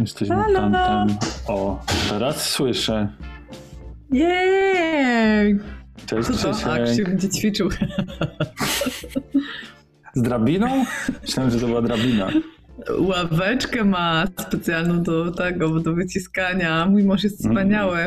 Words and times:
Jesteśmy 0.00 0.36
Halo. 0.36 0.60
tamten. 0.60 1.16
O, 1.48 1.80
teraz 2.10 2.50
słyszę. 2.50 3.08
Jej! 4.12 5.58
Cześć 6.06 6.28
Co 6.28 6.52
to? 6.52 6.58
Krzysiek. 6.84 7.08
będzie 7.08 7.28
ćwiczył. 7.28 7.68
Z 10.14 10.22
drabiną? 10.22 10.84
Myślałem, 11.22 11.50
że 11.52 11.60
to 11.60 11.66
była 11.66 11.82
drabina. 11.82 12.28
Ławeczkę 12.98 13.84
ma 13.84 14.24
specjalną 14.40 15.02
do 15.02 15.30
tego, 15.32 15.80
do 15.80 15.94
wyciskania. 15.94 16.86
Mój 16.86 17.04
mąż 17.04 17.24
jest 17.24 17.44
Mm. 17.44 17.56
wspaniały. 17.56 17.98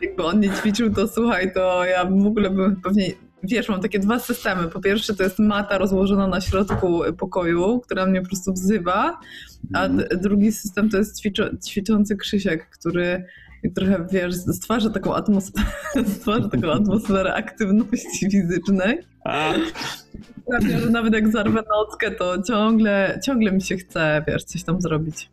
Jakby 0.00 0.24
on 0.24 0.40
nie 0.40 0.50
ćwiczył, 0.50 0.94
to 0.94 1.08
słuchaj, 1.08 1.52
to 1.54 1.84
ja 1.84 2.04
w 2.04 2.26
ogóle 2.26 2.50
bym 2.50 2.76
pewnie... 2.80 3.04
Wiesz, 3.42 3.68
mam 3.68 3.80
takie 3.80 3.98
dwa 3.98 4.18
systemy. 4.18 4.68
Po 4.68 4.80
pierwsze, 4.80 5.14
to 5.14 5.22
jest 5.22 5.38
mata 5.38 5.78
rozłożona 5.78 6.26
na 6.26 6.40
środku 6.40 7.00
pokoju, 7.18 7.80
która 7.80 8.06
mnie 8.06 8.20
po 8.20 8.26
prostu 8.26 8.52
wzywa, 8.52 9.18
a 9.74 9.84
Mhm. 9.84 10.20
drugi 10.20 10.52
system 10.52 10.90
to 10.90 10.96
jest 10.96 11.22
ćwiczo- 11.22 11.68
ćwiczący 11.68 12.16
Krzysiek, 12.16 12.70
który 12.70 13.24
trochę, 13.74 14.06
wiesz, 14.12 14.34
stwarza 14.34 14.90
taką 14.90 15.14
atmosferę, 15.14 15.66
stwarza 16.16 16.48
taką 16.48 16.72
atmosferę 16.72 17.34
aktywności 17.34 18.30
fizycznej. 18.30 18.98
A, 19.24 19.52
nawet 20.90 21.14
jak 21.14 21.32
zarwę 21.32 21.62
nockę, 21.70 22.10
to 22.10 22.42
ciągle, 22.42 23.20
ciągle 23.24 23.52
mi 23.52 23.62
się 23.62 23.76
chce, 23.76 24.24
wiesz, 24.28 24.44
coś 24.44 24.64
tam 24.64 24.80
zrobić. 24.80 25.30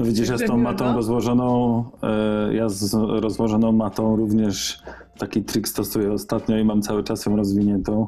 Widzisz, 0.00 0.28
ja 0.28 0.38
z 0.38 0.44
tą 0.44 0.56
matą 0.56 0.94
rozłożoną, 0.94 1.84
e, 2.02 2.54
ja 2.54 2.68
z 2.68 2.94
rozłożoną 2.94 3.72
matą 3.72 4.16
również 4.16 4.82
taki 5.18 5.42
trik 5.42 5.68
stosuję 5.68 6.12
ostatnio 6.12 6.58
i 6.58 6.64
mam 6.64 6.82
cały 6.82 7.04
czas 7.04 7.26
ją 7.26 7.36
rozwiniętą. 7.36 8.06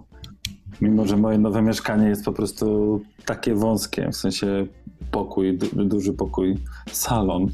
Mimo, 0.81 1.07
że 1.07 1.17
moje 1.17 1.39
nowe 1.39 1.63
mieszkanie 1.63 2.09
jest 2.09 2.25
po 2.25 2.33
prostu 2.33 3.01
takie 3.25 3.55
wąskie, 3.55 4.09
w 4.13 4.17
sensie 4.17 4.67
pokój, 5.11 5.59
du- 5.59 5.85
duży 5.85 6.13
pokój, 6.13 6.57
salon 6.93 7.47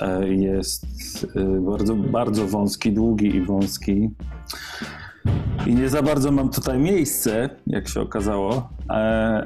e, 0.00 0.28
jest 0.28 0.86
e, 1.36 1.60
bardzo, 1.60 1.94
bardzo 1.94 2.46
wąski, 2.46 2.92
długi 2.92 3.36
i 3.36 3.40
wąski. 3.40 4.10
I 5.66 5.74
nie 5.74 5.88
za 5.88 6.02
bardzo 6.02 6.32
mam 6.32 6.50
tutaj 6.50 6.78
miejsce, 6.78 7.50
jak 7.66 7.88
się 7.88 8.00
okazało, 8.00 8.68
e, 8.90 8.94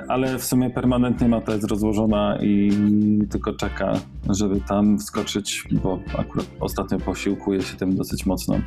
ale 0.09 0.39
w 0.39 0.45
sumie 0.45 0.71
permanentnie 0.71 1.29
mata 1.29 1.53
jest 1.53 1.71
rozłożona 1.71 2.39
i 2.43 2.73
tylko 3.31 3.53
czeka, 3.53 3.93
żeby 4.29 4.61
tam 4.61 4.99
wskoczyć, 4.99 5.65
bo 5.71 5.99
akurat 6.19 6.47
ostatnio 6.61 6.99
posiłkuję 6.99 7.63
się 7.63 7.77
tym 7.77 7.97
dosyć 7.97 8.27
mocno. 8.27 8.61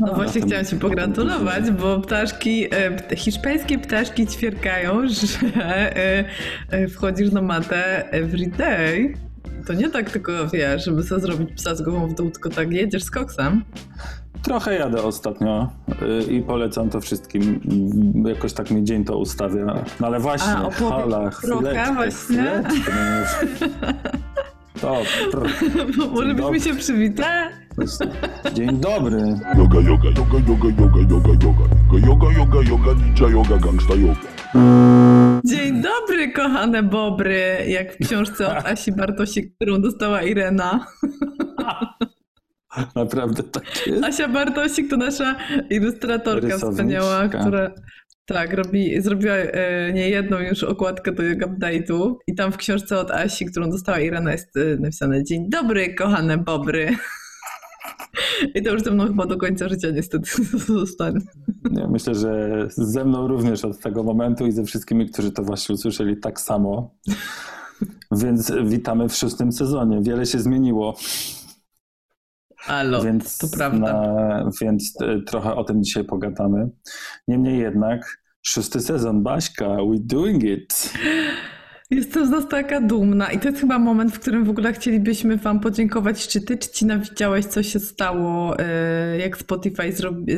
No 0.00 0.14
właśnie 0.14 0.40
chciałam 0.40 0.64
Ci 0.64 0.76
pogratulować, 0.76 1.70
bo 1.70 2.00
ptaszki, 2.00 2.66
e, 2.74 3.16
hiszpańskie 3.16 3.78
ptaszki 3.78 4.26
ćwierkają, 4.26 5.02
że 5.08 5.96
e, 6.70 6.88
wchodzisz 6.88 7.32
na 7.32 7.42
matę 7.42 8.10
every 8.10 8.46
day. 8.46 9.14
To 9.66 9.72
nie 9.74 9.90
tak 9.90 10.10
tylko, 10.10 10.32
wiesz, 10.52 10.84
żeby 10.84 11.02
sobie 11.02 11.20
zrobić 11.20 11.52
psa 11.52 11.74
z 11.74 11.82
głową 11.82 12.08
w 12.08 12.14
dół, 12.14 12.30
tylko 12.30 12.48
tak 12.50 12.72
jedziesz 12.72 13.04
z 13.04 13.10
koksem. 13.10 13.64
Trochę 14.42 14.74
jadę 14.74 15.02
ostatnio 15.02 15.68
y, 16.28 16.32
i 16.32 16.42
polecam 16.42 16.90
to 16.90 17.00
wszystkim. 17.00 17.60
Jakoś 18.26 18.52
tak 18.52 18.70
mi 18.70 18.84
dzień 18.84 19.04
to 19.04 19.18
ustawia. 19.18 19.84
No 20.00 20.06
ale 20.06 20.20
właśnie, 20.20 20.52
A, 20.52 20.62
opowiedz 20.62 20.78
hala, 20.92 21.30
trochę 21.30 21.30
chwileczkę, 21.30 21.94
właśnie. 21.94 22.62
chwileczkę. 22.68 23.66
To, 24.80 24.96
pr- 25.32 26.10
może 26.14 26.34
byśmy 26.34 26.60
się 26.60 26.74
przywitać? 26.74 27.26
dzień 28.54 28.78
dobry. 28.80 29.18
Yoga, 29.58 29.80
yoga, 29.80 30.08
yoga, 30.08 30.38
yoga, 30.48 30.68
yoga, 30.78 31.00
yoga, 31.10 31.30
yoga. 31.44 32.06
Yoga, 32.06 32.26
yoga, 32.38 32.58
yoga, 32.70 32.92
ninja 33.04 33.28
yoga, 33.28 33.58
gangsta 33.58 33.94
yoga. 33.94 35.29
Dzień 35.44 35.82
dobry, 35.82 36.32
kochane 36.32 36.82
bobry, 36.82 37.64
jak 37.68 37.94
w 37.94 38.06
książce 38.06 38.48
od 38.48 38.66
Asi 38.72 38.92
Bartosik, 38.92 39.54
którą 39.56 39.80
dostała 39.80 40.22
Irena. 40.22 40.86
Naprawdę 42.96 43.42
tak 43.42 43.86
jest. 43.86 44.04
Asia 44.04 44.28
Bartosik 44.28 44.90
to 44.90 44.96
nasza 44.96 45.36
ilustratorka 45.70 46.58
wspaniała, 46.58 47.28
która 47.28 47.70
tak, 48.26 48.52
robi, 48.52 49.02
zrobiła 49.02 49.34
e, 49.34 49.92
niejedną 49.92 50.38
już 50.38 50.62
okładkę 50.62 51.12
do 51.12 51.22
Update'u 51.22 52.14
i 52.26 52.34
tam 52.34 52.52
w 52.52 52.56
książce 52.56 52.98
od 52.98 53.10
Asi, 53.10 53.46
którą 53.46 53.70
dostała 53.70 54.00
Irena 54.00 54.32
jest 54.32 54.56
e, 54.56 54.76
napisane 54.76 55.24
Dzień 55.24 55.50
dobry, 55.50 55.94
kochane 55.94 56.38
bobry. 56.38 56.88
I 58.54 58.62
to 58.62 58.70
już 58.72 58.82
ze 58.82 58.90
mną 58.90 59.06
chyba 59.06 59.26
do 59.26 59.36
końca 59.38 59.68
życia 59.68 59.90
niestety 59.90 60.30
zostanie. 60.80 61.20
Nie, 61.70 61.86
myślę, 61.88 62.14
że 62.14 62.64
ze 62.70 63.04
mną 63.04 63.28
również 63.28 63.64
od 63.64 63.80
tego 63.80 64.02
momentu 64.02 64.46
i 64.46 64.52
ze 64.52 64.64
wszystkimi, 64.64 65.10
którzy 65.10 65.32
to 65.32 65.42
właśnie 65.42 65.74
usłyszeli 65.74 66.16
tak 66.16 66.40
samo. 66.40 66.94
Więc 68.12 68.52
witamy 68.64 69.08
w 69.08 69.14
szóstym 69.14 69.52
sezonie. 69.52 70.00
Wiele 70.02 70.26
się 70.26 70.38
zmieniło. 70.38 70.96
Alo, 72.66 73.02
więc, 73.02 73.38
to 73.38 73.46
prawda. 73.56 73.78
na- 73.78 74.50
więc 74.62 74.94
e, 75.02 75.20
trochę 75.22 75.54
o 75.54 75.64
tym 75.64 75.82
dzisiaj 75.84 76.04
pogadamy. 76.04 76.68
Niemniej 77.28 77.58
jednak, 77.58 78.22
szósty 78.42 78.80
sezon, 78.80 79.22
Baśka, 79.22 79.68
we 79.68 79.98
doing 80.00 80.44
it. 80.44 80.92
Jestem 81.90 82.26
z 82.26 82.30
nas 82.30 82.48
taka 82.48 82.80
dumna 82.80 83.32
i 83.32 83.38
to 83.38 83.48
jest 83.48 83.60
chyba 83.60 83.78
moment, 83.78 84.12
w 84.12 84.20
którym 84.20 84.44
w 84.44 84.50
ogóle 84.50 84.72
chcielibyśmy 84.72 85.36
Wam 85.36 85.60
podziękować. 85.60 86.28
Czy 86.28 86.40
Ty, 86.40 86.58
Czcina, 86.58 86.98
widziałeś, 86.98 87.46
co 87.46 87.62
się 87.62 87.78
stało, 87.80 88.58
e, 88.58 89.18
jak 89.18 89.36
Spotify 89.36 89.92
zrobi, 89.92 90.32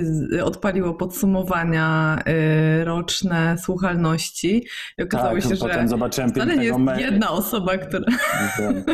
odpaliło 0.44 0.94
podsumowania 0.94 2.18
e, 2.26 2.84
roczne 2.84 3.56
słuchalności 3.58 4.66
i 4.98 5.02
okazało 5.02 5.34
Tak, 5.34 5.42
się, 5.42 5.56
potem 5.56 5.82
że 5.82 5.88
zobaczyłem 5.88 6.30
wcale 6.30 6.56
nie 6.56 6.64
jest 6.64 6.78
jedna 6.98 7.30
osoba, 7.30 7.78
która... 7.78 8.06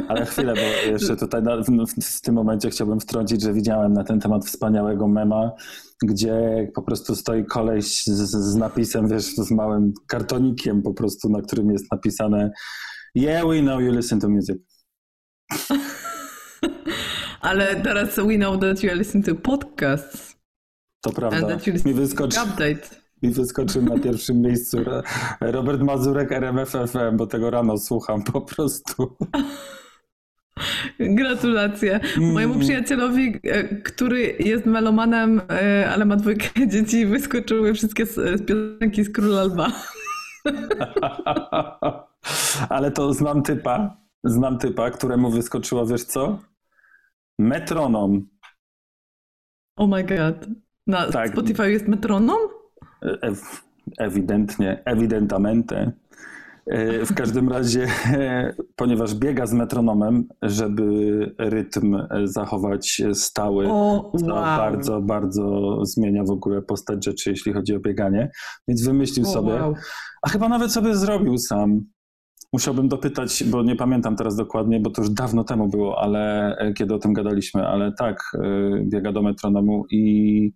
Ale 0.08 0.26
chwilę, 0.26 0.54
bo 0.54 0.90
jeszcze 0.90 1.16
tutaj 1.16 1.42
na, 1.42 1.56
w, 1.56 2.02
w 2.02 2.20
tym 2.20 2.34
momencie 2.34 2.70
chciałbym 2.70 3.00
wtrącić, 3.00 3.42
że 3.42 3.52
widziałem 3.52 3.92
na 3.92 4.04
ten 4.04 4.20
temat 4.20 4.44
wspaniałego 4.44 5.08
mema, 5.08 5.52
gdzie 6.04 6.68
po 6.74 6.82
prostu 6.82 7.14
stoi 7.14 7.44
koleś 7.44 8.04
z, 8.04 8.30
z 8.30 8.54
napisem, 8.56 9.08
wiesz, 9.08 9.24
z 9.34 9.50
małym 9.50 9.92
kartonikiem 10.06 10.82
po 10.82 10.94
prostu, 10.94 11.28
na 11.28 11.42
którym 11.42 11.70
jest 11.70 11.92
napisane 11.92 12.50
Yeah, 13.14 13.46
we 13.46 13.60
know 13.60 13.80
you 13.80 13.92
listen 13.92 14.20
to 14.20 14.28
music. 14.28 14.56
Ale 17.40 17.76
teraz 17.76 18.16
we 18.16 18.36
know 18.36 18.60
that 18.60 18.82
you 18.82 18.94
listen 18.94 19.22
to 19.22 19.34
podcasts 19.34 20.36
To 21.00 21.12
prawda. 21.12 21.58
Mi, 21.84 21.94
wyskoczy, 21.94 22.40
update. 22.40 22.80
mi 23.22 23.30
wyskoczył 23.30 23.82
na 23.82 23.98
pierwszym 23.98 24.40
miejscu 24.40 24.84
Ro- 24.84 25.02
Robert 25.40 25.82
Mazurek, 25.82 26.32
RMF 26.32 26.70
FM, 26.70 27.16
bo 27.16 27.26
tego 27.26 27.50
rano 27.50 27.78
słucham 27.78 28.22
po 28.22 28.40
prostu. 28.40 29.16
Gratulacje. 31.00 32.00
Mojemu 32.20 32.54
Mm. 32.54 32.64
przyjacielowi, 32.66 33.34
e, 33.44 33.64
który 33.64 34.36
jest 34.38 34.66
melomanem, 34.66 35.40
e, 35.50 35.90
ale 35.90 36.04
ma 36.04 36.16
dwójkę 36.16 36.48
dzieci, 36.68 37.06
wyskoczyły 37.06 37.74
wszystkie 37.74 38.02
e, 38.02 38.38
piosenki 38.38 39.04
z 39.04 39.12
Króla 39.12 39.44
Lwa. 39.44 39.72
Ale 42.68 42.90
to 42.90 43.12
znam 43.14 43.42
typa, 43.42 43.96
znam 44.24 44.58
typa, 44.58 44.90
któremu 44.90 45.30
wyskoczyło, 45.30 45.86
wiesz 45.86 46.04
co? 46.04 46.38
Metronom. 47.38 48.28
Oh 49.76 49.96
my 49.96 50.04
god. 50.04 50.46
Na 50.86 51.10
Tak. 51.10 51.32
Spotify 51.32 51.70
jest 51.72 51.88
metronom? 51.88 52.38
E- 53.02 53.18
ewidentnie, 53.98 54.82
ewidentamente. 54.84 55.92
E, 56.68 57.06
W 57.06 57.14
każdym 57.14 57.48
razie, 57.48 57.86
e, 58.06 58.54
ponieważ 58.76 59.14
biega 59.14 59.46
z 59.46 59.52
metronomem, 59.52 60.28
żeby 60.42 61.34
rytm 61.38 61.94
e, 61.94 62.08
zachować 62.24 63.02
stały, 63.12 63.66
wow. 63.66 64.12
bardzo, 64.32 65.00
bardzo 65.00 65.78
zmienia 65.84 66.24
w 66.24 66.30
ogóle 66.30 66.62
postać 66.62 67.04
rzeczy, 67.04 67.30
jeśli 67.30 67.52
chodzi 67.52 67.76
o 67.76 67.80
bieganie. 67.80 68.30
Więc 68.68 68.84
wymyślił 68.84 69.24
sobie, 69.24 69.52
wow. 69.52 69.74
a 70.22 70.28
chyba 70.28 70.48
nawet 70.48 70.72
sobie 70.72 70.96
zrobił 70.96 71.38
sam. 71.38 71.80
Musiałbym 72.52 72.88
dopytać, 72.88 73.44
bo 73.44 73.62
nie 73.62 73.76
pamiętam 73.76 74.16
teraz 74.16 74.36
dokładnie, 74.36 74.80
bo 74.80 74.90
to 74.90 75.02
już 75.02 75.10
dawno 75.10 75.44
temu 75.44 75.68
było, 75.68 75.98
ale 76.02 76.56
kiedy 76.76 76.94
o 76.94 76.98
tym 76.98 77.12
gadaliśmy, 77.12 77.66
ale 77.66 77.92
tak, 77.92 78.22
biega 78.82 79.12
do 79.12 79.22
metronomu 79.22 79.84
i, 79.90 80.52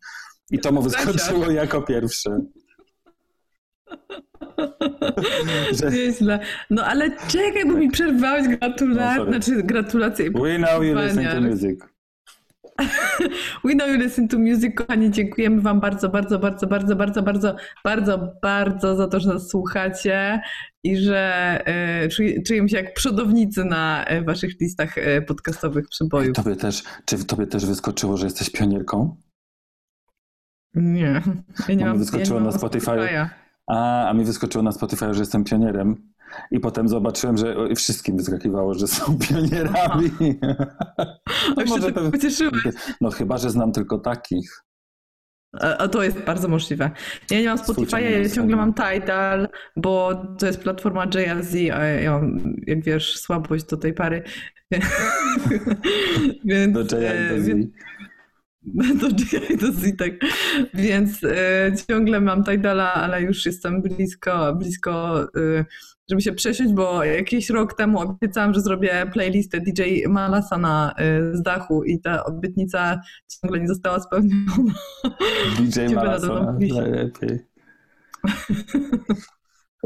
i 0.51 0.59
to 0.59 0.73
mu 0.73 0.83
wyskoczyło 0.83 1.51
jako 1.51 1.83
pierwsze. 1.83 2.41
Że 5.83 5.91
Nieźle. 5.91 6.39
No 6.71 6.85
ale 6.85 7.11
czekaj, 7.11 7.67
bo 7.67 7.73
mi 7.73 7.91
przerwałeś 7.91 8.49
No, 8.49 8.57
gratulacje, 8.57 9.17
sorry. 9.17 9.31
znaczy 9.31 9.63
gratulacje 9.63 10.31
we 10.31 10.57
know 10.57 10.85
you 10.85 10.95
listen 10.95 11.25
to 11.25 11.41
music. 11.41 11.81
We 13.65 13.75
know 13.75 13.89
you 13.89 13.97
listen 13.97 14.29
to 14.29 14.39
music, 14.39 14.75
kochani, 14.75 15.11
dziękujemy 15.11 15.61
wam 15.61 15.81
bardzo, 15.81 16.09
bardzo, 16.09 16.39
bardzo, 16.39 16.67
bardzo, 16.67 16.97
bardzo, 16.97 17.23
bardzo, 17.23 17.57
bardzo, 17.85 18.33
bardzo 18.43 18.97
za 18.97 19.09
to, 19.09 19.21
że 19.21 19.29
nas 19.29 19.49
słuchacie 19.49 20.41
i 20.85 20.97
że 20.97 21.59
czuj, 22.11 22.43
czujemy 22.43 22.69
się 22.69 22.77
jak 22.77 22.95
przodownicy 22.95 23.65
na 23.65 24.05
e, 24.05 24.23
waszych 24.23 24.61
listach 24.61 24.99
e, 24.99 25.23
podcastowych 25.23 25.89
przybojów. 25.89 26.37
Tobie 26.37 26.57
też, 26.57 26.83
czy 27.05 27.25
tobie 27.25 27.47
też 27.47 27.67
wyskoczyło, 27.67 28.17
że 28.17 28.27
jesteś 28.27 28.51
pionierką? 28.51 29.17
Nie. 30.75 31.23
Ja 31.69 31.75
nie 31.75 31.77
mi 31.77 31.85
mam, 31.85 31.99
wyskoczyło 31.99 32.39
ja 32.39 32.45
nie 32.45 32.47
na 32.47 32.51
mam 32.51 32.59
Spotify. 32.59 32.91
A, 33.67 34.09
a 34.09 34.15
mi 34.15 34.25
wyskoczyło 34.25 34.65
na 34.65 34.73
Spotify, 34.73 35.15
że 35.15 35.21
jestem 35.21 35.45
pionierem. 35.45 36.13
I 36.51 36.61
potem 36.61 36.89
zobaczyłem, 36.89 37.37
że 37.37 37.57
wszystkim 37.77 38.17
wyskakiwało, 38.17 38.75
że 38.75 38.87
są 38.87 39.19
pionierami. 39.29 40.11
A 41.57 41.61
już 41.61 41.71
się 41.71 41.93
tak 41.93 42.11
pocieszyłeś. 42.11 42.63
No 43.01 43.11
chyba, 43.11 43.39
że 43.39 43.51
znam 43.51 43.73
tylko 43.73 43.99
takich. 43.99 44.63
A, 45.61 45.89
to 45.89 46.03
jest 46.03 46.19
bardzo 46.19 46.49
możliwe. 46.49 46.91
Ja 47.31 47.41
nie 47.41 47.47
mam 47.49 47.59
Spotify'a, 47.59 47.99
ja 48.01 48.29
ciągle 48.29 48.57
mam 48.57 48.75
Tidal, 48.75 49.49
bo 49.77 50.23
to 50.39 50.47
jest 50.47 50.61
platforma 50.61 51.05
JRZ, 51.05 51.55
a 51.73 51.85
ja 51.85 52.13
mam, 52.13 52.39
jak 52.67 52.85
wiesz, 52.85 53.19
słabość 53.19 53.65
do 53.65 53.77
tej 53.77 53.93
pary. 53.93 54.23
Więc, 56.45 56.73
Do 56.73 56.99
e, 56.99 57.35
JIDZ. 57.35 57.47
więc- 57.47 57.67
do 59.01 59.09
JIDZ, 59.09 59.97
tak. 59.99 60.13
Więc 60.75 61.25
e, 61.25 61.73
ciągle 61.89 62.21
mam 62.21 62.45
Tidala, 62.45 62.95
ale 62.95 63.23
już 63.23 63.47
jestem 63.47 63.83
blisko, 63.83 64.55
blisko, 64.55 65.23
e, 65.23 65.65
żeby 66.11 66.23
się 66.23 66.33
przesiąść, 66.33 66.73
bo 66.73 67.05
jakiś 67.05 67.51
rok 67.51 67.75
temu 67.75 68.01
obiecałam, 68.01 68.55
że 68.55 68.61
zrobię 68.61 69.07
playlistę 69.13 69.61
DJ 69.61 69.83
Malasana 70.09 70.95
e, 70.99 71.37
z 71.37 71.43
dachu 71.43 71.85
i 71.85 72.01
ta 72.01 72.25
obietnica 72.25 73.01
ciągle 73.29 73.61
nie 73.61 73.69
została 73.69 74.01
spełniona. 74.01 74.75
DJ 75.59 75.95
Malasa, 75.95 76.57
najlepiej. 76.59 77.39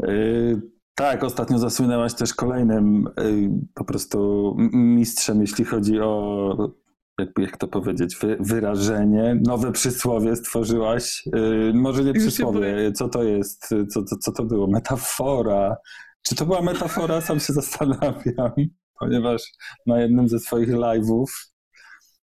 Y, 0.03 0.61
Tak, 0.95 1.23
ostatnio 1.23 1.59
zasłynęłaś 1.59 2.13
też 2.13 2.33
kolejnym 2.33 3.07
y, 3.07 3.49
po 3.73 3.85
prostu 3.85 4.53
mistrzem, 4.73 5.41
jeśli 5.41 5.65
chodzi 5.65 5.99
o, 6.01 6.71
jakby, 7.19 7.41
jak 7.41 7.57
to 7.57 7.67
powiedzieć, 7.67 8.17
wy, 8.21 8.37
wyrażenie. 8.39 9.39
Nowe 9.45 9.71
przysłowie 9.71 10.35
stworzyłaś. 10.35 11.23
Y, 11.35 11.73
Może 11.73 12.03
nie 12.03 12.11
Już 12.11 12.23
przysłowie, 12.23 12.91
co 12.91 13.09
to 13.09 13.23
jest? 13.23 13.69
Co, 13.89 14.03
co, 14.03 14.17
co 14.17 14.31
to 14.31 14.43
było? 14.43 14.67
Metafora. 14.67 15.77
Czy 16.21 16.35
to 16.35 16.45
była 16.45 16.61
metafora? 16.61 17.21
Sam 17.27 17.39
się 17.39 17.53
zastanawiam, 17.53 18.53
ponieważ 18.99 19.43
na 19.85 20.01
jednym 20.01 20.29
ze 20.29 20.39
swoich 20.39 20.69
live'ów 20.69 21.25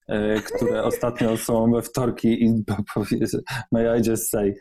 e, 0.08 0.40
które 0.40 0.82
ostatnio 0.82 1.36
są 1.36 1.72
we 1.72 1.82
wtorki 1.82 2.44
i 2.44 2.64
may 3.72 4.00
I 4.00 4.08
just 4.08 4.30
say, 4.30 4.54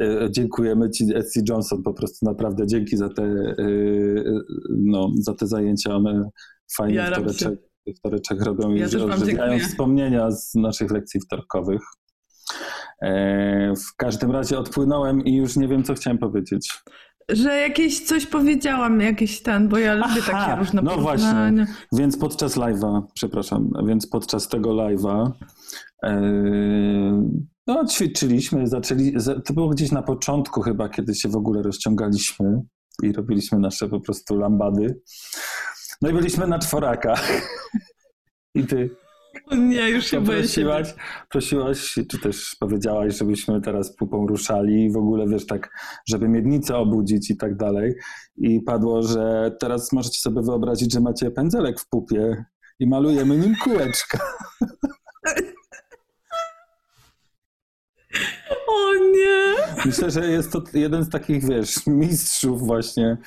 e, 0.00 0.28
dziękujemy 0.30 0.90
Ci 0.90 1.16
Etsy 1.16 1.42
Johnson, 1.48 1.82
po 1.82 1.94
prostu 1.94 2.26
naprawdę 2.26 2.66
dzięki 2.66 2.96
za 2.96 3.08
te, 3.08 3.22
e, 3.22 3.54
no, 4.70 5.10
za 5.14 5.34
te 5.34 5.46
zajęcia, 5.46 5.96
one 5.96 6.30
fajnie 6.76 6.94
Jaram 6.94 7.32
się. 7.32 7.69
Wtoreczek, 7.94 8.38
wtoreczek 8.38 8.46
robią 8.46 8.74
i 8.74 8.80
Ja 8.80 8.86
ożywiają 8.86 9.26
dziękuję. 9.26 9.60
wspomnienia 9.60 10.30
z 10.30 10.54
naszych 10.54 10.90
lekcji 10.90 11.20
wtorkowych. 11.20 11.80
E, 13.02 13.72
W 13.76 13.96
każdym 13.96 14.30
razie 14.30 14.58
odpłynąłem 14.58 15.24
i 15.24 15.36
już 15.36 15.56
nie 15.56 15.68
wiem, 15.68 15.82
co 15.84 15.94
chciałem 15.94 16.18
powiedzieć. 16.18 16.72
Że 17.28 17.56
jakieś 17.56 18.00
coś 18.06 18.26
powiedziałam, 18.26 19.00
jakiś 19.00 19.42
ten, 19.42 19.68
bo 19.68 19.78
ja 19.78 19.94
lubię 19.94 20.06
Aha, 20.20 20.32
takie 20.46 20.58
różne 20.60 20.82
no 20.82 20.96
właśnie. 20.98 21.66
Więc 21.92 22.18
podczas 22.18 22.56
live'a, 22.56 23.02
przepraszam, 23.14 23.70
więc 23.86 24.06
podczas 24.06 24.48
tego 24.48 24.70
live'a 24.70 25.30
e, 26.04 26.12
no, 27.66 27.84
ćwiczyliśmy, 27.86 28.66
zaczęli, 28.66 29.12
za- 29.16 29.40
to 29.40 29.54
było 29.54 29.68
gdzieś 29.68 29.92
na 29.92 30.02
początku 30.02 30.60
chyba, 30.62 30.88
kiedy 30.88 31.14
się 31.14 31.28
w 31.28 31.36
ogóle 31.36 31.62
rozciągaliśmy 31.62 32.60
i 33.02 33.12
robiliśmy 33.12 33.58
nasze 33.58 33.88
po 33.88 34.00
prostu 34.00 34.36
lambady. 34.38 35.00
No 36.02 36.10
i 36.10 36.12
byliśmy 36.12 36.46
na 36.46 36.58
czworakach. 36.58 37.30
I 38.54 38.64
ty 38.66 38.90
O 39.50 39.54
Nie, 39.54 39.90
już 39.90 40.04
się 40.06 40.20
boję 40.20 40.48
się. 40.48 40.62
poprosiłaś, 40.64 40.94
prosiłaś, 41.28 41.94
czy 42.10 42.18
też 42.18 42.56
powiedziałaś, 42.60 43.18
żebyśmy 43.18 43.60
teraz 43.60 43.96
pupą 43.96 44.26
ruszali 44.26 44.84
i 44.84 44.92
w 44.92 44.96
ogóle, 44.96 45.28
wiesz, 45.28 45.46
tak, 45.46 45.70
żeby 46.08 46.28
miednicę 46.28 46.76
obudzić 46.76 47.30
i 47.30 47.36
tak 47.36 47.56
dalej. 47.56 47.94
I 48.36 48.60
padło, 48.60 49.02
że 49.02 49.56
teraz 49.60 49.92
możecie 49.92 50.20
sobie 50.20 50.42
wyobrazić, 50.42 50.92
że 50.92 51.00
macie 51.00 51.30
pędzelek 51.30 51.80
w 51.80 51.88
pupie 51.88 52.44
i 52.78 52.86
malujemy 52.86 53.36
nim 53.36 53.54
kółeczka. 53.64 54.18
O 58.66 58.94
nie! 58.94 59.54
Myślę, 59.86 60.10
że 60.10 60.26
jest 60.26 60.52
to 60.52 60.62
jeden 60.74 61.04
z 61.04 61.08
takich, 61.10 61.48
wiesz, 61.48 61.86
mistrzów 61.86 62.66
właśnie 62.66 63.18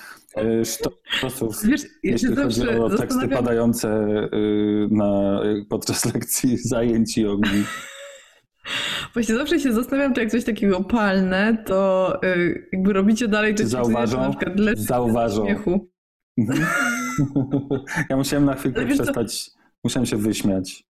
sztosów, 0.63 1.65
Wiesz, 1.65 1.81
jeśli 2.03 2.35
chodzi 2.35 2.69
o 2.69 2.89
teksty 2.89 2.97
zastanawiam, 2.97 3.29
padające 3.43 3.89
e, 3.89 4.29
na, 4.91 5.41
podczas 5.69 6.05
lekcji 6.13 6.57
zajęć 6.57 7.17
jogi. 7.17 7.63
właśnie 9.13 9.35
zawsze 9.35 9.59
się 9.59 9.73
zastanawiam, 9.73 10.13
czy 10.13 10.21
jak 10.21 10.31
coś 10.31 10.43
takiego 10.43 10.83
palne, 10.83 11.63
to 11.65 12.13
y, 12.23 12.69
jakby 12.73 12.93
robicie 12.93 13.27
dalej 13.27 13.55
Czy 13.55 13.63
to 13.63 13.69
zauważą? 13.69 14.21
na 14.21 14.29
przykład 14.29 14.77
Zauważą. 14.77 15.45
śmiechu. 15.45 15.89
Mhm. 16.37 16.65
Ja 18.09 18.17
musiałem 18.17 18.45
na 18.45 18.53
chwilkę 18.55 18.85
wiesz 18.85 18.97
przestać, 18.99 19.49
musiałem 19.83 20.05
się 20.05 20.17
wyśmiać. 20.17 20.83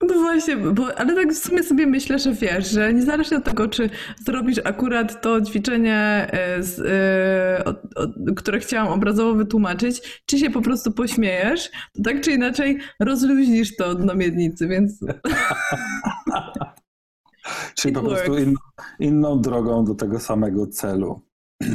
No 0.00 0.14
właśnie, 0.14 0.56
bo, 0.56 0.98
ale 0.98 1.14
tak 1.14 1.32
w 1.32 1.38
sumie 1.38 1.62
sobie 1.62 1.86
myślę, 1.86 2.18
że 2.18 2.32
wiesz, 2.32 2.70
że 2.70 2.94
niezależnie 2.94 3.36
od 3.36 3.44
tego, 3.44 3.68
czy 3.68 3.90
zrobisz 4.26 4.58
akurat 4.64 5.22
to 5.22 5.40
ćwiczenie, 5.42 6.30
y, 6.58 6.62
z, 6.62 6.78
y, 6.78 7.64
o- 7.64 7.70
o- 8.02 8.34
które 8.36 8.58
chciałam 8.60 8.92
obrazowo 8.92 9.34
wytłumaczyć, 9.34 10.22
czy 10.26 10.38
się 10.38 10.50
po 10.50 10.60
prostu 10.62 10.92
pośmiejesz, 10.92 11.70
to 11.96 12.02
tak 12.04 12.20
czy 12.20 12.32
inaczej 12.32 12.78
rozluźnisz 13.00 13.76
to 13.76 13.94
dno 13.94 14.14
miednicy, 14.14 14.68
więc 14.68 15.00
Czyli 17.76 17.94
po 17.94 18.02
prostu 18.02 18.38
in, 18.38 18.54
inną 19.00 19.40
drogą 19.40 19.84
do 19.84 19.94
tego 19.94 20.18
samego 20.20 20.66
celu. 20.66 21.22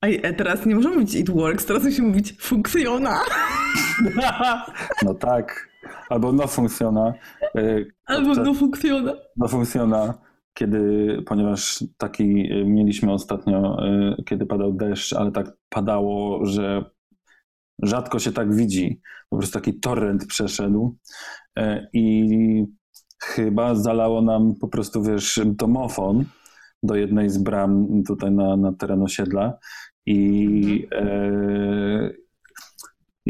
A 0.00 0.06
e, 0.06 0.32
teraz 0.34 0.66
nie 0.66 0.74
możemy 0.74 0.94
mówić 0.94 1.14
it 1.14 1.30
works, 1.30 1.66
teraz 1.66 1.82
musimy 1.84 2.08
mówić 2.08 2.34
funkcjona. 2.40 3.20
No 5.02 5.14
tak. 5.14 5.67
Albo 6.08 6.32
no 6.32 6.46
funkcjona. 6.46 7.14
e, 7.56 7.84
Albo 8.06 8.34
no 8.34 8.54
funkcjona. 8.54 9.12
No 9.36 9.48
funkcjona, 9.48 10.14
kiedy, 10.54 11.22
ponieważ 11.26 11.84
taki 11.96 12.52
e, 12.52 12.64
mieliśmy 12.64 13.12
ostatnio, 13.12 13.86
e, 13.86 14.16
kiedy 14.26 14.46
padał 14.46 14.72
deszcz, 14.72 15.12
ale 15.12 15.32
tak 15.32 15.56
padało, 15.68 16.46
że 16.46 16.84
rzadko 17.82 18.18
się 18.18 18.32
tak 18.32 18.54
widzi. 18.54 19.00
Po 19.30 19.36
prostu 19.36 19.58
taki 19.58 19.80
torrent 19.80 20.26
przeszedł 20.26 20.96
i 21.92 22.64
chyba 23.22 23.74
zalało 23.74 24.22
nam 24.22 24.54
po 24.60 24.68
prostu, 24.68 25.02
wiesz, 25.02 25.40
domofon 25.44 26.24
do 26.82 26.94
jednej 26.94 27.30
z 27.30 27.38
bram 27.38 28.02
tutaj 28.06 28.30
na, 28.30 28.56
na 28.56 28.72
teren 28.72 29.02
osiedla 29.02 29.58
i 30.06 30.88
e, 30.92 32.10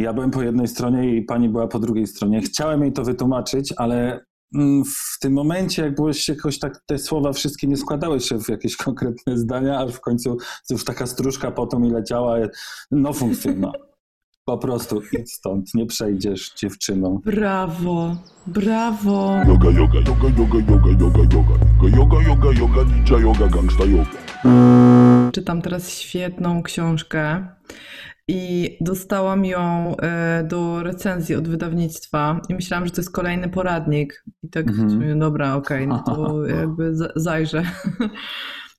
ja 0.03 0.13
byłem 0.13 0.31
po 0.31 0.43
jednej 0.43 0.69
stronie 0.69 1.17
i 1.17 1.23
pani 1.23 1.49
była 1.49 1.69
po 1.69 1.79
drugiej 1.79 2.07
stronie. 2.07 2.41
Chciałem 2.41 2.83
jej 2.83 2.93
to 2.93 3.05
wytłumaczyć, 3.05 3.75
ale 3.77 4.21
mm, 4.55 4.85
w 4.85 5.19
tym 5.21 5.33
momencie, 5.33 5.83
jak 5.83 5.95
było 5.95 6.13
się 6.13 6.33
jakoś 6.33 6.59
tak, 6.59 6.83
te 6.87 6.99
słowa 6.99 7.33
wszystkie 7.33 7.67
nie 7.67 7.77
składały 7.77 8.21
się 8.21 8.41
w 8.41 8.49
jakieś 8.49 8.77
konkretne 8.87 9.37
zdania, 9.37 9.81
aż 9.81 9.93
w 9.93 10.01
końcu 10.01 10.37
już 10.71 10.85
taka 10.85 11.07
stróżka 11.07 11.51
po 11.51 11.79
mi 11.79 11.91
leciała, 11.91 12.37
no 12.91 13.13
funkcjona. 13.13 13.73
Po 14.45 14.59
prostu 14.59 15.03
idź 15.13 15.33
stąd, 15.33 15.75
nie 15.75 15.87
przejdziesz 15.87 16.55
dziewczyną. 16.55 17.21
Brawo, 17.25 18.17
brawo. 18.47 19.33
Yoga, 19.49 19.71
yoga, 19.71 19.99
yoga, 19.99 20.29
yoga, 20.39 20.59
yoga, 20.59 20.91
yoga, 21.01 21.21
yoga. 21.35 21.55
Yoga, 21.97 22.23
yoga, 22.29 22.61
yoga, 22.61 22.83
ninja 22.83 23.19
yoga, 23.19 23.49
gangsta 23.49 23.85
yoga. 23.85 24.11
Czytam 25.33 25.63
teraz 25.63 25.91
świetną 25.91 26.63
książkę 26.63 27.47
i 28.29 28.71
dostałam 28.81 29.45
ją 29.45 29.97
e, 29.97 30.45
do 30.49 30.83
recenzji 30.83 31.35
od 31.35 31.49
wydawnictwa 31.49 32.41
i 32.49 32.55
myślałam, 32.55 32.87
że 32.87 32.93
to 32.93 33.01
jest 33.01 33.13
kolejny 33.13 33.49
poradnik. 33.49 34.25
I 34.43 34.49
tak, 34.49 34.69
Mhm. 34.69 34.91
sobie, 34.91 35.15
dobra, 35.17 35.55
okej, 35.55 35.89
no 35.89 36.03
to 36.07 36.45
jakby 36.61 36.97
za- 36.97 37.13
zajrzę. 37.17 37.63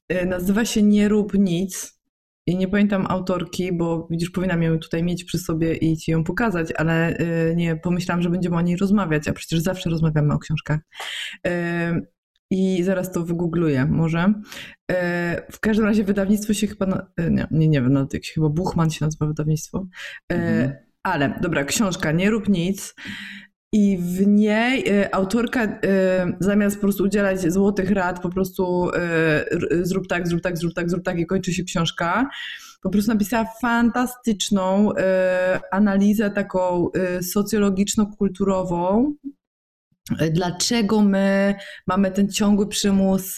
E, 0.10 0.26
Nazywa 0.26 0.66
się 0.66 0.84
Nie 0.84 1.10
rób 1.10 1.34
nic 1.34 2.00
i 2.48 2.58
nie 2.58 2.68
pamiętam 2.68 3.06
autorki, 3.10 3.74
bo 3.78 4.08
widzisz, 4.12 4.30
powinnam 4.30 4.64
ją 4.64 4.80
tutaj 4.80 5.04
mieć 5.04 5.24
przy 5.24 5.38
sobie 5.38 5.74
i 5.76 5.98
ci 5.98 6.12
ją 6.12 6.24
pokazać, 6.24 6.72
ale 6.78 7.18
e, 7.18 7.56
nie 7.56 7.76
pomyślałam, 7.76 8.22
że 8.22 8.30
będziemy 8.30 8.56
o 8.56 8.62
niej 8.62 8.78
rozmawiać, 8.78 9.28
a 9.28 9.34
przecież 9.34 9.60
zawsze 9.60 9.90
rozmawiamy 9.90 10.34
o 10.34 10.40
książkach. 10.40 10.80
I 12.52 12.84
zaraz 12.84 13.12
to 13.12 13.24
wygoogluję 13.26 13.86
może. 13.86 14.34
E, 14.92 15.52
W 15.52 15.60
każdym 15.60 15.86
razie 15.86 16.04
wydawnictwo 16.04 16.54
się 16.54 16.68
chyba, 16.68 16.86
na, 16.86 17.08
e, 17.18 17.32
nie, 17.32 17.48
nie, 17.52 17.68
nie 17.68 17.82
wiem, 17.82 17.94
nawet 17.94 18.14
jak 18.14 18.26
się 18.26 18.34
chyba 18.34 18.50
Buchman 18.50 18.90
się 18.90 19.06
nazywa 19.06 19.26
wydawnictwo. 19.28 19.88
E, 20.32 20.36
Mhm. 20.36 20.72
Ale 21.04 21.40
dobra, 21.42 21.64
książka 21.64 22.12
Nie 22.12 22.30
rób 22.30 22.50
nic. 22.50 22.96
I 23.74 23.98
w 23.98 24.28
niej 24.28 24.86
autorka 25.12 25.80
zamiast 26.40 26.76
po 26.76 26.82
prostu 26.82 27.04
udzielać 27.04 27.54
złotych 27.54 27.92
rad, 27.92 28.22
po 28.22 28.30
prostu 28.30 28.90
zrób 29.82 30.08
tak, 30.08 30.28
zrób 30.28 30.42
tak, 30.42 30.58
zrób 30.58 30.74
tak, 30.74 30.90
zrób 30.90 31.04
tak 31.04 31.20
i 31.20 31.26
kończy 31.26 31.54
się 31.54 31.64
książka, 31.64 32.30
po 32.82 32.90
prostu 32.90 33.12
napisała 33.12 33.46
fantastyczną 33.62 34.90
analizę 35.72 36.30
taką 36.32 36.90
socjologiczno-kulturową, 37.22 39.14
dlaczego 40.32 41.02
my 41.02 41.56
mamy 41.88 42.12
ten 42.12 42.30
ciągły 42.30 42.68
przymus 42.68 43.38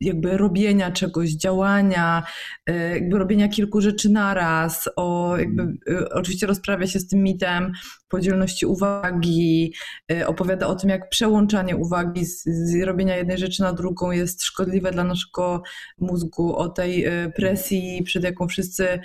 jakby 0.00 0.36
robienia 0.36 0.90
czegoś, 0.90 1.30
działania, 1.30 2.22
e, 2.66 2.94
jakby 2.94 3.18
robienia 3.18 3.48
kilku 3.48 3.80
rzeczy 3.80 4.10
naraz, 4.10 4.88
o 4.96 5.36
jakby, 5.38 5.62
e, 5.90 6.08
oczywiście 6.08 6.46
rozprawia 6.46 6.86
się 6.86 7.00
z 7.00 7.08
tym 7.08 7.22
mitem 7.22 7.72
podzielności 8.08 8.66
uwagi, 8.66 9.74
e, 10.12 10.26
opowiada 10.26 10.66
o 10.66 10.74
tym, 10.74 10.90
jak 10.90 11.08
przełączanie 11.08 11.76
uwagi 11.76 12.24
z, 12.26 12.44
z 12.44 12.82
robienia 12.82 13.16
jednej 13.16 13.38
rzeczy 13.38 13.62
na 13.62 13.72
drugą 13.72 14.10
jest 14.10 14.42
szkodliwe 14.42 14.90
dla 14.90 15.04
naszego 15.04 15.62
mózgu, 15.98 16.56
o 16.56 16.68
tej 16.68 17.06
presji, 17.36 18.02
przed 18.04 18.24
jaką 18.24 18.48
wszyscy 18.48 18.98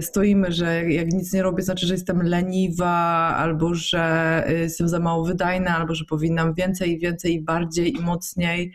stoimy, 0.00 0.52
że 0.52 0.92
jak 0.92 1.12
nic 1.12 1.32
nie 1.32 1.42
robię, 1.42 1.62
znaczy, 1.62 1.86
że 1.86 1.94
jestem 1.94 2.22
leniwa, 2.22 2.90
albo 3.36 3.74
że 3.74 4.44
jestem 4.48 4.88
za 4.88 5.00
mało 5.00 5.24
wydajna, 5.24 5.76
albo 5.76 5.94
że 5.94 6.04
powinnam 6.04 6.54
więcej, 6.54 6.98
więcej, 6.98 7.34
i 7.34 7.42
bardziej 7.42 7.96
i 7.96 8.00
mocniej. 8.00 8.72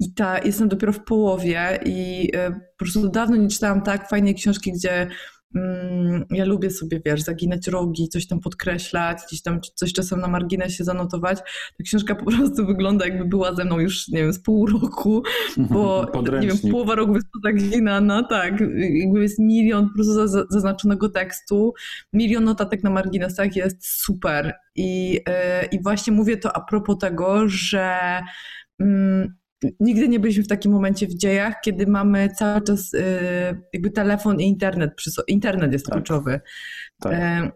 I 0.00 0.14
ta, 0.14 0.38
jestem 0.38 0.68
dopiero 0.68 0.92
w 0.92 1.04
połowie 1.04 1.78
i 1.84 2.30
e, 2.34 2.50
po 2.52 2.78
prostu 2.78 3.08
dawno 3.08 3.36
nie 3.36 3.48
czytałam 3.48 3.82
tak 3.82 4.08
fajnej 4.08 4.34
książki, 4.34 4.72
gdzie 4.72 5.08
mm, 5.54 6.24
ja 6.30 6.44
lubię 6.44 6.70
sobie, 6.70 7.00
wiesz, 7.06 7.22
zaginać 7.22 7.68
rogi, 7.68 8.08
coś 8.08 8.26
tam 8.26 8.40
podkreślać, 8.40 9.18
gdzieś 9.26 9.42
tam 9.42 9.60
coś 9.74 9.92
czasem 9.92 10.20
na 10.20 10.28
marginesie 10.28 10.84
zanotować. 10.84 11.38
Ta 11.78 11.84
książka 11.84 12.14
po 12.14 12.24
prostu 12.24 12.66
wygląda 12.72 13.06
jakby 13.06 13.24
była 13.24 13.54
ze 13.54 13.64
mną 13.64 13.78
już, 13.78 14.08
nie 14.08 14.18
wiem, 14.18 14.32
z 14.32 14.42
pół 14.42 14.66
roku, 14.66 15.22
bo 15.56 16.06
nie 16.40 16.48
wiem, 16.48 16.58
połowa 16.70 16.94
rogu 16.94 17.14
jest 17.14 17.26
pozaginana, 17.32 18.22
tak, 18.22 18.60
jakby 18.90 19.22
jest 19.22 19.38
milion 19.38 19.88
po 19.88 19.94
prostu 19.94 20.44
zaznaczonego 20.50 21.08
tekstu, 21.08 21.74
milion 22.12 22.44
notatek 22.44 22.82
na 22.82 22.90
marginesach 22.90 23.56
jest 23.56 23.86
super. 23.86 24.54
I, 24.76 25.12
yy, 25.12 25.20
i 25.72 25.82
właśnie 25.82 26.12
mówię 26.12 26.36
to 26.36 26.56
a 26.56 26.60
propos 26.60 26.98
tego, 26.98 27.48
że 27.48 28.20
yy, 28.78 29.28
nigdy 29.80 30.08
nie 30.08 30.20
byliśmy 30.20 30.42
w 30.42 30.48
takim 30.48 30.72
momencie 30.72 31.06
w 31.06 31.14
dziejach, 31.14 31.54
kiedy 31.64 31.86
mamy 31.86 32.28
cały 32.28 32.62
czas 32.62 32.94
y, 32.94 33.02
jakby 33.72 33.90
telefon 33.90 34.40
i 34.40 34.44
internet. 34.44 34.90
Internet 35.28 35.72
jest 35.72 35.86
tak. 35.86 35.94
kluczowy. 35.94 36.40
Tak. 37.00 37.12
E, 37.12 37.50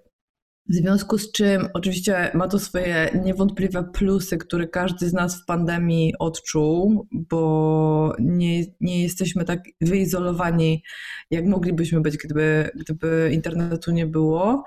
w 0.69 0.75
związku 0.75 1.19
z 1.19 1.33
czym 1.33 1.69
oczywiście 1.75 2.31
ma 2.35 2.49
to 2.49 2.59
swoje 2.59 3.11
niewątpliwe 3.25 3.85
plusy, 3.93 4.39
które 4.39 4.69
każdy 4.69 5.09
z 5.09 5.13
nas 5.13 5.43
w 5.43 5.45
pandemii 5.47 6.15
odczuł, 6.19 7.07
bo 7.13 8.15
nie, 8.19 8.65
nie 8.81 9.03
jesteśmy 9.03 9.45
tak 9.45 9.61
wyizolowani, 9.81 10.83
jak 11.31 11.47
moglibyśmy 11.47 12.01
być, 12.01 12.17
gdyby, 12.17 12.71
gdyby 12.75 13.31
internetu 13.33 13.93
nie 13.93 14.07
było. 14.07 14.65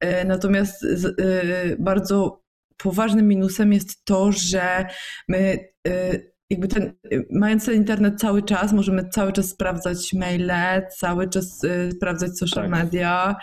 E, 0.00 0.24
natomiast 0.24 0.82
y, 0.84 1.76
bardzo 1.78 2.42
poważnym 2.76 3.28
minusem 3.28 3.72
jest 3.72 4.04
to, 4.04 4.32
że 4.32 4.86
my 5.28 5.58
y, 5.88 6.32
jakby 6.50 6.68
ten, 6.68 6.92
mając 7.30 7.66
ten 7.66 7.74
internet 7.74 8.20
cały 8.20 8.42
czas, 8.42 8.72
możemy 8.72 9.08
cały 9.08 9.32
czas 9.32 9.48
sprawdzać 9.48 10.12
maile, 10.12 10.82
cały 10.98 11.28
czas 11.28 11.64
y, 11.64 11.90
sprawdzać 11.96 12.38
social 12.38 12.70
tak. 12.70 12.70
media, 12.70 13.36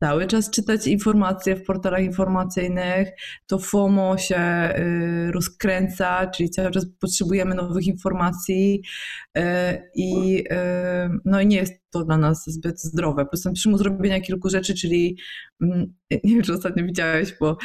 cały 0.00 0.26
czas 0.26 0.50
czytać 0.50 0.86
informacje 0.86 1.56
w 1.56 1.64
portalach 1.64 2.02
informacyjnych, 2.02 3.08
to 3.46 3.58
FOMO 3.58 4.18
się 4.18 4.38
y, 4.78 5.32
rozkręca, 5.32 6.26
czyli 6.26 6.50
cały 6.50 6.70
czas 6.70 6.86
potrzebujemy 7.00 7.54
nowych 7.54 7.86
informacji 7.86 8.82
y, 9.38 9.42
i 9.94 10.38
y, 10.52 11.20
no 11.24 11.40
i 11.40 11.46
nie 11.46 11.56
jest 11.56 11.72
to 11.90 12.04
dla 12.04 12.16
nas 12.16 12.44
zbyt 12.46 12.80
zdrowe. 12.80 13.24
Po 13.24 13.30
prostu 13.30 13.52
przymus 13.52 13.80
robienia 13.80 14.20
kilku 14.20 14.48
rzeczy, 14.48 14.74
czyli 14.74 15.18
mm, 15.62 15.94
nie 16.10 16.34
wiem, 16.34 16.42
czy 16.42 16.52
ostatnio 16.52 16.84
widziałeś, 16.84 17.34
bo 17.40 17.56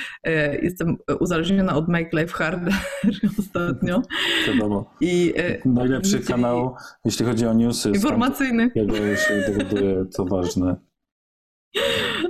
jestem 0.62 0.98
uzależniona 1.20 1.76
od 1.76 1.88
Make 1.88 2.14
Life 2.14 2.34
Harder 2.34 2.74
ostatnio. 3.40 4.02
Wiadomo. 4.48 4.94
I, 5.02 5.34
Najlepszy 5.66 6.20
kanał, 6.20 6.76
jeśli 7.06 7.26
chodzi 7.26 7.46
o 7.46 7.54
newsy. 7.54 7.90
Informacyjny. 7.90 8.72
Jego 8.76 8.96
się 8.96 9.44
dowiaduje, 9.48 10.06
co 10.06 10.26
ważne. 10.26 10.76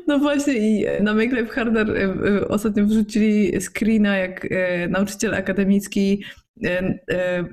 No 0.07 0.19
właśnie 0.19 0.53
i 0.53 0.85
na 1.03 1.13
Life 1.13 1.45
Harder 1.45 1.91
e, 1.91 2.03
e, 2.03 2.47
ostatnio 2.47 2.85
wrzucili 2.85 3.61
screena, 3.61 4.17
jak 4.17 4.47
e, 4.51 4.87
nauczyciel 4.87 5.33
akademicki 5.33 6.23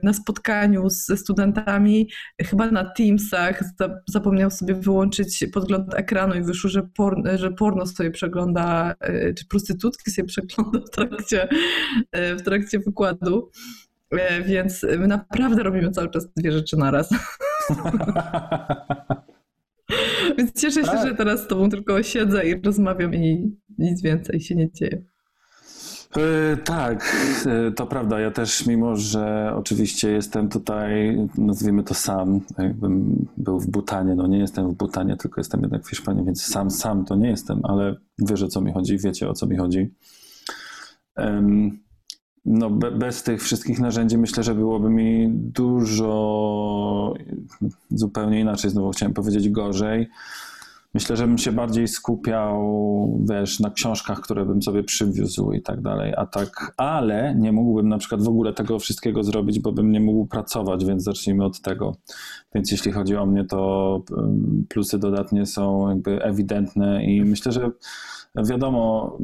na 0.03 0.13
spotkaniu 0.13 0.91
ze 0.91 1.17
studentami, 1.17 2.09
chyba 2.43 2.71
na 2.71 2.85
Teamsach, 2.85 3.61
zapomniał 4.09 4.51
sobie 4.51 4.75
wyłączyć 4.75 5.45
podgląd 5.53 5.95
ekranu 5.95 6.35
i 6.35 6.43
wyszło, 6.43 6.71
że, 6.71 6.83
porno, 6.95 7.39
że 7.39 7.51
porno 7.51 7.87
sobie 7.87 8.11
przegląda, 8.11 8.95
czy 9.39 9.47
prostytutki 9.47 10.11
sobie 10.11 10.29
przegląda 10.29 10.79
w 10.87 10.91
trakcie, 10.91 11.49
w 12.13 12.43
trakcie 12.43 12.79
wykładu. 12.79 13.51
Więc 14.45 14.83
my 14.99 15.07
naprawdę 15.07 15.63
robimy 15.63 15.91
cały 15.91 16.11
czas 16.11 16.29
dwie 16.37 16.53
rzeczy 16.53 16.77
naraz. 16.77 17.11
Więc 20.39 20.61
cieszę 20.61 20.81
się, 20.81 20.87
tak. 20.87 21.09
że 21.09 21.15
teraz 21.15 21.43
z 21.43 21.47
tobą 21.47 21.71
tylko 21.71 22.03
siedzę 22.03 22.47
i 22.47 22.63
rozmawiam 22.63 23.15
i 23.15 23.57
nic 23.79 24.03
więcej 24.03 24.41
się 24.41 24.55
nie 24.55 24.73
dzieje. 24.73 25.03
Yy, 26.17 26.57
tak, 26.65 27.17
yy, 27.47 27.73
to 27.73 27.87
prawda. 27.87 28.21
Ja 28.21 28.31
też, 28.31 28.67
mimo 28.67 28.97
że 28.97 29.53
oczywiście 29.57 30.11
jestem 30.11 30.49
tutaj, 30.49 31.19
nazwijmy 31.39 31.83
to 31.83 31.95
sam, 31.95 32.41
jakbym 32.59 33.27
był 33.37 33.61
w 33.61 33.67
Butanie, 33.67 34.15
no 34.15 34.27
nie 34.27 34.39
jestem 34.39 34.71
w 34.71 34.75
Butanie, 34.75 35.17
tylko 35.17 35.41
jestem 35.41 35.61
jednak 35.61 35.85
w 35.85 35.91
Hiszpanii, 35.91 36.25
więc 36.25 36.43
sam, 36.43 36.71
sam 36.71 37.05
to 37.05 37.17
nie 37.17 37.29
jestem, 37.29 37.61
ale 37.63 37.97
wiesz 38.19 38.43
o 38.43 38.49
co 38.49 38.61
mi 38.61 38.73
chodzi, 38.73 38.99
wiecie 38.99 39.29
o 39.29 39.33
co 39.33 39.47
mi 39.47 39.57
chodzi. 39.57 39.95
No, 42.45 42.71
be, 42.71 42.91
bez 42.91 43.23
tych 43.23 43.43
wszystkich 43.43 43.81
narzędzi 43.81 44.19
myślę, 44.19 44.43
że 44.43 44.55
byłoby 44.55 44.91
mi 44.91 45.29
dużo 45.33 47.15
zupełnie 47.91 48.41
inaczej, 48.41 48.71
znowu 48.71 48.91
chciałem 48.91 49.15
powiedzieć 49.15 49.49
gorzej. 49.49 50.09
Myślę, 50.95 51.17
że 51.17 51.27
bym 51.27 51.39
się 51.39 51.53
bardziej 51.53 51.89
skupiał, 51.89 53.25
wiesz, 53.31 53.61
na 53.61 53.71
książkach, 53.71 54.21
które 54.21 54.45
bym 54.45 54.63
sobie 54.63 54.83
przywiózł 54.83 55.53
i 55.53 55.63
tak 55.63 55.81
dalej, 55.81 56.15
a 56.17 56.27
tak, 56.27 56.75
ale 56.77 57.35
nie 57.35 57.53
mógłbym 57.53 57.89
na 57.89 57.99
przykład 57.99 58.23
w 58.23 58.29
ogóle 58.29 58.53
tego 58.53 58.79
wszystkiego 58.79 59.25
zrobić, 59.25 59.61
bo 59.61 59.73
bym 59.73 59.93
nie 59.93 60.01
mógł 60.01 60.27
pracować, 60.27 60.85
więc 60.85 61.03
zacznijmy 61.03 61.45
od 61.45 61.61
tego. 61.61 61.97
Więc 62.55 62.73
jeśli 62.73 62.93
chodzi 62.93 63.17
o 63.17 63.27
mnie, 63.27 63.45
to 63.45 64.03
plusy 64.69 64.99
dodatnie 64.99 65.47
są 65.47 65.89
jakby 65.89 66.23
ewidentne 66.23 67.05
i 67.05 67.25
myślę, 67.25 67.53
że 67.53 67.71
wiadomo, 68.37 69.19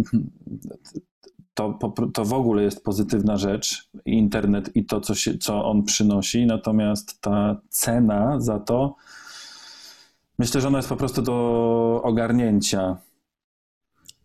to, 1.58 1.92
to 2.14 2.24
w 2.24 2.32
ogóle 2.32 2.62
jest 2.62 2.84
pozytywna 2.84 3.36
rzecz, 3.36 3.88
internet 4.04 4.76
i 4.76 4.84
to, 4.84 5.00
co, 5.00 5.14
się, 5.14 5.38
co 5.38 5.64
on 5.64 5.82
przynosi, 5.82 6.46
natomiast 6.46 7.20
ta 7.20 7.56
cena 7.68 8.40
za 8.40 8.58
to, 8.58 8.96
myślę, 10.38 10.60
że 10.60 10.68
ona 10.68 10.78
jest 10.78 10.88
po 10.88 10.96
prostu 10.96 11.22
do 11.22 12.00
ogarnięcia. 12.04 12.96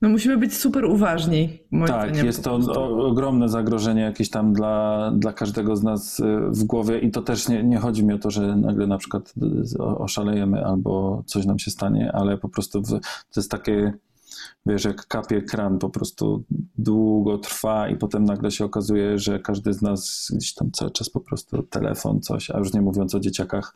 No 0.01 0.09
musimy 0.09 0.37
być 0.37 0.57
super 0.57 0.85
uważni. 0.85 1.59
Tak, 1.87 2.09
zdaniem, 2.09 2.25
jest 2.25 2.43
to 2.43 2.55
ogromne 3.05 3.49
zagrożenie 3.49 4.01
jakieś 4.01 4.29
tam 4.29 4.53
dla, 4.53 5.11
dla 5.15 5.33
każdego 5.33 5.75
z 5.75 5.83
nas 5.83 6.19
y, 6.19 6.39
w 6.49 6.63
głowie 6.63 6.99
i 6.99 7.11
to 7.11 7.21
też 7.21 7.49
nie, 7.49 7.63
nie 7.63 7.77
chodzi 7.77 8.05
mi 8.05 8.13
o 8.13 8.17
to, 8.17 8.31
że 8.31 8.55
nagle 8.55 8.87
na 8.87 8.97
przykład 8.97 9.33
oszalejemy 9.79 10.65
albo 10.65 11.23
coś 11.25 11.45
nam 11.45 11.59
się 11.59 11.71
stanie, 11.71 12.11
ale 12.13 12.37
po 12.37 12.49
prostu 12.49 12.81
w, 12.81 12.89
to 12.89 12.99
jest 13.35 13.51
takie 13.51 13.93
wiesz, 14.65 14.85
jak 14.85 15.07
kapie 15.07 15.41
kran, 15.41 15.79
po 15.79 15.89
prostu 15.89 16.43
długo 16.77 17.37
trwa 17.37 17.89
i 17.89 17.95
potem 17.95 18.23
nagle 18.23 18.51
się 18.51 18.65
okazuje, 18.65 19.19
że 19.19 19.39
każdy 19.39 19.73
z 19.73 19.81
nas 19.81 20.31
gdzieś 20.35 20.53
tam 20.53 20.71
cały 20.71 20.91
czas 20.91 21.09
po 21.09 21.19
prostu 21.19 21.63
telefon, 21.63 22.21
coś, 22.21 22.51
a 22.51 22.57
już 22.57 22.73
nie 22.73 22.81
mówiąc 22.81 23.15
o 23.15 23.19
dzieciakach. 23.19 23.75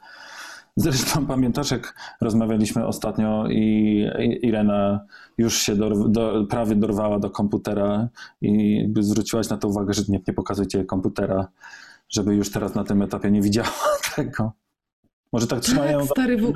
Zresztą 0.76 1.26
pamiętasz, 1.36 1.72
jak 1.72 1.96
rozmawialiśmy 2.22 2.88
ostatnio 2.88 3.48
i 3.50 4.06
Irena 4.42 5.06
już 5.38 5.58
się 5.58 5.76
do, 5.76 5.90
do, 5.90 6.46
prawie 6.50 6.76
dorwała 6.76 7.20
do 7.20 7.30
komputera 7.30 8.10
i 8.42 8.86
zwróciłaś 9.00 9.50
na 9.50 9.58
to 9.58 9.68
uwagę, 9.68 9.94
że 9.94 10.04
nie, 10.10 10.20
nie 10.28 10.34
pokazujcie 10.34 10.86
komputera, 10.86 11.48
żeby 12.10 12.36
już 12.36 12.52
teraz 12.52 12.76
na 12.76 12.84
tym 12.84 13.02
etapie 13.02 13.32
nie 13.32 13.42
widziała 13.42 13.70
tego. 14.16 14.52
Może 15.34 15.48
tak 15.48 15.60
trzymają... 15.60 16.00
Tak, 16.00 16.08
stary, 16.08 16.38
w... 16.38 16.54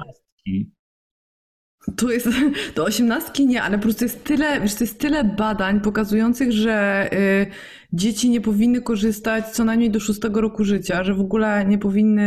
To 1.96 2.12
jest, 2.12 2.28
do 2.76 2.86
osiemnastki 2.86 3.48
nie, 3.48 3.64
ale 3.64 3.78
po 3.78 3.84
prostu 3.84 4.06
jest 4.06 4.24
tyle, 4.24 4.62
wiesz, 4.62 4.82
jest 4.82 5.00
tyle 5.00 5.24
badań 5.24 5.82
pokazujących, 5.82 6.52
że 6.52 7.10
y, 7.14 7.48
dzieci 7.94 8.30
nie 8.30 8.42
powinny 8.42 8.82
korzystać 8.82 9.48
co 9.48 9.66
najmniej 9.66 9.92
do 9.92 10.00
szóstego 10.00 10.42
roku 10.42 10.64
życia, 10.64 11.04
że 11.04 11.14
w 11.14 11.20
ogóle 11.20 11.66
nie 11.66 11.78
powinny 11.78 12.22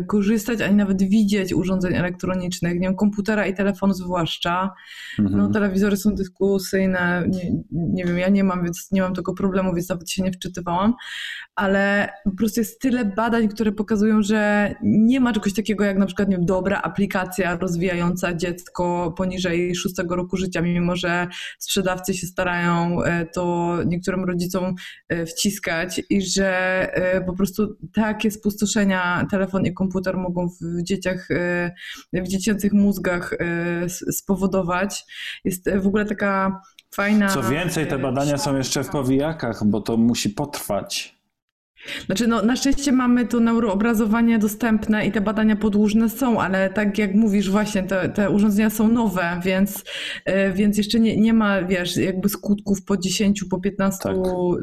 y, 0.00 0.04
korzystać 0.04 0.60
ani 0.60 0.76
nawet 0.76 1.02
widzieć 1.02 1.54
urządzeń 1.54 1.94
elektronicznych, 1.94 2.74
nie 2.74 2.80
wiem, 2.80 2.96
komputera 2.96 3.46
i 3.46 3.54
telefonu 3.54 3.94
zwłaszcza. 3.94 4.70
Mhm. 5.18 5.38
No, 5.38 5.50
telewizory 5.50 5.96
są 5.96 6.14
dyskusyjne, 6.14 7.24
nie, 7.28 7.62
nie 7.72 8.04
wiem, 8.04 8.18
ja 8.18 8.28
nie 8.28 8.44
mam, 8.44 8.64
więc 8.64 8.88
nie 8.92 9.02
mam 9.02 9.14
tego 9.14 9.34
problemu, 9.34 9.74
więc 9.74 9.88
nawet 9.88 10.10
się 10.10 10.22
nie 10.22 10.32
wczytywałam, 10.32 10.94
ale 11.54 12.08
po 12.24 12.30
prostu 12.30 12.60
jest 12.60 12.80
tyle 12.80 13.04
badań, 13.04 13.48
które 13.48 13.72
pokazują, 13.72 14.22
że 14.22 14.74
nie 14.82 15.20
ma 15.20 15.32
czegoś 15.32 15.54
takiego 15.54 15.84
jak 15.84 15.98
na 15.98 16.06
przykład 16.06 16.28
nie 16.28 16.36
wiem, 16.36 16.46
dobra 16.46 16.82
aplikacja 16.82 17.56
rozwijająca 17.56 18.34
dziecko 18.34 19.14
poniżej 19.16 19.74
szóstego 19.74 20.16
roku 20.16 20.36
życia, 20.36 20.62
mimo 20.62 20.96
że 20.96 21.26
sprzedawcy 21.58 22.14
się 22.14 22.26
starają 22.26 23.02
e, 23.02 23.26
to 23.26 23.76
niektórym 23.86 24.24
rodzicom 24.24 24.45
e, 25.08 25.26
wciskać 25.26 26.02
i 26.10 26.22
że 26.22 26.50
e, 26.94 27.20
po 27.20 27.32
prostu 27.32 27.76
takie 27.94 28.30
spustoszenia 28.30 29.26
telefon 29.30 29.66
i 29.66 29.74
komputer 29.74 30.16
mogą 30.16 30.48
w 30.48 30.82
dzieciach, 30.82 31.28
w 32.12 32.28
dziecięcych 32.28 32.72
mózgach 32.72 33.34
spowodować. 34.10 35.04
Jest 35.44 35.70
w 35.76 35.86
ogóle 35.86 36.04
taka 36.04 36.60
fajna... 36.94 37.28
Co 37.28 37.42
więcej, 37.42 37.86
te 37.86 37.98
badania 37.98 38.38
są 38.38 38.56
jeszcze 38.56 38.84
w 38.84 38.88
powijakach, 38.88 39.64
bo 39.64 39.80
to 39.80 39.96
musi 39.96 40.30
potrwać. 40.30 41.15
Znaczy, 42.06 42.26
no, 42.26 42.42
na 42.42 42.56
szczęście 42.56 42.92
mamy 42.92 43.26
to 43.26 43.40
neuroobrazowanie 43.40 44.38
dostępne 44.38 45.06
i 45.06 45.12
te 45.12 45.20
badania 45.20 45.56
podłużne 45.56 46.10
są, 46.10 46.40
ale 46.40 46.70
tak 46.70 46.98
jak 46.98 47.14
mówisz, 47.14 47.50
właśnie 47.50 47.82
te, 47.82 48.08
te 48.08 48.30
urządzenia 48.30 48.70
są 48.70 48.88
nowe, 48.88 49.40
więc, 49.44 49.84
yy, 50.26 50.52
więc 50.52 50.78
jeszcze 50.78 51.00
nie, 51.00 51.16
nie 51.16 51.32
ma, 51.32 51.62
wiesz, 51.62 51.96
jakby 51.96 52.28
skutków 52.28 52.84
po 52.84 52.96
10, 52.96 53.44
po 53.50 53.60
15, 53.60 53.98
tak. 54.02 54.16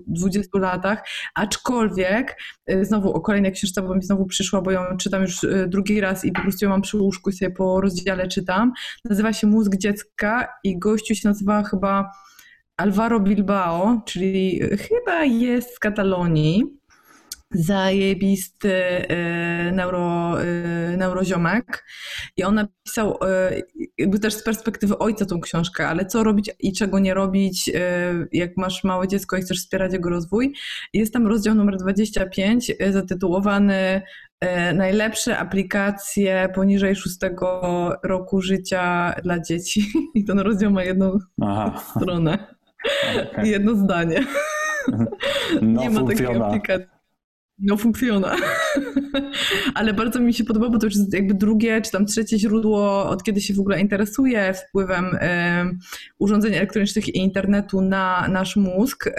20 0.07 0.59
latach. 0.59 1.03
Aczkolwiek, 1.35 2.37
yy, 2.67 2.85
znowu 2.85 3.13
o 3.13 3.21
kolejnej 3.21 3.51
książce, 3.51 3.81
bo 3.81 3.95
mi 3.95 4.03
znowu 4.03 4.25
przyszła, 4.25 4.61
bo 4.61 4.71
ją 4.71 4.81
czytam 4.97 5.21
już 5.21 5.43
yy, 5.43 5.67
drugi 5.67 6.01
raz 6.01 6.25
i 6.25 6.31
po 6.31 6.41
prostu 6.41 6.65
ją 6.65 6.69
mam 6.71 6.81
przy 6.81 6.97
łóżku 6.97 7.29
i 7.29 7.33
sobie 7.33 7.51
po 7.51 7.81
rozdziale 7.81 8.27
czytam. 8.27 8.73
Nazywa 9.05 9.33
się 9.33 9.47
Mózg 9.47 9.75
dziecka 9.77 10.47
i 10.63 10.79
gościu 10.79 11.15
się 11.15 11.29
nazywa 11.29 11.63
chyba 11.63 12.11
Alvaro 12.77 13.19
Bilbao, 13.19 14.01
czyli 14.05 14.59
chyba 14.77 15.23
jest 15.23 15.75
z 15.75 15.79
Katalonii 15.79 16.82
zajebisty 17.53 18.71
y, 18.71 19.71
neuro, 19.71 20.35
y, 20.43 20.97
neuroziomek 20.97 21.85
i 22.37 22.43
on 22.43 22.55
napisał 22.55 23.13
y, 23.13 23.63
jakby 23.97 24.19
też 24.19 24.33
z 24.33 24.43
perspektywy 24.43 24.97
ojca 24.97 25.25
tą 25.25 25.41
książkę, 25.41 25.87
ale 25.87 26.05
co 26.05 26.23
robić 26.23 26.51
i 26.59 26.73
czego 26.73 26.99
nie 26.99 27.13
robić, 27.13 27.71
jak 28.31 28.57
masz 28.57 28.83
małe 28.83 29.07
dziecko 29.07 29.37
i 29.37 29.41
chcesz 29.41 29.59
wspierać 29.59 29.93
jego 29.93 30.09
rozwój. 30.09 30.53
Jest 30.93 31.13
tam 31.13 31.27
rozdział 31.27 31.55
numer 31.55 31.77
25 31.77 32.71
zatytułowany 32.91 34.01
Najlepsze 34.73 35.37
aplikacje 35.37 36.49
poniżej 36.55 36.95
szóstego 36.95 37.91
roku 38.03 38.41
życia 38.41 39.13
dla 39.23 39.39
dzieci. 39.39 39.91
I 40.15 40.25
ten 40.25 40.39
rozdział 40.39 40.71
ma 40.71 40.83
jedną 40.83 41.19
Aha. 41.41 41.83
stronę. 41.95 42.37
Okay. 43.31 43.47
Jedno 43.47 43.75
zdanie. 43.75 44.23
No, 45.61 45.81
nie 45.81 45.89
ma 45.89 46.03
takiej 46.03 46.27
aplikacji. 46.27 46.92
No 47.63 47.77
funkcjona. 47.77 48.35
Ale 49.75 49.93
bardzo 49.93 50.19
mi 50.19 50.33
się 50.33 50.43
podoba, 50.43 50.69
bo 50.69 50.77
to 50.77 50.85
już 50.85 50.95
jest 50.95 51.13
jakby 51.13 51.33
drugie 51.33 51.81
czy 51.81 51.91
tam 51.91 52.05
trzecie 52.05 52.39
źródło, 52.39 53.09
od 53.09 53.23
kiedy 53.23 53.41
się 53.41 53.53
w 53.53 53.59
ogóle 53.59 53.81
interesuje 53.81 54.53
wpływem 54.53 55.05
y, 55.05 55.19
urządzeń 56.19 56.53
elektronicznych 56.53 57.15
i 57.15 57.17
internetu 57.17 57.81
na 57.81 58.27
nasz 58.27 58.55
mózg. 58.55 59.07
Y, 59.07 59.11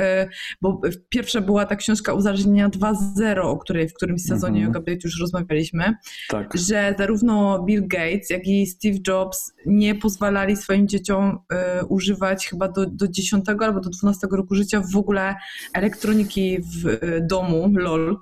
bo 0.63 0.81
pierwsza 1.09 1.41
była 1.41 1.67
ta 1.67 1.77
książka 1.77 2.13
Uzależnienia 2.13 2.69
2.0, 2.69 3.41
o 3.41 3.59
której 3.59 3.89
w 3.89 3.95
którymś 3.95 4.23
sezonie 4.23 4.61
mm 4.61 4.73
-hmm. 4.73 4.77
Yoga 4.77 4.93
już 5.05 5.21
rozmawialiśmy, 5.21 5.95
tak. 6.29 6.57
że 6.57 6.95
zarówno 6.99 7.65
Bill 7.65 7.89
Gates, 7.89 8.31
jak 8.31 8.47
i 8.47 8.67
Steve 8.67 8.99
Jobs 9.09 9.53
nie 9.67 9.95
pozwalali 9.95 10.57
swoim 10.57 10.89
dzieciom 10.89 11.39
y, 11.81 11.87
używać 11.87 12.49
chyba 12.49 12.69
do, 12.69 12.87
do 12.87 13.09
10 13.09 13.45
albo 13.61 13.81
do 13.81 13.91
12 13.91 14.27
roku 14.31 14.55
życia 14.55 14.83
w 14.93 14.97
ogóle 14.97 15.35
elektroniki 15.75 16.59
w 16.61 16.99
domu, 17.27 17.73
lol. 17.77 18.17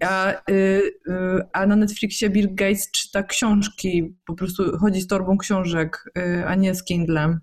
A, 0.00 0.32
y, 0.32 0.54
y, 0.54 0.77
a 1.52 1.66
na 1.66 1.76
Netflixie 1.76 2.30
Bill 2.30 2.54
Gates 2.54 2.90
czyta 2.90 3.22
książki, 3.22 4.16
po 4.26 4.34
prostu 4.34 4.78
chodzi 4.78 5.00
z 5.00 5.06
torbą 5.06 5.38
książek, 5.38 6.12
y, 6.18 6.46
a 6.46 6.54
nie 6.54 6.74
z 6.74 6.84
Kindlem. 6.84 7.40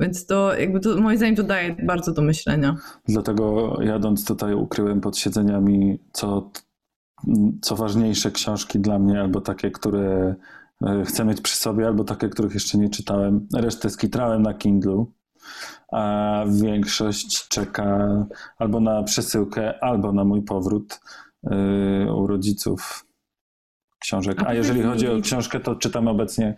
Więc 0.00 0.26
to 0.26 0.54
jakby 0.58 0.80
to, 0.80 1.00
moim 1.00 1.16
zdaniem 1.16 1.36
to 1.36 1.42
daje 1.42 1.76
bardzo 1.82 2.12
do 2.12 2.22
myślenia. 2.22 2.76
Dlatego 3.08 3.76
jadąc 3.82 4.24
tutaj 4.24 4.54
ukryłem 4.54 5.00
pod 5.00 5.18
siedzeniami 5.18 5.98
co, 6.12 6.50
co 7.62 7.76
ważniejsze 7.76 8.30
książki 8.30 8.78
dla 8.78 8.98
mnie, 8.98 9.20
albo 9.20 9.40
takie, 9.40 9.70
które 9.70 10.34
chcę 11.04 11.24
mieć 11.24 11.40
przy 11.40 11.56
sobie, 11.56 11.86
albo 11.86 12.04
takie, 12.04 12.28
których 12.28 12.54
jeszcze 12.54 12.78
nie 12.78 12.88
czytałem. 12.88 13.46
Resztę 13.54 13.90
skitrałem 13.90 14.42
na 14.42 14.54
Kindlu 14.54 15.12
a 15.92 16.44
większość 16.62 17.48
czeka 17.48 18.08
albo 18.58 18.80
na 18.80 19.02
przesyłkę, 19.02 19.84
albo 19.84 20.12
na 20.12 20.24
mój 20.24 20.42
powrót 20.42 21.00
u 22.16 22.26
rodziców 22.26 23.06
książek. 23.98 24.42
A 24.46 24.54
jeżeli 24.54 24.82
chodzi 24.82 25.08
o 25.08 25.20
książkę, 25.20 25.60
to 25.60 25.76
czytam 25.76 26.08
obecnie 26.08 26.54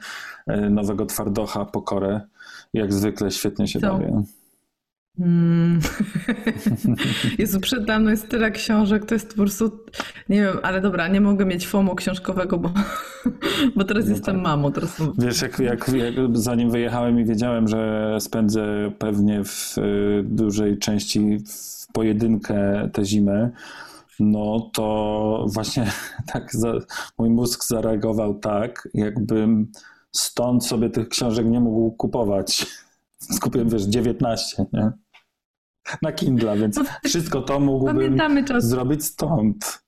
yy, 0.46 0.70
nowego 0.70 1.06
Twardocha, 1.06 1.64
Pokorę. 1.64 2.20
Jak 2.74 2.92
zwykle 2.92 3.30
świetnie 3.30 3.68
się 3.68 3.80
Co? 3.80 3.92
bawię. 3.92 4.22
Hmm. 5.18 5.80
Jezu, 7.38 7.60
przede 7.60 7.98
mną 7.98 8.10
jest 8.10 8.28
tyle 8.28 8.50
książek, 8.50 9.04
to 9.04 9.14
jest 9.14 9.28
po 9.28 9.34
prostu, 9.34 9.70
nie 10.28 10.42
wiem, 10.42 10.58
ale 10.62 10.80
dobra, 10.80 11.08
nie 11.08 11.20
mogę 11.20 11.44
mieć 11.44 11.66
FOMO 11.66 11.94
książkowego, 11.94 12.58
bo, 12.58 12.72
bo 13.76 13.84
teraz 13.84 14.04
no 14.04 14.10
jestem 14.10 14.34
tak. 14.34 14.44
mamą. 14.44 14.72
Teraz... 14.72 15.02
Wiesz, 15.18 15.42
jak, 15.42 15.58
jak, 15.58 15.88
jak, 15.88 16.14
zanim 16.32 16.70
wyjechałem 16.70 17.20
i 17.20 17.24
wiedziałem, 17.24 17.68
że 17.68 18.16
spędzę 18.20 18.92
pewnie 18.98 19.44
w 19.44 19.78
y, 19.78 20.22
dużej 20.24 20.78
części 20.78 21.38
w 21.38 21.92
pojedynkę 21.92 22.88
tę 22.92 23.04
zimę, 23.04 23.50
no 24.20 24.70
to 24.74 25.46
właśnie 25.48 25.92
tak 26.32 26.54
za, 26.54 26.72
mój 27.18 27.30
mózg 27.30 27.64
zareagował 27.64 28.34
tak, 28.34 28.88
jakbym 28.94 29.72
stąd 30.12 30.66
sobie 30.66 30.90
tych 30.90 31.08
książek 31.08 31.46
nie 31.46 31.60
mógł 31.60 31.90
kupować. 31.96 32.66
Skupiłem, 33.36 33.68
wiesz, 33.68 33.82
19, 33.82 34.64
nie? 34.72 34.92
na 36.02 36.12
Kindle, 36.12 36.56
więc 36.56 36.76
no, 36.76 36.84
wszystko 37.04 37.42
to 37.42 37.60
mógłbym 37.60 38.16
zrobić 38.58 39.04
stąd. 39.04 39.82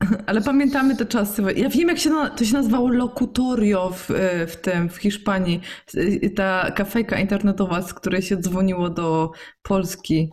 Ale 0.26 0.42
pamiętamy 0.42 0.96
te 0.96 1.06
czasy. 1.06 1.42
Ja 1.56 1.68
wiem, 1.68 1.88
jak 1.88 1.98
się 1.98 2.10
to 2.36 2.44
się 2.44 2.52
nazywało 2.52 2.88
locutorio 2.88 3.90
w, 3.90 4.10
w 4.48 4.56
tym, 4.56 4.88
w 4.88 4.96
Hiszpanii. 4.96 5.60
Ta 6.36 6.70
kafejka 6.70 7.18
internetowa, 7.18 7.82
z 7.82 7.94
której 7.94 8.22
się 8.22 8.36
dzwoniło 8.36 8.90
do 8.90 9.30
Polski. 9.62 10.32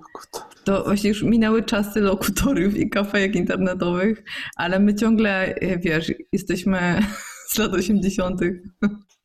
To 0.63 0.84
właśnie 0.84 1.10
już 1.10 1.23
minęły 1.23 1.63
czasy 1.63 2.02
lokutoriów 2.02 2.78
i 2.78 2.89
kafejek 2.89 3.36
internetowych, 3.36 4.23
ale 4.56 4.80
my 4.80 4.95
ciągle, 4.95 5.56
wiesz, 5.80 6.13
jesteśmy 6.32 6.99
z 7.49 7.58
lat 7.58 7.73
80. 7.73 8.41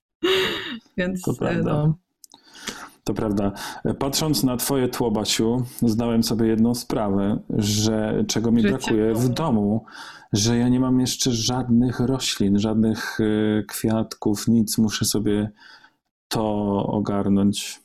Więc 0.97 1.23
to 1.23 1.35
prawda. 1.35 1.73
No. 1.73 1.99
To 3.05 3.15
prawda. 3.15 3.53
Patrząc 3.99 4.45
na 4.45 4.57
twoje 4.57 4.89
tło, 4.89 5.11
Basiu, 5.11 5.65
zdałem 5.83 6.23
sobie 6.23 6.47
jedną 6.47 6.75
sprawę, 6.75 7.39
że 7.51 8.25
czego 8.29 8.51
mi 8.51 8.63
brakuje 8.63 9.15
w 9.15 9.29
domu, 9.29 9.85
że 10.33 10.59
ja 10.59 10.69
nie 10.69 10.81
mam 10.81 11.01
jeszcze 11.01 11.33
żadnych 11.33 12.01
roślin, 12.01 12.59
żadnych 12.59 13.21
y, 13.21 13.65
kwiatków, 13.69 14.49
nic. 14.49 14.79
Muszę 14.79 15.05
sobie 15.05 15.51
to 16.29 16.43
ogarnąć. 16.87 17.81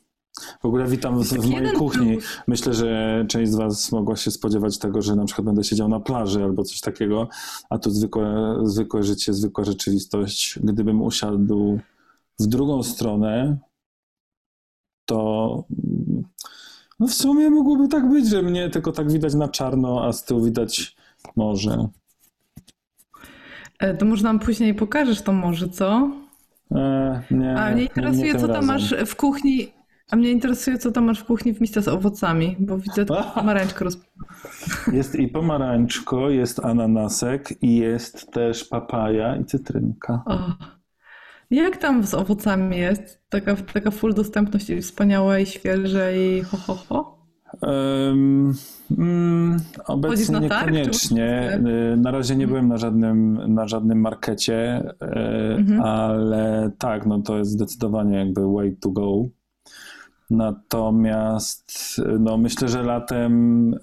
W 0.61 0.65
ogóle 0.65 0.87
witam 0.87 1.19
w, 1.19 1.27
w 1.27 1.49
mojej 1.49 1.71
kuchni. 1.71 2.17
Myślę, 2.47 2.73
że 2.73 3.25
część 3.27 3.51
z 3.51 3.55
Was 3.55 3.91
mogła 3.91 4.15
się 4.15 4.31
spodziewać 4.31 4.77
tego, 4.77 5.01
że 5.01 5.15
na 5.15 5.25
przykład 5.25 5.45
będę 5.45 5.63
siedział 5.63 5.87
na 5.89 5.99
plaży 5.99 6.43
albo 6.43 6.63
coś 6.63 6.81
takiego, 6.81 7.27
a 7.69 7.77
tu 7.77 7.89
zwykłe, 7.89 8.57
zwykłe 8.63 9.03
życie, 9.03 9.33
zwykła 9.33 9.63
rzeczywistość. 9.63 10.59
Gdybym 10.63 11.01
usiadł 11.01 11.79
w 12.39 12.47
drugą 12.47 12.83
stronę, 12.83 13.57
to 15.05 15.63
no 16.99 17.07
w 17.07 17.13
sumie 17.13 17.49
mogłoby 17.49 17.87
tak 17.87 18.09
być, 18.09 18.29
że 18.29 18.41
mnie 18.41 18.69
tylko 18.69 18.91
tak 18.91 19.11
widać 19.11 19.33
na 19.33 19.47
czarno, 19.47 20.05
a 20.05 20.13
z 20.13 20.25
tyłu 20.25 20.43
widać 20.43 20.95
morze. 21.35 21.87
E, 23.79 23.97
to 23.97 24.05
może 24.05 24.23
nam 24.23 24.39
później 24.39 24.73
pokażesz 24.73 25.21
to 25.21 25.33
morze, 25.33 25.69
co? 25.69 26.11
E, 26.71 27.23
nie, 27.31 27.55
a 27.57 27.71
mnie 27.71 27.83
interesuje, 27.83 28.33
nie 28.33 28.39
co 28.39 28.47
tam 28.47 28.55
razem. 28.55 28.67
masz 28.67 28.95
w 29.07 29.15
kuchni. 29.15 29.82
A 30.11 30.15
mnie 30.15 30.31
interesuje, 30.31 30.77
co 30.77 30.91
tam 30.91 31.05
masz 31.05 31.19
w 31.19 31.25
kuchni 31.25 31.53
w 31.53 31.61
misce 31.61 31.81
z 31.81 31.87
owocami, 31.87 32.55
bo 32.59 32.77
widzę 32.77 33.05
pomarańczkę 33.35 33.85
roz... 33.85 33.97
Jest 34.93 35.15
i 35.15 35.27
pomarańczko, 35.27 36.29
jest 36.29 36.65
ananasek 36.65 37.63
i 37.63 37.75
jest 37.75 38.31
też 38.31 38.65
papaja 38.65 39.35
i 39.35 39.45
cytrynka. 39.45 40.23
O. 40.25 40.39
Jak 41.51 41.77
tam 41.77 42.03
z 42.03 42.13
owocami 42.13 42.77
jest? 42.77 43.21
Taka, 43.29 43.55
taka 43.55 43.91
full 43.91 44.13
dostępność 44.13 44.69
i 44.69 44.81
wspaniałe 44.81 45.41
i 45.41 45.45
świeże 45.45 46.17
i 46.17 46.41
ho, 46.41 46.57
ho, 46.57 46.75
ho? 46.75 47.17
Um, 47.61 48.53
obecnie 49.87 50.39
na 50.39 50.49
targ, 50.49 50.71
niekoniecznie. 50.71 51.59
Y, 51.93 51.97
Na 51.97 52.11
razie 52.11 52.35
nie 52.35 52.47
byłem 52.47 52.67
na 52.67 52.77
żadnym, 52.77 53.39
na 53.53 53.67
żadnym 53.67 54.01
markecie, 54.01 54.83
y, 55.03 55.05
Mhm. 55.57 55.81
ale 55.81 56.71
tak, 56.77 57.05
no 57.05 57.21
to 57.21 57.37
jest 57.37 57.51
zdecydowanie 57.51 58.17
jakby 58.17 58.53
way 58.53 58.77
to 58.81 58.89
go. 58.89 59.25
Natomiast 60.29 62.01
no 62.19 62.37
myślę, 62.37 62.67
że 62.67 62.83
latem 62.83 63.75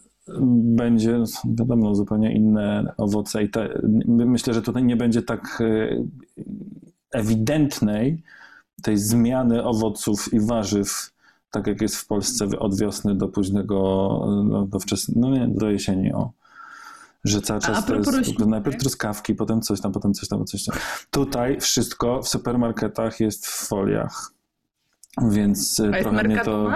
będzie, 0.77 1.25
wiadomo, 1.45 1.95
zupełnie 1.95 2.35
inne 2.35 2.95
owoce 2.97 3.43
i 3.43 3.51
te, 3.51 3.81
myślę, 4.07 4.55
że 4.55 4.63
tutaj 4.63 4.85
nie 4.85 4.97
będzie 4.97 5.23
tak 5.23 5.61
y, 5.61 6.05
ewidentnej 7.13 8.23
tej 8.83 8.99
zmiany 8.99 9.65
owoców 9.65 10.33
i 10.33 10.41
warzyw, 10.41 11.11
tak 11.51 11.67
jak 11.67 11.81
jest 11.81 11.97
w 11.97 12.07
Polsce 12.07 12.59
od 12.59 12.79
wiosny 12.79 13.15
do 13.15 13.29
późnego, 13.29 13.77
no, 14.45 14.67
do 14.67 14.79
wczesnego, 14.79 15.21
no 15.21 15.37
nie, 15.37 15.49
do 15.49 15.71
jesieni, 15.71 16.13
o. 16.13 16.31
Że 17.25 17.41
cały 17.41 17.61
czas 17.61 17.87
to 17.87 17.95
jest 17.95 18.39
najpierw 18.39 18.77
truskawki, 18.77 19.35
potem 19.35 19.61
coś 19.61 19.81
tam, 19.81 19.93
potem 19.93 20.15
coś 20.15 20.29
tam, 20.29 20.45
coś 20.45 20.65
tam. 20.65 20.79
Tutaj 21.11 21.61
wszystko 21.61 22.23
w 22.23 22.29
supermarketach 22.29 23.21
jest 23.21 23.47
w 23.47 23.69
foliach. 23.69 24.33
Więc 25.31 25.81
A 25.81 25.97
jest 25.97 26.09
trochę 26.09 26.25
mnie 26.25 26.39
to. 26.39 26.71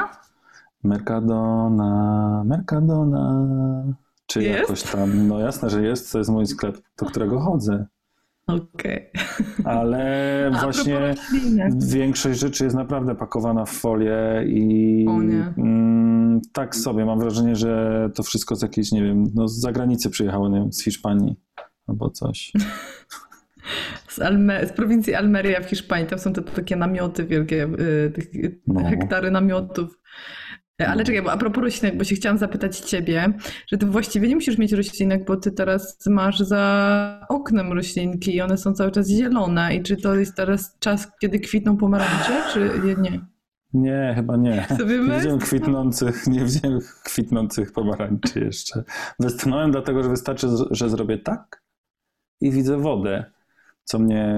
Mercadona? 0.85 2.45
Mercadona. 2.45 3.45
Czy 4.27 4.43
Jest? 4.43 4.61
jakoś 4.61 4.83
tam. 4.83 5.29
No 5.29 5.39
jasne, 5.39 5.71
że 5.71 5.83
jest, 5.83 6.13
to 6.13 6.19
jest 6.19 6.31
mój 6.31 6.47
sklep, 6.47 6.79
do 6.99 7.07
którego 7.07 7.41
chodzę. 7.41 7.87
Okej. 8.47 9.11
Ale 9.65 10.51
A 10.55 10.61
właśnie 10.61 11.15
większość 11.77 12.41
rzeczy 12.41 12.65
jest 12.65 12.77
naprawdę 12.77 13.15
pakowana 13.15 13.65
w 13.65 13.71
folię 13.71 14.45
i 14.47 15.07
mm, 15.57 16.41
tak 16.53 16.77
sobie. 16.77 17.05
Mam 17.05 17.19
wrażenie, 17.19 17.57
że 17.57 18.11
to 18.15 18.23
wszystko 18.23 18.57
z 18.57 18.63
jakiejś, 18.63 18.93
nie 18.93 19.03
wiem, 19.03 19.25
no 19.35 19.49
z 19.49 19.61
zagranicy 19.61 20.11
przyjechało, 20.11 20.49
nie 20.49 20.59
wiem, 20.59 20.73
z 20.73 20.85
Hiszpanii 20.85 21.37
albo 21.87 22.11
coś. 22.11 22.53
Z, 24.15 24.19
Alme- 24.19 24.67
z 24.67 24.73
prowincji 24.73 25.15
Almeria 25.15 25.61
w 25.61 25.65
Hiszpanii. 25.67 26.07
Tam 26.07 26.19
są 26.19 26.33
te 26.33 26.43
takie 26.43 26.77
namioty 26.77 27.25
wielkie, 27.25 27.65
y, 27.65 28.61
No. 28.67 28.85
hektary 28.91 29.31
namiotów. 29.31 29.99
E, 30.83 30.89
Ale 30.89 30.97
No. 30.99 31.05
czekaj, 31.05 31.23
bo 31.23 31.33
a 31.33 31.37
propos 31.37 31.63
roślinek, 31.65 31.99
bo 31.99 32.05
się 32.05 32.15
chciałam 32.15 32.39
zapytać 32.39 32.79
ciebie, 32.79 33.33
że 33.69 33.79
ty 33.79 33.87
właściwie 33.87 34.29
nie 34.29 34.35
musisz 34.35 34.59
mieć 34.59 34.73
roślinek, 34.73 35.25
bo 35.25 35.37
ty 35.37 35.53
teraz 35.53 35.99
masz 36.07 36.39
za 36.39 37.27
oknem 37.29 37.73
roślinki 37.73 38.35
i 38.37 38.41
one 38.41 38.57
są 38.59 38.73
cały 38.73 38.91
czas 38.91 39.09
zielone. 39.09 39.75
I 39.77 39.83
czy 39.83 39.97
to 39.97 40.15
jest 40.15 40.35
teraz 40.37 40.77
czas, 40.79 41.09
kiedy 41.21 41.41
kwitną 41.41 41.77
pomarańcze, 41.77 42.43
czy 42.53 42.71
nie? 43.03 43.21
Nie, 43.75 44.13
chyba 44.17 44.37
nie. 44.37 44.67
Sobie 44.79 44.99
Nie 44.99 45.17
widziałem 45.19 45.39
kwitnących, 45.39 46.27
nie 46.27 46.45
widziałem 46.45 46.79
kwitnących 47.05 47.73
pomarańczy 47.73 48.41
jeszcze. 48.41 48.85
Westchnąłem 49.21 49.71
dlatego, 49.73 50.03
że 50.03 50.09
wystarczy, 50.09 50.47
że 50.71 50.91
zrobię 50.91 51.19
tak 51.19 51.63
i 52.41 52.51
widzę 52.51 52.79
wodę, 52.79 53.25
co 53.85 53.99
mnie 53.99 54.35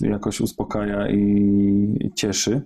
jakoś 0.00 0.40
uspokaja 0.40 1.08
i 1.08 2.10
cieszy. 2.14 2.62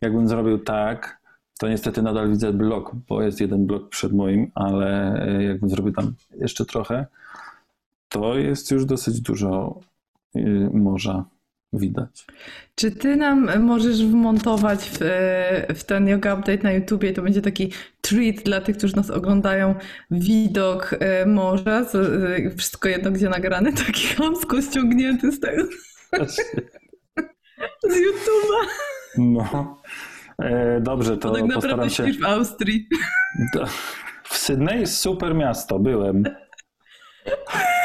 Jakbym 0.00 0.28
zrobił 0.28 0.58
tak, 0.58 1.20
to 1.58 1.68
niestety 1.68 2.02
nadal 2.02 2.30
widzę 2.30 2.52
blok, 2.52 2.94
bo 3.08 3.22
jest 3.22 3.40
jeden 3.40 3.66
blok 3.66 3.88
przed 3.88 4.12
moim, 4.12 4.50
ale 4.54 5.20
jakbym 5.48 5.70
zrobił 5.70 5.92
tam 5.92 6.14
jeszcze 6.40 6.64
trochę, 6.64 7.06
to 8.08 8.38
jest 8.38 8.70
już 8.70 8.84
dosyć 8.84 9.20
dużo 9.20 9.80
y, 10.36 10.70
morza 10.72 11.24
widać. 11.72 12.26
Czy 12.74 12.90
ty 12.90 13.16
nam 13.16 13.62
możesz 13.62 14.04
wmontować 14.04 14.90
w, 14.90 15.02
e, 15.02 15.74
w 15.74 15.84
ten 15.84 16.08
yoga 16.08 16.34
update 16.34 16.62
na 16.62 16.72
YouTubie? 16.72 17.12
To 17.12 17.22
będzie 17.22 17.42
taki 17.42 17.72
treat 18.08 18.36
dla 18.44 18.60
tych, 18.60 18.76
którzy 18.78 18.96
nas 18.96 19.10
oglądają. 19.10 19.74
Widok 20.10 20.94
e, 21.00 21.26
morza, 21.26 21.80
e, 21.80 22.56
wszystko 22.56 22.88
jedno 22.88 23.10
gdzie 23.10 23.28
nagrane, 23.28 23.72
taki 23.86 24.06
chamsko 24.06 24.62
ściągnięty 24.62 25.32
z 25.32 25.40
tego, 25.40 25.62
z 27.90 27.94
YouTube'a. 27.94 28.66
No. 29.18 29.82
E, 30.42 30.80
dobrze, 30.80 31.16
to 31.16 31.28
To 31.28 31.34
tak 31.34 31.44
naprawdę 31.44 31.84
postaram 31.84 32.12
się. 32.12 32.20
w 32.20 32.24
Austrii. 32.24 32.88
W 34.24 34.36
Sydney 34.38 34.80
jest 34.80 35.00
super 35.00 35.34
miasto, 35.34 35.78
byłem. 35.78 36.24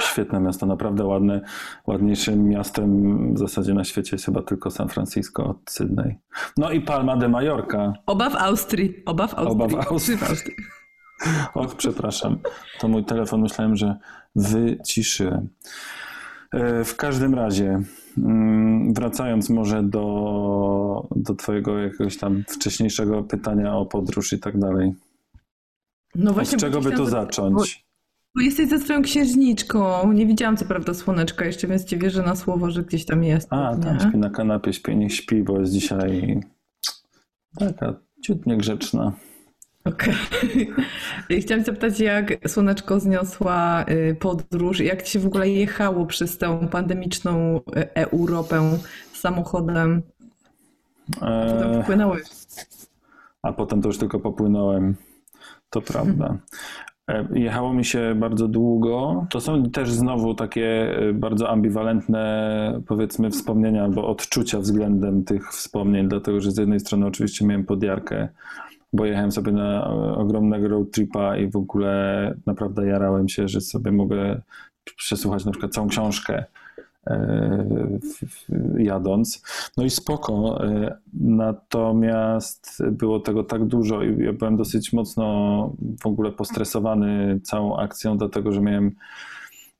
Świetne 0.00 0.40
miasto, 0.40 0.66
naprawdę 0.66 1.04
ładne. 1.04 1.40
Ładniejszym 1.86 2.48
miastem 2.48 3.34
w 3.34 3.38
zasadzie 3.38 3.74
na 3.74 3.84
świecie 3.84 4.10
jest 4.12 4.24
chyba 4.24 4.42
tylko 4.42 4.70
San 4.70 4.88
Francisco 4.88 5.46
od 5.46 5.56
Sydney. 5.70 6.18
No 6.56 6.70
i 6.70 6.80
Palma 6.80 7.16
de 7.16 7.28
Mallorca. 7.28 7.92
Oba 8.06 8.30
w 8.30 8.36
Austrii. 8.36 9.02
Oba 9.06 9.26
w 9.26 9.34
Austrii. 9.34 9.74
Oba 9.74 9.82
w 9.82 9.92
Austrii. 9.92 10.18
Och, 11.54 11.74
przepraszam. 11.74 12.38
To 12.80 12.88
mój 12.88 13.04
telefon, 13.04 13.40
myślałem, 13.40 13.76
że 13.76 13.96
wyciszyłem. 14.36 15.48
W 16.84 16.96
każdym 16.96 17.34
razie, 17.34 17.82
mm, 18.18 18.94
wracając 18.94 19.50
może 19.50 19.82
do, 19.82 21.08
do 21.16 21.34
Twojego 21.34 21.78
jakiegoś 21.78 22.16
tam 22.16 22.44
wcześniejszego 22.48 23.22
pytania 23.22 23.76
o 23.76 23.86
podróż 23.86 24.32
i 24.32 24.38
tak 24.38 24.58
dalej. 24.58 24.94
No 26.14 26.30
Od 26.30 26.34
właśnie, 26.34 26.56
bo 26.56 26.60
czego 26.60 26.78
by 26.78 26.84
zapytać, 26.84 27.08
zacząć? 27.08 27.83
Bo 28.36 28.40
jesteś 28.42 28.68
ze 28.68 28.78
swoją 28.78 29.02
księżniczką. 29.02 30.12
Nie 30.12 30.26
widziałam 30.26 30.56
co 30.56 30.64
prawda 30.64 30.94
słoneczka 30.94 31.44
jeszcze, 31.44 31.66
więc 31.66 31.84
ci 31.84 31.98
wierzę 31.98 32.22
na 32.22 32.36
słowo, 32.36 32.70
że 32.70 32.82
gdzieś 32.82 33.06
tam 33.06 33.24
jest. 33.24 33.52
A, 33.52 33.74
nie? 33.74 33.82
tam 33.82 34.00
śpi 34.00 34.18
na 34.18 34.30
kanapie, 34.30 34.72
śpi, 34.72 34.96
niech 34.96 35.14
śpi, 35.14 35.42
bo 35.42 35.60
jest 35.60 35.72
dzisiaj 35.72 36.40
taka 37.58 37.94
ciut 38.22 38.46
niegrzeczna. 38.46 39.12
Okej. 39.84 40.14
I 41.28 41.40
Chciałam 41.42 41.64
zapytać, 41.64 42.00
jak 42.00 42.48
Słoneczko 42.48 43.00
zniosła 43.00 43.84
y, 43.88 44.16
podróż, 44.20 44.80
jak 44.80 45.02
ci 45.02 45.12
się 45.12 45.18
w 45.18 45.26
ogóle 45.26 45.48
jechało 45.48 46.06
przez 46.06 46.38
tę 46.38 46.68
pandemiczną 46.70 47.56
y, 47.76 47.94
Europę 47.94 48.78
samochodem? 49.12 50.02
Potem 51.14 51.72
E, 51.72 51.82
wpłynąłeś. 51.82 52.22
a 53.42 53.52
potem 53.52 53.82
to 53.82 53.88
już 53.88 53.98
tylko 53.98 54.20
popłynąłem. 54.20 54.94
To 55.70 55.80
prawda. 55.82 56.38
E, 57.10 57.28
Jechało 57.34 57.72
mi 57.72 57.84
się 57.84 58.14
bardzo 58.16 58.48
długo. 58.48 59.26
To 59.30 59.40
są 59.40 59.62
też 59.70 59.92
znowu 59.92 60.34
takie 60.34 60.98
e, 60.98 61.12
bardzo 61.12 61.50
ambiwalentne, 61.50 62.80
powiedzmy, 62.86 63.30
wspomnienia 63.30 63.84
albo 63.84 64.08
odczucia 64.08 64.58
względem 64.58 65.24
tych 65.24 65.50
wspomnień, 65.50 66.08
dlatego 66.08 66.40
że 66.40 66.50
z 66.50 66.58
jednej 66.58 66.80
strony 66.80 67.06
oczywiście 67.06 67.46
miałem 67.46 67.64
podjarkę, 67.64 68.28
bo 68.92 69.06
jechałem 69.06 69.32
sobie 69.32 69.52
na 69.52 69.86
e, 69.86 70.14
ogromnego 70.14 70.68
road 70.68 70.90
tripa 70.90 71.36
i 71.36 71.50
w 71.50 71.56
ogóle 71.56 72.34
naprawdę 72.46 72.86
jarałem 72.86 73.28
się, 73.28 73.48
że 73.48 73.60
sobie 73.60 73.92
mogę 73.92 74.40
przesłuchać 74.96 75.44
na 75.44 75.50
przykład 75.50 75.72
całą 75.72 75.88
książkę 75.88 76.44
jadąc. 78.78 79.42
No 79.76 79.84
i 79.84 79.90
spoko. 79.90 80.64
e, 80.64 80.98
Natomiast 81.20 82.82
było 82.90 83.20
tego 83.20 83.44
tak 83.44 83.64
dużo 83.64 84.02
i 84.02 84.24
ja 84.24 84.32
byłem 84.32 84.56
dosyć 84.56 84.92
mocno 84.92 85.76
w 86.02 86.06
ogóle 86.06 86.32
postresowany 86.32 87.40
całą 87.42 87.76
akcją, 87.76 88.18
dlatego 88.18 88.52
że 88.52 88.60
miałem, 88.60 88.94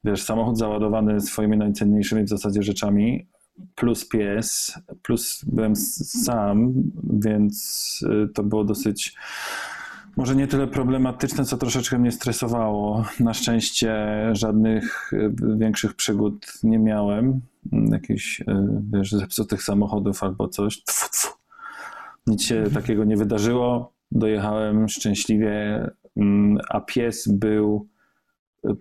wiesz, 0.04 0.22
samochód 0.22 0.58
załadowany 0.58 1.20
swoimi 1.20 1.56
najcenniejszymi 1.56 2.22
w 2.24 2.28
zasadzie 2.28 2.62
rzeczami, 2.62 3.26
plus 3.74 4.08
pies, 4.08 4.78
plus 5.02 5.44
byłem 5.44 5.76
sam, 5.76 6.72
więc 7.02 8.00
y, 8.24 8.28
to 8.28 8.42
było 8.42 8.64
dosyć 8.64 9.16
może 10.16 10.36
nie 10.36 10.46
tyle 10.46 10.66
problematyczne, 10.66 11.44
co 11.44 11.56
troszeczkę 11.56 11.98
mnie 11.98 12.12
stresowało. 12.12 13.04
Na 13.20 13.34
szczęście 13.34 13.96
żadnych 14.32 15.12
y, 15.12 15.34
większych 15.56 15.94
przygód 15.94 16.52
nie 16.62 16.78
miałem. 16.78 17.40
Mm, 17.72 17.92
Jakichś, 17.92 18.40
y, 18.40 18.44
wiesz, 18.92 19.12
zepsutych 19.12 19.62
samochodów 19.62 20.22
albo 20.22 20.48
coś. 20.48 20.84
Tfu, 20.84 21.10
tfu. 21.10 21.28
Nic 22.26 22.42
się 22.42 22.64
takiego 22.74 23.04
nie 23.04 23.16
wydarzyło. 23.16 23.92
Dojechałem 24.12 24.88
szczęśliwie, 24.88 25.86
mm, 26.16 26.58
a 26.68 26.80
pies 26.80 27.28
był. 27.28 27.88
y, 28.66 28.76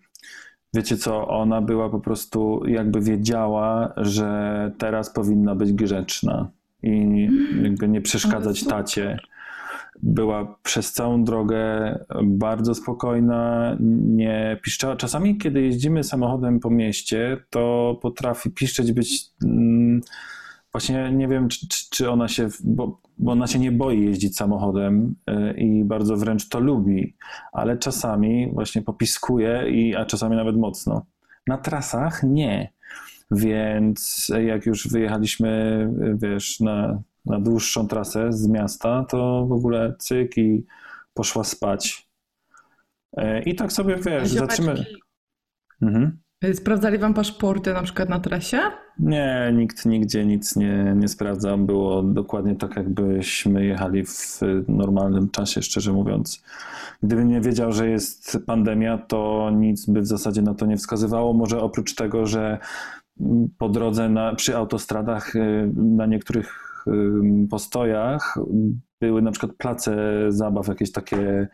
Wiecie 0.75 0.97
co, 0.97 1.27
ona 1.27 1.61
była 1.61 1.89
po 1.89 1.99
prostu, 1.99 2.61
jakby 2.67 3.01
wiedziała, 3.01 3.93
że 3.97 4.71
teraz 4.77 5.13
powinna 5.13 5.55
być 5.55 5.73
grzeczna 5.73 6.49
i 6.83 7.29
jakby 7.63 7.87
nie 7.87 8.01
przeszkadzać 8.01 8.63
tacie 8.63 9.17
była 10.05 10.55
przez 10.63 10.93
całą 10.93 11.23
drogę 11.23 11.59
bardzo 12.23 12.75
spokojna, 12.75 13.75
nie 13.99 14.59
piszczała. 14.63 14.95
Czasami, 14.95 15.37
kiedy 15.37 15.61
jeździmy 15.61 16.03
samochodem 16.03 16.59
po 16.59 16.69
mieście, 16.69 17.37
to 17.49 17.95
potrafi 18.01 18.51
piszczeć 18.51 18.91
być. 18.91 19.25
mm, 19.43 20.01
Właśnie 20.71 21.11
nie 21.11 21.27
wiem, 21.27 21.47
czy, 21.47 21.67
czy- 21.91 22.09
ona 22.11 22.27
się, 22.27 22.47
bo, 22.63 23.01
bo 23.17 23.31
ona 23.31 23.47
się 23.47 23.59
nie 23.59 23.71
boi 23.71 24.05
jeździć 24.05 24.35
samochodem 24.37 25.15
y, 25.29 25.53
i 25.57 25.83
bardzo 25.83 26.17
wręcz 26.17 26.49
to 26.49 26.59
lubi, 26.59 27.15
ale 27.51 27.77
czasami 27.77 28.51
właśnie 28.53 28.81
popiskuje, 28.81 29.63
i, 29.71 29.95
a 29.95 30.05
czasami 30.05 30.35
nawet 30.35 30.57
mocno. 30.57 31.05
Na 31.47 31.57
trasach 31.57 32.23
nie. 32.23 32.71
Więc 33.31 34.31
jak 34.45 34.65
już 34.65 34.87
wyjechaliśmy, 34.87 35.89
wiesz, 36.15 36.59
na 36.59 37.01
na 37.25 37.39
dłuższą 37.39 37.87
trasę 37.87 38.33
z 38.33 38.47
miasta, 38.47 39.05
to 39.09 39.45
w 39.45 39.51
ogóle 39.51 39.95
cyk 39.99 40.37
i 40.37 40.65
poszła 41.13 41.43
spać. 41.43 42.09
E, 43.17 43.43
I 43.43 43.55
tak 43.55 43.73
sobie, 43.73 43.95
wiesz, 43.95 44.29
zatrzymy... 44.29 44.85
Mhm. 45.81 46.19
y, 46.45 46.55
Sprawdzali 46.55 46.97
wam 46.97 47.13
paszporty 47.13 47.73
na 47.73 47.81
przykład 47.83 48.09
na 48.09 48.19
trasie? 48.19 48.59
Nie, 48.99 49.53
nikt 49.55 49.85
nigdzie 49.85 50.25
nic 50.25 50.55
nie, 50.55 50.93
nie 50.97 51.07
sprawdzał. 51.07 51.57
Było 51.57 52.03
dokładnie 52.03 52.55
tak, 52.55 52.75
jakbyśmy 52.75 53.65
jechali 53.65 54.05
w 54.05 54.39
normalnym 54.67 55.29
czasie, 55.29 55.61
szczerze 55.61 55.93
mówiąc. 55.93 56.43
Gdybym 57.03 57.27
nie 57.27 57.41
wiedział, 57.41 57.71
że 57.71 57.89
jest 57.89 58.37
pandemia, 58.45 58.97
to 58.97 59.51
nic 59.55 59.85
by 59.85 60.01
w 60.01 60.07
zasadzie 60.07 60.41
na 60.41 60.53
to 60.53 60.65
nie 60.65 60.77
wskazywało. 60.77 61.33
Może 61.33 61.61
oprócz 61.61 61.95
tego, 61.95 62.25
że 62.25 62.57
po 63.57 63.69
drodze 63.69 64.09
na, 64.09 64.35
przy 64.35 64.57
autostradach 64.57 65.35
y, 65.35 65.71
na 65.75 66.05
niektórych 66.05 66.62
postojach 67.49 68.37
były 69.01 69.21
na 69.21 69.31
przykład 69.31 69.53
place 69.53 69.95
zabaw, 70.29 70.67
jakieś 70.67 70.91
takie 70.91 71.47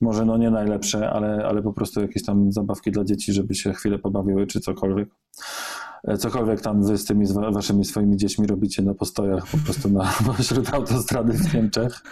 może 0.00 0.24
no 0.24 0.36
nie 0.36 0.50
najlepsze, 0.50 1.10
ale, 1.10 1.44
ale 1.46 1.62
po 1.62 1.72
prostu 1.72 2.00
jakieś 2.00 2.24
tam 2.24 2.52
zabawki 2.52 2.90
dla 2.90 3.04
dzieci, 3.04 3.32
żeby 3.32 3.54
się 3.54 3.72
chwilę 3.72 3.98
pobawiły, 3.98 4.46
czy 4.46 4.60
cokolwiek. 4.60 5.08
E, 6.04 6.16
Cokolwiek 6.16 6.60
tam 6.60 6.82
wy 6.82 6.98
z 6.98 7.04
tymi 7.04 7.26
waszymi 7.52 7.84
swoimi 7.84 8.16
dziećmi 8.16 8.46
robicie 8.46 8.82
na 8.82 8.94
postojach, 8.94 9.46
po 9.46 9.58
prostu 9.58 9.88
na 9.90 10.12
pośród 10.26 10.74
autostrady 10.74 11.32
w 11.32 11.54
Niemczech. 11.54 12.02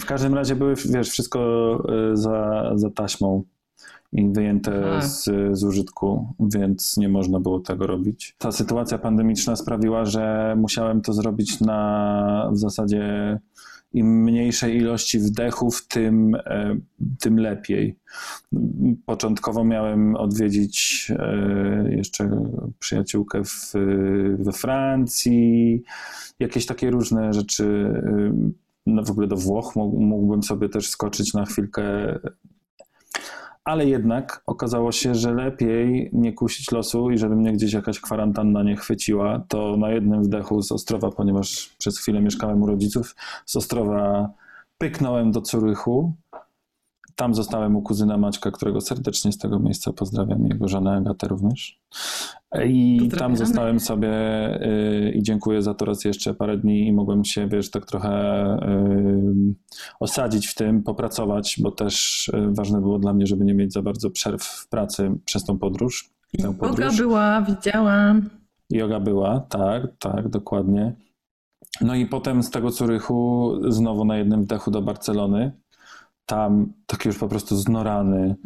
W 0.00 0.04
każdym 0.04 0.34
razie 0.34 0.56
były, 0.56 0.74
wiesz, 0.74 1.10
wszystko 1.10 1.40
e, 2.12 2.16
za, 2.16 2.70
za 2.74 2.90
taśmą 2.90 3.42
wyjęte 4.14 5.02
z, 5.02 5.24
z 5.58 5.64
użytku, 5.64 6.34
więc 6.40 6.96
nie 6.96 7.08
można 7.08 7.40
było 7.40 7.60
tego 7.60 7.86
robić. 7.86 8.34
Ta 8.38 8.52
sytuacja 8.52 8.98
pandemiczna 8.98 9.56
sprawiła, 9.56 10.04
że 10.04 10.54
musiałem 10.58 11.00
to 11.00 11.12
zrobić 11.12 11.60
na 11.60 12.48
w 12.52 12.58
zasadzie 12.58 13.38
im 13.92 14.22
mniejszej 14.22 14.76
ilości 14.76 15.18
wdechów, 15.18 15.86
tym, 15.88 16.34
e, 16.34 16.76
tym 17.20 17.38
lepiej. 17.38 17.96
Początkowo 19.06 19.64
miałem 19.64 20.16
odwiedzić 20.16 21.06
e, 21.18 21.94
jeszcze 21.96 22.30
przyjaciółkę 22.78 23.42
w, 23.44 23.72
we 24.38 24.52
Francji, 24.52 25.82
jakieś 26.40 26.66
takie 26.66 26.90
różne 26.90 27.32
rzeczy. 27.32 27.92
e, 28.06 28.52
No 28.86 29.02
w 29.02 29.10
ogóle 29.10 29.26
do 29.26 29.36
Włoch 29.36 29.76
mógł- 29.76 30.00
mógłbym 30.00 30.42
sobie 30.42 30.68
też 30.68 30.88
skoczyć 30.88 31.34
na 31.34 31.44
chwilkę. 31.46 31.82
Ale 33.64 33.86
jednak 33.86 34.42
okazało 34.46 34.92
się, 34.92 35.14
że 35.14 35.34
lepiej 35.34 36.10
nie 36.12 36.32
kusić 36.32 36.72
losu 36.72 37.10
i 37.10 37.18
żeby 37.18 37.36
mnie 37.36 37.52
gdzieś 37.52 37.72
jakaś 37.72 38.00
kwarantanna 38.00 38.62
nie 38.62 38.76
chwyciła, 38.76 39.44
to 39.48 39.76
na 39.76 39.90
jednym 39.90 40.22
wdechu 40.22 40.62
z 40.62 40.72
Ostrowa, 40.72 41.10
ponieważ 41.10 41.74
przez 41.78 41.98
chwilę 41.98 42.20
mieszkałem 42.20 42.62
u 42.62 42.66
rodziców, 42.66 43.16
z 43.46 43.56
Ostrowa 43.56 44.30
pyknąłem 44.78 45.32
do 45.32 45.40
Curychu. 45.40 46.14
Tam 47.16 47.34
zostałem 47.34 47.76
u 47.76 47.82
kuzyna 47.82 48.18
Maćka, 48.18 48.50
którego 48.50 48.80
serdecznie 48.80 49.32
z 49.32 49.38
tego 49.38 49.58
miejsca 49.58 49.92
pozdrawiam, 49.92 50.46
jego 50.46 50.68
żonę 50.68 50.96
Agatę 50.96 51.28
również. 51.28 51.80
I 52.66 53.08
tam 53.18 53.36
zostałem 53.36 53.80
sobie 53.80 54.10
y, 54.66 55.12
i 55.14 55.22
dziękuję 55.22 55.62
za 55.62 55.74
to 55.74 55.84
raz 55.84 56.04
jeszcze 56.04 56.34
parę 56.34 56.58
dni 56.58 56.86
i 56.86 56.92
mogłem 56.92 57.24
się, 57.24 57.48
wiesz, 57.48 57.70
tak 57.70 57.86
trochę 57.86 58.10
y, 58.56 59.54
osadzić 60.00 60.46
w 60.46 60.54
tym, 60.54 60.82
popracować, 60.82 61.56
bo 61.62 61.70
też 61.70 62.28
y, 62.28 62.50
ważne 62.50 62.80
było 62.80 62.98
dla 62.98 63.12
mnie, 63.12 63.26
żeby 63.26 63.44
nie 63.44 63.54
mieć 63.54 63.72
za 63.72 63.82
bardzo 63.82 64.10
przerw 64.10 64.42
w 64.42 64.68
pracy 64.68 65.10
przez 65.24 65.44
tą 65.44 65.58
podróż. 65.58 66.10
Tę 66.42 66.54
podróż. 66.54 66.96
była, 66.96 67.42
widziałam. 67.42 68.30
Yoga 68.70 69.00
była, 69.00 69.40
tak, 69.40 69.82
tak, 69.98 70.28
dokładnie. 70.28 70.92
No 71.80 71.94
i 71.94 72.06
potem 72.06 72.42
z 72.42 72.50
tego 72.50 72.70
Curychu 72.70 73.52
znowu 73.68 74.04
na 74.04 74.16
jednym 74.16 74.42
wdechu 74.42 74.70
do 74.70 74.82
Barcelony. 74.82 75.52
Tam 76.26 76.72
taki 76.86 77.08
już 77.08 77.18
po 77.18 77.28
prostu 77.28 77.56
znorany 77.56 78.36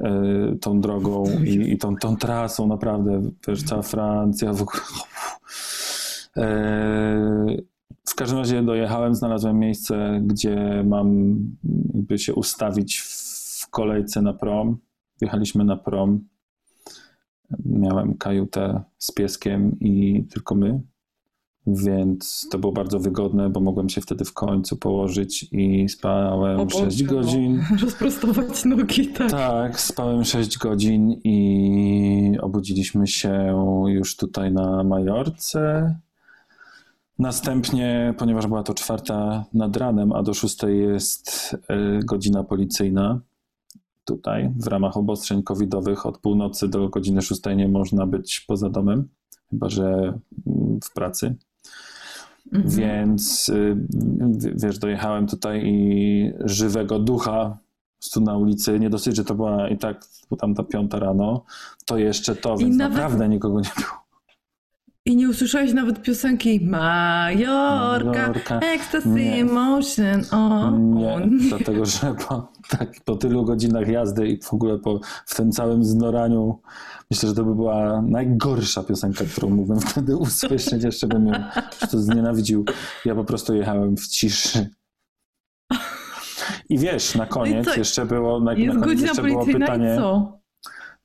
y, 0.00 0.58
tą 0.60 0.80
drogą 0.80 1.24
i, 1.44 1.72
i 1.72 1.78
tą, 1.78 1.96
tą 1.96 2.16
trasą 2.16 2.66
naprawdę, 2.66 3.22
wiesz, 3.48 3.62
cała 3.62 3.82
Francja 3.82 4.52
w 4.52 4.62
ogóle. 4.62 4.82
Y, 6.36 7.66
w 8.10 8.14
każdym 8.14 8.38
razie 8.38 8.62
dojechałem, 8.62 9.14
znalazłem 9.14 9.58
miejsce, 9.58 10.20
gdzie 10.22 10.84
mam 10.86 11.36
jakby 11.94 12.18
się 12.18 12.34
ustawić 12.34 12.98
w 12.98 13.70
kolejce 13.70 14.22
na 14.22 14.32
prom. 14.32 14.78
Wjechaliśmy 15.20 15.64
na 15.64 15.76
prom. 15.76 16.28
Miałem 17.64 18.14
kajutę 18.14 18.82
z 18.98 19.12
pieskiem 19.12 19.80
i 19.80 20.24
tylko 20.30 20.54
my, 20.54 20.80
więc 21.66 22.46
to 22.50 22.58
było 22.58 22.72
bardzo 22.72 22.98
wygodne, 22.98 23.50
bo 23.50 23.60
mogłem 23.60 23.88
się 23.88 24.00
wtedy 24.00 24.24
w 24.24 24.32
końcu 24.32 24.76
położyć 24.76 25.48
i 25.52 25.88
spałem 25.88 26.60
O 26.60 26.70
6 26.70 26.82
Boże, 26.82 27.04
no. 27.04 27.12
godzin. 27.12 27.62
Rozprostować 27.82 28.64
nogi, 28.64 29.08
tak. 29.08 29.30
Tak, 29.30 29.80
spałem 29.80 30.24
6 30.24 30.58
godzin 30.58 31.10
i 31.24 32.38
obudziliśmy 32.40 33.06
się 33.06 33.56
już 33.86 34.16
tutaj 34.16 34.52
na 34.52 34.84
Majorce. 34.84 35.94
Następnie, 37.18 38.14
ponieważ 38.18 38.46
była 38.46 38.62
to 38.62 38.74
czwarta 38.74 39.44
nad 39.54 39.76
ranem, 39.76 40.12
a 40.12 40.22
do 40.22 40.34
szóstej 40.34 40.80
jest 40.80 41.56
y, 41.70 42.04
godzina 42.04 42.44
policyjna, 42.44 43.20
tutaj 44.04 44.52
w 44.56 44.66
ramach 44.66 44.96
obostrzeń 44.96 45.42
covidowych 45.42 46.06
od 46.06 46.18
północy 46.18 46.68
do 46.68 46.88
godziny 46.88 47.22
szóstej 47.22 47.56
nie 47.56 47.68
można 47.68 48.06
być 48.06 48.40
poza 48.40 48.70
domem, 48.70 49.08
chyba 49.50 49.68
że 49.68 50.18
mm, 50.46 50.80
w 50.84 50.92
pracy. 50.92 51.36
Mhm. 52.52 52.70
Więc 52.76 53.48
y, 53.48 53.76
wiesz, 54.54 54.78
dojechałem 54.78 55.26
tutaj 55.26 55.62
i 55.66 56.32
żywego 56.44 56.98
ducha 56.98 57.58
tu 58.12 58.20
na 58.20 58.36
ulicy, 58.36 58.80
nie 58.80 58.90
dosyć, 58.90 59.16
że 59.16 59.24
to 59.24 59.34
była 59.34 59.68
i 59.68 59.78
tak 59.78 60.04
tam 60.38 60.54
ta 60.54 60.62
piąta 60.62 60.98
rano, 60.98 61.44
to 61.86 61.98
jeszcze 61.98 62.36
to, 62.36 62.54
I 62.54 62.58
więc 62.58 62.76
nawet- 62.76 62.96
naprawdę 62.98 63.28
nikogo 63.28 63.60
nie 63.60 63.70
było. 63.76 64.05
I 65.06 65.16
nie 65.16 65.28
usłyszałeś 65.28 65.72
nawet 65.72 66.02
piosenki 66.02 66.60
Majorka, 66.64 68.20
Majorka. 68.28 68.58
Ecstasy 68.60 69.08
Nie. 69.08 69.40
Emotion. 69.40 70.22
O, 70.32 70.70
Nie, 70.70 71.28
dlatego 71.48 71.84
że 71.84 72.14
po, 72.28 72.52
tak, 72.68 72.92
po 73.04 73.16
tylu 73.16 73.44
godzinach 73.44 73.88
jazdy 73.88 74.28
i 74.28 74.42
w 74.42 74.54
ogóle 74.54 74.78
po, 74.78 75.00
w 75.26 75.34
tym 75.34 75.52
całym 75.52 75.84
znoraniu 75.84 76.60
myślę, 77.10 77.28
że 77.28 77.34
to 77.34 77.44
by 77.44 77.54
była 77.54 78.02
najgorsza 78.02 78.82
piosenka, 78.82 79.24
którą 79.24 79.50
mógłbym 79.50 79.80
wtedy 79.80 80.16
usłyszeć, 80.16 80.84
jeszcze 80.84 81.06
bym 81.06 81.26
ją 81.26 81.32
to 81.90 81.98
znienawidził. 81.98 82.64
Ja 83.04 83.14
po 83.14 83.24
prostu 83.24 83.54
jechałem 83.54 83.96
w 83.96 84.06
ciszy. 84.08 84.70
I 86.68 86.78
wiesz, 86.78 87.14
na 87.14 87.26
koniec 87.26 87.66
No 87.66 87.74
jeszcze 87.74 88.06
było, 88.06 88.40
na, 88.40 88.54
na 88.54 88.80
koniec 88.80 89.00
jeszcze 89.00 89.22
było 89.22 89.46
pytanie. 89.46 89.96
co? 89.98 90.38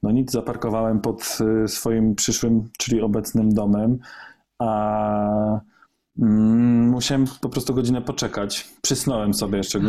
No 0.04 0.12
nic, 0.12 0.32
zaparkowałem 0.32 1.02
pod 1.02 1.38
y, 1.64 1.68
swoim 1.68 2.16
przyszłym, 2.16 2.70
czyli 2.78 3.02
obecnym 3.02 3.54
domem, 3.54 4.00
a 4.60 5.60
mm, 6.20 6.90
musiałem 6.90 7.26
po 7.42 7.50
prostu 7.50 7.74
godzinę 7.74 8.02
poczekać. 8.02 8.70
Przysnąłem 8.82 9.34
sobie 9.34 9.58
jeszcze, 9.58 9.80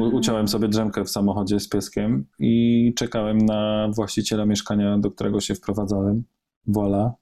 u, 0.00 0.16
uciąłem 0.16 0.48
sobie 0.48 0.68
drzemkę 0.68 1.04
w 1.04 1.10
samochodzie 1.10 1.60
z 1.60 1.68
pieskiem 1.68 2.24
i 2.38 2.92
czekałem 2.96 3.38
na 3.38 3.88
właściciela 3.94 4.46
mieszkania, 4.46 4.98
do 4.98 5.10
którego 5.10 5.40
się 5.40 5.54
wprowadzałem, 5.54 6.24
Voila, 6.66 7.12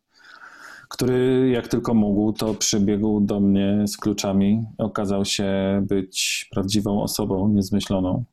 który 0.88 1.48
jak 1.48 1.68
tylko 1.68 1.94
mógł, 1.94 2.32
to 2.32 2.54
przybiegł 2.54 3.20
do 3.20 3.40
mnie 3.40 3.84
z 3.86 3.96
kluczami. 3.96 4.64
Okazał 4.78 5.24
się 5.24 5.46
być 5.88 6.48
prawdziwą 6.52 7.02
osobą, 7.02 7.48
niezmyśloną. 7.48 8.24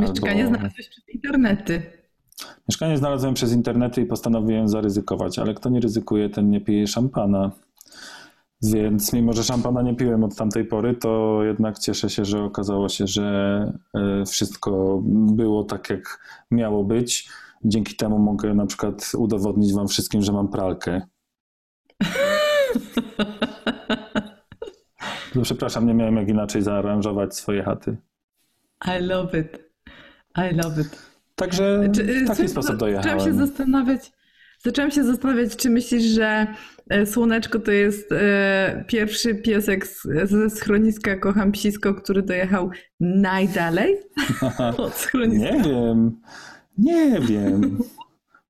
Mieszkanie 0.00 0.44
albo- 0.44 0.56
znalazłeś 0.56 0.88
przez 0.88 1.08
internety. 1.08 1.82
Mieszkanie 2.68 2.98
znalazłem 2.98 3.34
przez 3.34 3.52
internety 3.52 4.00
i 4.00 4.06
postanowiłem 4.06 4.68
zaryzykować, 4.68 5.38
ale 5.38 5.54
kto 5.54 5.68
nie 5.68 5.80
ryzykuje, 5.80 6.30
ten 6.30 6.50
nie 6.50 6.60
pije 6.60 6.86
szampana. 6.86 7.50
Więc 8.62 9.12
mimo, 9.12 9.32
że 9.32 9.44
szampana 9.44 9.82
nie 9.82 9.96
piłem 9.96 10.24
od 10.24 10.36
tamtej 10.36 10.64
pory, 10.64 10.94
to 10.94 11.40
jednak 11.42 11.78
cieszę 11.78 12.10
się, 12.10 12.24
że 12.24 12.42
okazało 12.42 12.88
się, 12.88 13.06
że 13.06 13.22
e, 13.94 14.24
wszystko 14.26 15.00
było 15.04 15.64
tak, 15.64 15.90
jak 15.90 16.18
miało 16.50 16.84
być. 16.84 17.28
Dzięki 17.64 17.96
temu 17.96 18.18
mogę 18.18 18.54
na 18.54 18.66
przykład 18.66 19.12
udowodnić 19.18 19.74
wam 19.74 19.88
wszystkim, 19.88 20.22
że 20.22 20.32
mam 20.32 20.48
pralkę. 20.48 21.02
No, 25.34 25.42
przepraszam, 25.42 25.86
nie 25.86 25.94
miałem 25.94 26.16
jak 26.16 26.28
inaczej 26.28 26.62
zaaranżować 26.62 27.36
swoje 27.36 27.62
chaty. 27.62 27.96
I 28.86 29.02
love 29.02 29.40
it. 29.40 29.70
I 30.36 30.54
love 30.54 30.80
it. 30.80 31.13
Także 31.34 31.88
Czy, 31.94 32.02
y, 32.02 32.24
w 32.24 32.28
taki 32.28 32.48
sposób 32.48 32.78
Zaczęłam 32.80 33.02
się 33.02 33.02
dojechałem. 33.02 33.36
zastanawiać, 33.46 34.12
zaczęłam 34.64 34.90
się 34.90 35.04
zastanawiać, 35.04 35.56
czy 35.56 35.70
myślisz, 35.70 36.02
że 36.02 36.46
e, 36.90 37.06
Słoneczko 37.06 37.58
to 37.60 37.70
jest 37.70 38.12
e, 38.12 38.84
pierwszy 38.88 39.34
piesek 39.34 39.86
ze 40.24 40.50
schroniska 40.50 41.16
Kocham 41.16 41.52
Psisko, 41.52 41.94
który 41.94 42.22
dojechał 42.22 42.70
najdalej 43.00 43.96
od 44.76 44.94
schroniska. 44.94 45.50
Nie 45.50 45.62
wiem. 45.62 46.20
Nie 46.78 47.20
wiem. 47.20 47.78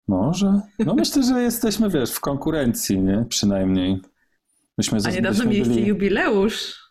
Może. 0.09 0.61
No 0.79 0.95
myślę, 0.95 1.23
że 1.23 1.43
jesteśmy, 1.43 1.91
wiesz, 1.91 2.13
w 2.13 2.21
konkurencji, 2.21 2.99
nie? 3.01 3.25
Przynajmniej. 3.29 4.01
Myśmy 4.79 4.99
A 5.07 5.11
niedawno 5.11 5.45
mieliście 5.45 5.75
byli- 5.75 5.87
jubileusz. 5.87 6.84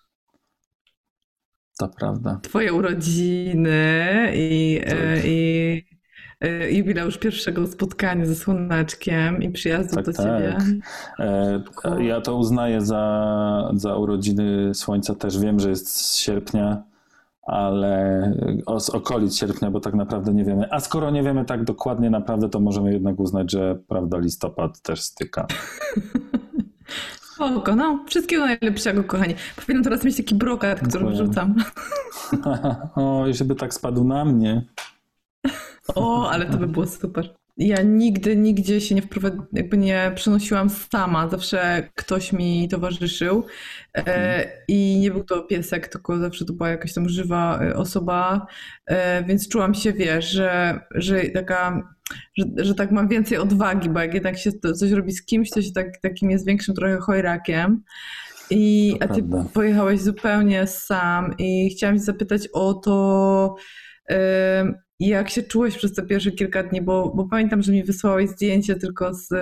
To 1.78 1.88
prawda. 1.88 2.40
Twoje 2.42 2.74
urodziny 2.74 4.32
i, 4.36 4.82
Tak. 4.86 4.94
e, 4.98 5.28
i 5.28 5.86
e, 6.42 6.72
jubileusz 6.72 7.18
pierwszego 7.18 7.68
spotkania 7.68 8.26
ze 8.26 8.36
Słoneczkiem 8.36 9.44
i 9.44 9.50
przyjazdu 9.50 9.96
Tak, 9.96 10.06
do 10.06 10.14
tak. 10.14 10.26
ciebie. 10.26 10.58
E, 11.20 12.04
ja 12.04 12.22
to 12.22 12.38
uznaję 12.38 12.82
za, 12.82 13.72
za 13.76 13.96
urodziny 13.98 14.74
Słońca. 14.76 15.16
Też 15.16 15.40
wiem, 15.40 15.60
że 15.60 15.70
jest 15.70 15.88
z 15.88 16.18
sierpnia, 16.18 16.84
ale 17.44 18.32
z 18.80 18.90
okolic 18.90 19.38
sierpnia, 19.38 19.72
bo 19.72 19.80
tak 19.80 19.94
naprawdę 19.94 20.34
nie 20.34 20.44
wiemy. 20.46 20.72
A 20.72 20.80
skoro 20.80 21.12
nie 21.12 21.24
wiemy 21.24 21.46
tak 21.46 21.64
dokładnie 21.64 22.10
naprawdę, 22.10 22.50
to 22.50 22.60
możemy 22.60 22.94
jednak 22.94 23.20
uznać, 23.20 23.52
że 23.52 23.76
prawda 23.88 24.18
listopad 24.18 24.82
też 24.82 25.02
styka. 25.02 25.48
Oko, 27.40 27.76
no. 27.76 28.04
Wszystkiego 28.08 28.46
najlepszego, 28.46 29.04
kochani. 29.04 29.36
Powinnam 29.56 29.84
teraz 29.84 30.04
mieć 30.04 30.18
taki 30.18 30.36
brokat, 30.36 30.78
który 30.80 30.92
Dziękuję. 30.92 31.16
wrzucam. 31.16 31.56
o, 32.96 33.28
i 33.28 33.34
żeby 33.34 33.56
tak 33.56 33.74
spadł 33.74 34.04
na 34.04 34.26
mnie. 34.26 34.62
O, 35.96 36.30
ale 36.30 36.46
to 36.46 36.58
by 36.58 36.68
było 36.68 36.88
super. 36.88 37.30
Ja 37.58 37.82
nigdy, 37.82 38.36
nigdzie 38.36 38.82
się 38.82 38.96
nie 38.96 39.02
wprowad- 39.02 39.46
jakby 39.54 39.78
nie 39.78 40.12
przenosiłam 40.16 40.70
sama. 40.70 41.30
Zawsze 41.30 41.90
ktoś 41.96 42.34
mi 42.34 42.70
towarzyszył. 42.70 43.46
E, 43.98 44.48
I 44.68 45.00
nie 45.00 45.12
był 45.12 45.24
to 45.24 45.44
piesek, 45.44 45.88
tylko 45.88 46.18
zawsze 46.18 46.46
to 46.46 46.54
była 46.54 46.70
jakaś 46.70 46.94
tam 46.94 47.10
żywa 47.10 47.60
e, 47.64 47.76
osoba. 47.76 48.48
E, 48.86 49.24
więc 49.24 49.48
czułam 49.48 49.74
się, 49.74 49.94
wiesz, 49.94 50.30
że, 50.30 50.80
że 50.96 51.22
taka, 51.30 51.94
że, 52.38 52.46
że 52.58 52.76
tak 52.76 52.92
mam 52.92 53.08
więcej 53.08 53.38
odwagi, 53.38 53.90
bo 53.90 54.00
jak 54.00 54.14
jednak 54.14 54.38
się 54.38 54.52
to, 54.52 54.74
coś 54.74 54.92
robi 54.92 55.12
z 55.12 55.26
kimś, 55.26 55.50
to 55.50 55.62
się 55.62 55.72
tak, 55.72 56.02
takim 56.02 56.32
jest 56.32 56.46
większym 56.48 56.76
trochę 56.76 56.98
chojrakiem. 56.98 57.84
I, 58.50 58.98
a 59.00 59.08
ty 59.08 59.24
pojechałeś 59.54 60.02
zupełnie 60.02 60.68
sam 60.68 61.36
i 61.38 61.70
chciałam 61.70 61.96
cię 61.98 62.04
zapytać 62.04 62.48
o 62.54 62.74
to, 62.74 63.56
jak 65.00 65.30
się 65.30 65.44
czułeś 65.44 65.78
przez 65.78 65.94
te 65.94 66.04
pierwsze 66.04 66.32
kilka 66.32 66.64
dni, 66.64 66.82
bo, 66.82 67.14
bo 67.16 67.28
pamiętam, 67.28 67.62
że 67.62 67.72
mi 67.72 67.84
wysłałeś 67.84 68.30
zdjęcie 68.30 68.76
tylko 68.76 69.14
z, 69.14 69.32
e, 69.32 69.38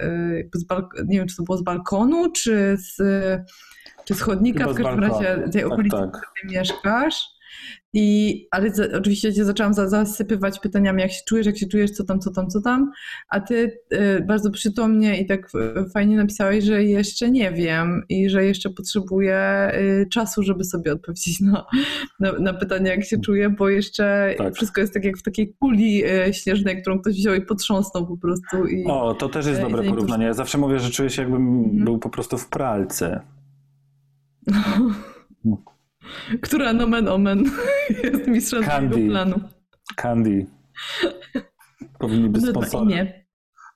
e, 0.00 0.42
z 0.54 0.66
balk- 0.66 1.04
nie 1.06 1.18
wiem, 1.18 1.28
czy 1.28 1.36
to 1.36 1.42
było 1.42 1.58
z 1.58 1.62
balkonu, 1.62 2.32
czy 2.32 2.76
z, 2.78 2.96
czy 4.04 4.14
z 4.14 4.20
chodnika, 4.20 4.58
Chyba 4.58 4.72
w 4.72 4.76
każdym 4.76 5.04
razie 5.04 5.48
tej 5.52 5.62
Tak, 5.62 5.72
okolicy, 5.72 5.96
tak. 5.96 6.16
w 6.16 6.30
której 6.30 6.56
mieszkasz. 6.56 7.35
I, 7.92 8.48
ale 8.50 8.70
za, 8.70 8.84
oczywiście 8.98 9.34
cię 9.34 9.44
zaczęłam 9.44 9.74
za, 9.74 9.88
zasypywać 9.88 10.58
pytaniami, 10.60 11.02
jak 11.02 11.12
się 11.12 11.20
czujesz, 11.28 11.46
jak 11.46 11.58
się 11.58 11.66
czujesz, 11.66 11.90
co 11.90 12.04
tam, 12.04 12.20
co 12.20 12.30
tam, 12.30 12.48
co 12.50 12.60
tam. 12.60 12.90
A 13.28 13.40
ty 13.40 13.78
y, 13.92 14.24
bardzo 14.26 14.50
przytomnie 14.50 15.20
i 15.20 15.26
tak 15.26 15.48
y, 15.54 15.90
fajnie 15.90 16.16
napisałeś, 16.16 16.64
że 16.64 16.84
jeszcze 16.84 17.30
nie 17.30 17.52
wiem 17.52 18.02
i 18.08 18.30
że 18.30 18.44
jeszcze 18.44 18.70
potrzebuję 18.70 19.70
y, 20.02 20.06
czasu, 20.12 20.42
żeby 20.42 20.64
sobie 20.64 20.92
odpowiedzieć 20.92 21.40
na, 21.40 21.66
na, 22.20 22.32
na 22.32 22.54
pytanie, 22.54 22.90
jak 22.90 23.04
się 23.04 23.18
czuję, 23.18 23.50
bo 23.50 23.68
jeszcze 23.68 24.34
Tak. 24.38 24.54
wszystko 24.54 24.80
jest 24.80 24.94
tak 24.94 25.04
jak 25.04 25.18
w 25.18 25.22
takiej 25.22 25.54
kuli 25.60 26.04
y, 26.28 26.34
śnieżnej, 26.34 26.80
którą 26.80 26.98
ktoś 27.00 27.14
wziął 27.14 27.34
i 27.34 27.40
potrząsnął 27.42 28.06
po 28.06 28.16
prostu. 28.16 28.66
I, 28.66 28.84
O, 28.84 29.14
to 29.14 29.28
też 29.28 29.46
jest 29.46 29.60
E, 29.60 29.62
dobre 29.62 29.82
porównanie. 29.82 30.26
Ja 30.26 30.34
zawsze 30.34 30.58
mówię, 30.58 30.78
że 30.80 30.90
czuję 30.90 31.10
się 31.10 31.22
jakbym 31.22 31.58
Mhm. 31.58 31.84
był 31.84 31.98
po 31.98 32.10
prostu 32.10 32.38
w 32.38 32.48
pralce. 32.48 33.20
która 36.42 36.72
nomen 36.72 37.08
omen 37.08 37.44
jest 38.04 38.26
mistrzem 38.26 38.64
Candy. 38.64 38.94
tego 38.94 39.10
planu. 39.10 39.40
Candy. 39.96 40.46
Powinni 41.98 42.28
być 42.28 42.42
No, 42.42 42.50
sponsorem. 42.50 42.88
nie. 42.88 43.26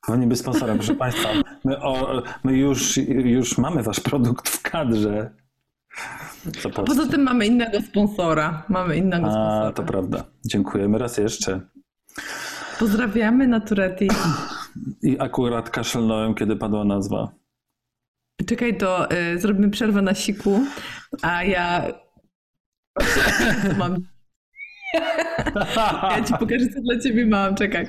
Powinni 0.06 0.26
być 0.26 0.38
sponsorem, 0.38 0.76
proszę 0.78 0.94
Państwa. 0.94 1.28
My, 1.64 1.80
o, 1.82 2.22
my 2.44 2.56
już, 2.58 2.96
już 3.08 3.58
mamy 3.58 3.82
Wasz 3.82 4.00
produkt 4.00 4.48
w 4.48 4.62
kadrze. 4.62 5.30
Poza 6.86 7.06
tym 7.08 7.22
mamy 7.22 7.46
innego 7.46 7.80
sponsora. 7.82 8.62
Mamy 8.68 8.96
innego 8.96 9.26
A, 9.26 9.30
sponsora. 9.30 9.72
to 9.72 9.82
prawda. 9.82 10.24
Dziękujemy 10.46 10.98
raz 10.98 11.18
jeszcze. 11.18 11.60
Pozdrawiamy 12.78 13.46
Naturetti. 13.48 14.08
I 15.02 15.16
akurat 15.20 15.70
kaszlnąłem, 15.70 16.34
kiedy 16.34 16.56
padła 16.56 16.84
nazwa. 16.84 17.28
Czekaj, 18.46 18.76
to 18.76 19.12
y, 19.12 19.38
zrobimy 19.38 19.70
przerwę 19.70 20.02
na 20.02 20.14
siku, 20.14 20.60
a 21.22 21.44
ja 21.44 21.82
mam. 23.79 23.96
Ja 26.16 26.24
ci 26.24 26.33
pokażę, 26.33 26.66
co 26.74 26.81
dla 26.81 26.98
ciebie 27.00 27.26
mam. 27.26 27.55
Czekaj. 27.55 27.87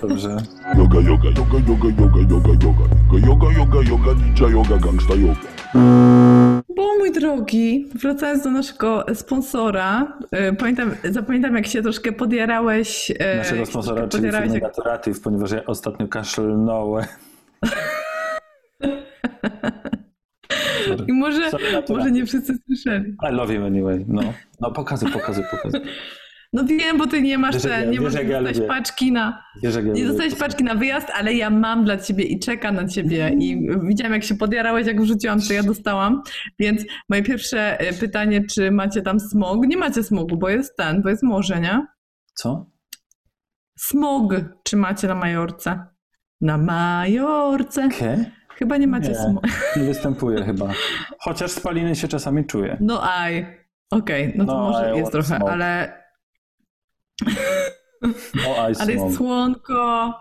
Dobrze. 0.00 0.36
Yoga, 0.78 1.00
yoga, 1.00 1.28
yoga, 1.28 1.58
yoga, 1.68 1.88
yoga, 1.98 2.20
yoga, 2.30 2.50
yoga. 2.64 2.84
Yoga, 3.26 3.46
yoga, 3.58 3.78
yoga, 3.90 4.12
ninja 4.24 4.48
yoga, 4.48 4.76
gangsta 4.86 5.14
yoga. 5.14 5.40
Bo 6.76 6.94
mój 6.98 7.12
drogi, 7.12 7.88
wracając 7.94 8.44
do 8.44 8.50
naszego 8.50 9.04
sponsora, 9.14 10.18
y, 10.50 10.56
pamiętam, 10.56 10.90
zapamiętam, 11.10 11.56
jak 11.56 11.66
się 11.66 11.82
troszkę 11.82 12.12
podjarałeś. 12.12 13.10
y, 13.10 13.36
Naszego 13.36 13.66
sponsora, 13.66 14.08
czyli 14.08 14.10
podjarałeś, 14.10 14.50
firmy 14.52 14.66
jak- 14.66 14.76
Naturative, 14.76 15.20
ponieważ 15.20 15.50
ja 15.50 15.64
ostatnio 15.66 16.08
kaszlnąłem. 16.08 17.04
I 21.08 21.12
może, 21.12 21.50
Sorry, 21.50 21.64
może 21.88 22.10
nie 22.10 22.26
wszyscy 22.26 22.58
słyszeli. 22.66 23.16
I 23.30 23.34
love 23.34 23.54
you 23.54 23.64
anyway. 23.64 24.04
No, 24.08 24.22
no 24.60 24.70
pokazuj, 24.70 25.10
pokazuj, 25.10 25.44
pokazuj. 25.50 25.80
No 26.52 26.64
wiem, 26.64 26.98
bo 26.98 27.06
ty 27.06 27.22
nie 27.22 27.38
masz, 27.38 27.62
te, 27.62 27.86
nie 27.86 28.00
możesz 28.00 28.26
dostać 28.26 28.60
paczki 28.68 29.12
na. 29.12 29.42
Nie 29.94 30.06
dostałeś 30.06 30.34
paczki 30.34 30.64
na 30.64 30.74
wyjazd, 30.74 31.08
ale 31.14 31.34
ja 31.34 31.50
mam 31.50 31.84
dla 31.84 31.96
ciebie 31.96 32.24
i 32.24 32.38
czekam 32.38 32.74
na 32.74 32.88
ciebie. 32.88 33.36
I 33.40 33.68
widziałam, 33.82 34.12
jak 34.12 34.24
się 34.24 34.34
podjarałeś, 34.34 34.86
jak 34.86 35.02
wrzuciłam, 35.02 35.40
to 35.40 35.52
ja 35.52 35.62
dostałam. 35.62 36.22
Więc 36.58 36.82
moje 37.08 37.22
pierwsze 37.22 37.80
e, 37.80 37.92
pytanie, 37.92 38.44
czy 38.54 38.70
macie 38.70 39.02
tam 39.02 39.20
smog? 39.20 39.66
Nie 39.66 39.76
macie 39.76 40.02
smogu, 40.02 40.36
bo 40.36 40.48
jest 40.48 40.76
ten, 40.76 41.02
bo 41.02 41.08
jest 41.08 41.22
morze, 41.22 41.60
nie? 41.60 41.86
Co? 42.34 42.70
Smog, 43.78 44.34
czy 44.64 44.76
macie 44.76 45.08
na 45.08 45.14
Majorce? 45.14 45.86
Na 46.40 46.58
Majorce. 46.58 47.88
Ke? 47.88 48.37
Chyba 48.58 48.76
nie 48.76 48.86
macie 48.86 49.08
Nie. 49.08 49.14
smogu. 49.14 49.40
Nie 49.76 49.82
występuje 49.82 50.44
chyba. 50.44 50.68
Chociaż 51.20 51.50
spaliny 51.50 51.96
się 51.96 52.08
czasami 52.08 52.44
czuje. 52.44 52.76
No 52.80 53.02
aj. 53.12 53.46
Okej, 53.90 54.32
no 54.36 54.44
to 54.44 54.52
No, 54.54 54.70
może 54.70 54.96
jest 54.96 55.12
trochę, 55.12 55.36
smog. 55.36 55.50
ale 55.50 55.92
O, 58.48 58.54
I 58.54 58.58
Ale 58.58 58.74
smog. 58.74 58.88
jest 58.88 59.16
słonko, 59.16 60.14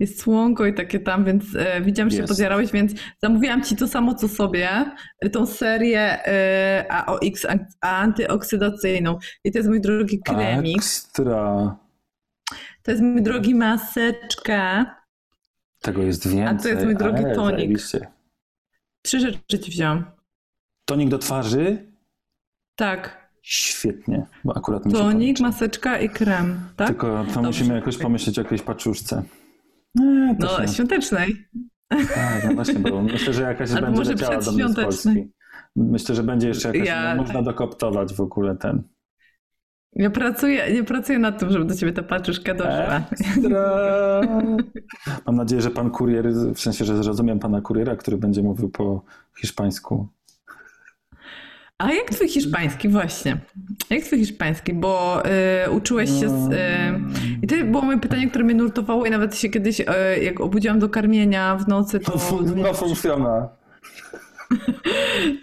jest 0.00 0.20
słonko 0.22 0.66
i 0.66 0.74
takie 0.74 1.00
tam, 1.00 1.24
więc 1.24 1.44
e, 1.58 1.80
widziałam, 1.80 2.10
że 2.10 2.16
się 2.16 2.22
podjarałeś, 2.24 2.72
więc 2.72 2.92
zamówiłam 3.22 3.62
ci 3.62 3.76
to 3.76 3.88
samo 3.88 4.14
co 4.14 4.28
sobie, 4.28 4.84
tą 5.32 5.46
serię 5.46 6.26
e, 6.26 6.86
AOX 6.92 7.44
an- 7.44 7.66
antyoksydacyjną. 7.80 9.18
I 9.44 9.52
to 9.52 9.58
jest 9.58 9.68
mój 9.68 9.80
drogi 9.80 10.20
kremik, 10.26 10.76
Ekstra. 10.76 11.76
to 12.82 12.90
jest 12.90 13.02
mój 13.02 13.22
drogi 13.22 13.54
maseczka. 13.54 14.86
Tego 15.80 16.02
jest 16.02 16.28
więcej. 16.28 16.46
A 16.46 16.62
to 16.62 16.68
jest 16.68 16.84
mój 16.84 16.96
drogi 16.96 17.24
Ale, 17.24 17.34
tonik. 17.34 17.56
zajebiście. 17.56 18.06
Trzy 19.02 19.20
rzeczy 19.20 19.58
ci 19.58 19.70
wziąłam. 19.70 20.04
Tonik 20.84 21.08
do 21.08 21.18
twarzy? 21.18 21.92
Tak, 22.76 23.20
Świetnie, 23.42 24.26
bo 24.44 24.56
akurat 24.56 24.86
mi 24.86 24.92
się 24.92 24.98
tonik, 24.98 25.38
to 25.38 25.42
maseczka 25.44 25.98
i 25.98 26.08
krem, 26.08 26.60
tak? 26.76 26.86
Tylko 26.88 27.06
to 27.06 27.24
Dobrze. 27.24 27.40
musimy 27.42 27.74
jakoś 27.74 27.96
pomyśleć 27.98 28.38
o 28.38 28.42
jakiejś 28.42 28.62
paczuszce. 28.62 29.22
Nie, 29.94 30.36
No, 30.38 30.66
się... 30.66 30.68
świątecznej. 30.68 31.46
tak, 31.88 32.44
no 32.48 32.54
właśnie, 32.54 32.74
bo 32.78 33.02
myślę, 33.02 33.34
że 33.34 33.42
jakaś 33.42 33.72
będzie 33.80 34.04
leciała 34.04 34.40
do 34.40 34.52
mnie 34.52 34.68
z. 34.68 34.74
Polski. 34.74 35.32
Myślę, 35.76 36.14
że 36.14 36.22
będzie 36.22 36.48
jeszcze 36.48 36.68
jakaś, 36.68 36.88
Ja- 36.88 37.14
no, 37.14 37.22
można 37.22 37.42
dokoptować 37.42 38.14
w 38.14 38.20
ogóle 38.20 38.56
ten. 38.56 38.82
Ja 39.92 40.10
pracuję, 40.10 40.72
nie 40.72 40.84
pracuję 40.84 41.18
nad 41.18 41.38
tym, 41.38 41.50
żeby 41.50 41.64
do 41.64 41.76
ciebie 41.76 41.92
ta 41.92 42.02
paczuszka 42.02 42.54
doszła. 42.54 43.02
Ekstra. 43.10 44.20
Mam 45.26 45.36
nadzieję, 45.36 45.62
że 45.62 45.70
pan 45.70 45.90
kurier, 45.90 46.28
w 46.54 46.60
sensie, 46.60 46.84
że 46.84 47.02
zrozumiem 47.02 47.38
pana 47.38 47.60
kuriera, 47.60 47.96
który 47.96 48.16
będzie 48.16 48.42
mówił 48.42 48.68
po 48.68 49.04
hiszpańsku. 49.40 50.08
A 51.78 51.92
jak 51.92 52.10
twój 52.10 52.28
hiszpański 52.28 52.88
właśnie? 52.88 53.36
Jak 53.90 54.04
twój 54.04 54.18
hiszpański? 54.18 54.74
Bo 54.74 55.22
y, 55.66 55.70
uczyłeś 55.70 56.10
się 56.10 56.28
z... 56.28 56.52
Y, 56.52 56.56
I 57.42 57.46
to 57.46 57.54
było 57.64 57.82
moje 57.82 57.98
pytanie, 57.98 58.28
które 58.28 58.44
mnie 58.44 58.54
nurtowało 58.54 59.06
i 59.06 59.10
nawet 59.10 59.36
się 59.36 59.48
kiedyś, 59.48 59.80
y, 59.80 59.84
jak 60.22 60.40
obudziłam 60.40 60.78
do 60.78 60.88
karmienia 60.88 61.56
w 61.56 61.68
nocy, 61.68 62.00
to... 62.00 62.12
No 62.56 62.74
funkcjona. 62.74 63.48
Czy 63.82 64.02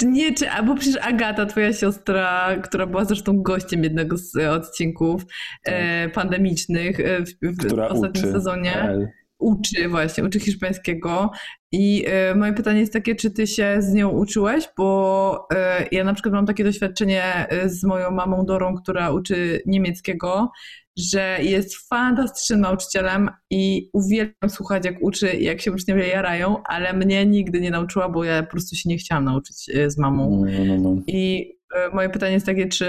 nie, 0.06 0.34
czy... 0.34 0.50
Albo 0.50 0.76
przecież 0.76 1.02
Agata, 1.02 1.46
twoja 1.46 1.74
siostra, 1.74 2.56
która 2.64 2.86
była 2.88 3.06
zresztą 3.06 3.42
gościem 3.42 3.84
jednego 3.84 4.18
z 4.18 4.36
y, 4.36 4.50
odcinków 4.50 5.22
y, 5.68 6.10
pandemicznych 6.10 7.00
y, 7.00 7.24
w, 7.26 7.56
w 7.56 7.58
Która 7.58 7.88
ostatnim 7.90 8.24
uczy. 8.24 8.34
sezonie. 8.34 8.76
El. 8.82 9.08
uczy 9.40 9.90
właśnie, 9.90 10.24
uczy 10.24 10.40
hiszpańskiego 10.40 11.32
i 11.72 12.06
y, 12.32 12.36
moje 12.36 12.54
pytanie 12.54 12.80
jest 12.80 12.94
takie, 12.94 13.16
czy 13.16 13.32
ty 13.32 13.48
się 13.48 13.76
z 13.80 13.94
nią 13.94 14.10
uczyłeś, 14.10 14.70
bo 14.78 15.48
y, 15.54 15.88
ja 15.92 16.04
na 16.04 16.14
przykład 16.14 16.34
mam 16.34 16.46
takie 16.46 16.64
doświadczenie 16.64 17.48
y, 17.66 17.70
z 17.70 17.84
moją 17.84 18.12
mamą 18.12 18.46
Dorą, 18.46 18.76
która 18.76 19.12
uczy 19.12 19.62
niemieckiego, 19.66 20.52
że 20.98 21.38
jest 21.42 21.88
fantastycznym 21.88 22.62
nauczycielem 22.62 23.30
i 23.50 23.90
uwielbiam 23.94 24.50
słuchać 24.50 24.86
jak 24.86 24.96
uczy 25.02 25.28
jak 25.28 25.62
się 25.62 25.72
uczniowie 25.72 26.08
jarają, 26.08 26.64
ale 26.64 26.94
mnie 26.94 27.26
nigdy 27.26 27.62
nie 27.62 27.72
nauczyła, 27.72 28.10
bo 28.10 28.24
ja 28.24 28.44
po 28.44 28.52
prostu 28.52 28.76
się 28.76 28.90
nie 28.90 28.98
chciałam 28.98 29.26
nauczyć 29.26 29.70
y, 29.70 29.92
z 29.92 29.98
mamą. 29.98 30.46
No, 30.46 30.66
no, 30.66 30.78
no. 30.78 31.02
I 31.08 31.54
y, 31.90 31.96
moje 31.96 32.10
pytanie 32.10 32.34
jest 32.34 32.46
takie, 32.46 32.68
czy 32.68 32.86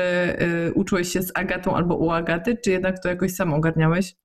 y, 0.69 0.73
uczyłeś 0.75 1.09
się 1.13 1.23
z 1.23 1.33
Agatą 1.35 1.77
albo 1.77 1.97
u 1.97 2.11
Agaty, 2.11 2.57
czy 2.65 2.71
jednak 2.71 3.03
to 3.03 3.09
jakoś 3.09 3.35
sam 3.35 3.55
ogarniałeś? 3.55 4.17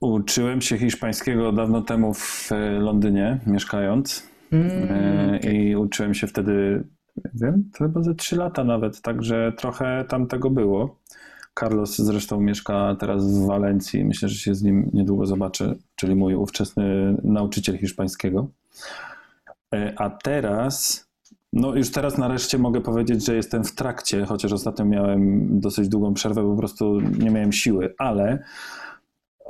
Uczyłem 0.00 0.60
się 0.60 0.78
hiszpańskiego 0.78 1.52
dawno 1.52 1.82
temu 1.82 2.14
w 2.14 2.50
Londynie, 2.78 3.40
mieszkając. 3.46 4.30
Mm, 4.52 5.40
I 5.40 5.76
uczyłem 5.76 6.14
się 6.14 6.26
wtedy, 6.26 6.84
nie 7.16 7.46
wiem, 7.46 7.70
to 7.72 7.84
chyba 7.84 8.02
ze 8.02 8.14
3 8.14 8.36
lata 8.36 8.64
nawet, 8.64 9.02
także 9.02 9.52
trochę 9.56 10.04
tam 10.08 10.26
tego 10.26 10.50
było. 10.50 10.99
Carlos 11.58 11.96
zresztą 11.96 12.40
mieszka 12.40 12.96
teraz 13.00 13.38
w 13.38 13.46
Walencji. 13.46 14.04
Myślę, 14.04 14.28
że 14.28 14.34
się 14.34 14.54
z 14.54 14.62
nim 14.62 14.90
niedługo 14.92 15.26
zobaczę, 15.26 15.74
czyli 15.94 16.14
mój 16.14 16.34
ówczesny 16.34 17.16
nauczyciel 17.24 17.78
hiszpańskiego. 17.78 18.48
E, 19.74 19.94
A 19.96 20.10
teraz, 20.10 21.06
no 21.52 21.74
już 21.74 21.90
teraz 21.90 22.18
nareszcie 22.18 22.58
mogę 22.58 22.80
powiedzieć, 22.80 23.26
że 23.26 23.36
jestem 23.36 23.64
w 23.64 23.74
trakcie, 23.74 24.24
chociaż 24.24 24.52
ostatnio 24.52 24.84
miałem 24.84 25.48
dosyć 25.60 25.88
długą 25.88 26.14
przerwę, 26.14 26.42
po 26.42 26.56
prostu 26.56 27.00
nie 27.00 27.30
miałem 27.30 27.52
siły, 27.52 27.94
ale 27.98 28.44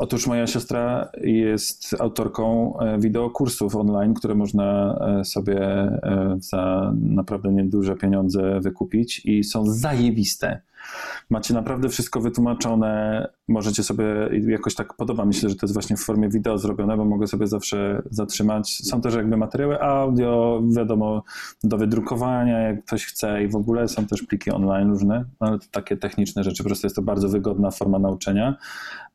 Otóż 0.00 0.26
moja 0.26 0.46
siostra 0.46 1.10
jest 1.22 1.96
autorką 1.98 2.78
e, 2.78 2.98
wideokursów 2.98 3.76
online, 3.76 4.14
które 4.14 4.34
można 4.34 4.98
e, 5.20 5.24
sobie 5.24 5.60
za 6.38 6.92
naprawdę 7.00 7.52
nieduże 7.52 7.96
pieniądze 7.96 8.60
wykupić 8.60 9.26
i 9.26 9.44
są 9.44 9.66
zajebiste. 9.66 10.62
Macie 11.30 11.54
naprawdę 11.54 11.88
wszystko 11.88 12.20
wytłumaczone, 12.20 13.28
możecie 13.48 13.82
sobie 13.82 14.04
jakoś 14.46 14.74
tak 14.74 14.94
podoba 14.94 15.24
mi 15.24 15.34
się, 15.34 15.48
że 15.48 15.54
to 15.54 15.66
jest 15.66 15.74
właśnie 15.74 15.96
w 15.96 16.00
formie 16.00 16.28
wideo 16.28 16.58
zrobione, 16.58 16.96
bo 16.96 17.04
mogę 17.04 17.26
sobie 17.26 17.46
zawsze 17.46 18.02
zatrzymać. 18.10 18.80
Są 18.84 19.00
też 19.00 19.14
jakby 19.14 19.36
materiały 19.36 19.82
audio, 19.82 20.62
wiadomo, 20.76 21.22
do 21.64 21.78
wydrukowania, 21.78 22.58
jak 22.58 22.84
ktoś 22.84 23.06
chce 23.06 23.42
i 23.42 23.48
w 23.48 23.56
ogóle 23.56 23.88
są 23.88 24.06
też 24.06 24.22
pliki 24.22 24.50
online 24.50 24.90
różne, 24.90 25.24
no, 25.40 25.46
ale 25.46 25.58
takie 25.70 25.96
techniczne 25.96 26.44
rzeczy, 26.44 26.62
po 26.62 26.68
prostu 26.68 26.86
jest 26.86 26.96
to 26.96 27.02
bardzo 27.02 27.28
wygodna 27.28 27.70
forma 27.70 27.98
nauczenia, 27.98 28.56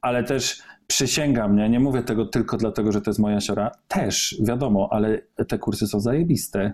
ale 0.02 0.24
też 0.24 0.62
przysięgam, 0.88 1.56
nie, 1.56 1.70
nie 1.70 1.80
mówię 1.80 2.04
tego 2.04 2.26
tylko 2.26 2.58
dlatego, 2.58 2.92
że 2.92 3.02
to 3.02 3.10
jest 3.10 3.20
moja 3.20 3.42
siora, 3.42 3.72
też, 3.88 4.36
wiadomo, 4.44 4.90
ale 4.92 5.22
te 5.48 5.60
kursy 5.60 5.88
są 5.88 6.00
zajebiste 6.00 6.74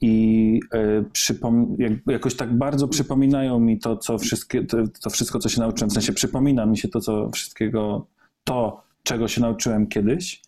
i 0.00 0.60
y, 0.74 2.12
jakoś 2.12 2.36
tak 2.36 2.58
bardzo 2.58 2.88
przypominają 2.88 3.60
mi 3.60 3.78
to, 3.78 3.96
co 3.96 4.18
wszystkie, 4.18 4.64
to, 4.64 4.76
to 5.02 5.10
wszystko, 5.10 5.38
co 5.38 5.48
się 5.48 5.60
nauczyłem, 5.60 5.90
w 5.90 5.92
sensie 5.92 6.12
przypomina 6.12 6.66
mi 6.66 6.78
się 6.78 6.88
to, 6.88 7.00
co 7.00 7.30
wszystkiego, 7.30 8.06
to, 8.44 8.82
czego 9.02 9.28
się 9.28 9.40
nauczyłem 9.40 9.86
kiedyś. 9.86 10.42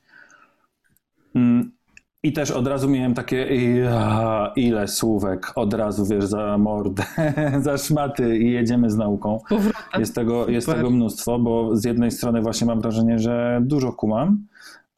Mm, 1.34 1.72
I 2.24 2.32
też 2.32 2.50
od 2.50 2.66
razu 2.66 2.88
miałem 2.88 3.14
takie, 3.14 3.36
ja, 3.74 4.52
ile 4.56 4.88
słówek, 4.88 5.52
od 5.54 5.74
razu 5.74 6.06
wiesz, 6.06 6.24
za 6.24 6.58
mordę, 6.58 7.02
za 7.60 7.78
szmaty 7.78 8.38
i 8.38 8.50
jedziemy 8.52 8.90
z 8.90 8.96
nauką. 8.96 9.38
Jest 9.98 10.14
tego, 10.14 10.48
jest 10.48 10.66
tego 10.76 10.90
mnóstwo, 10.90 11.38
bo 11.38 11.76
z 11.76 11.84
jednej 11.84 12.10
strony 12.10 12.42
właśnie 12.42 12.66
mam 12.66 12.80
wrażenie, 12.80 13.18
że 13.18 13.60
dużo 13.64 13.92
kumam, 13.92 14.46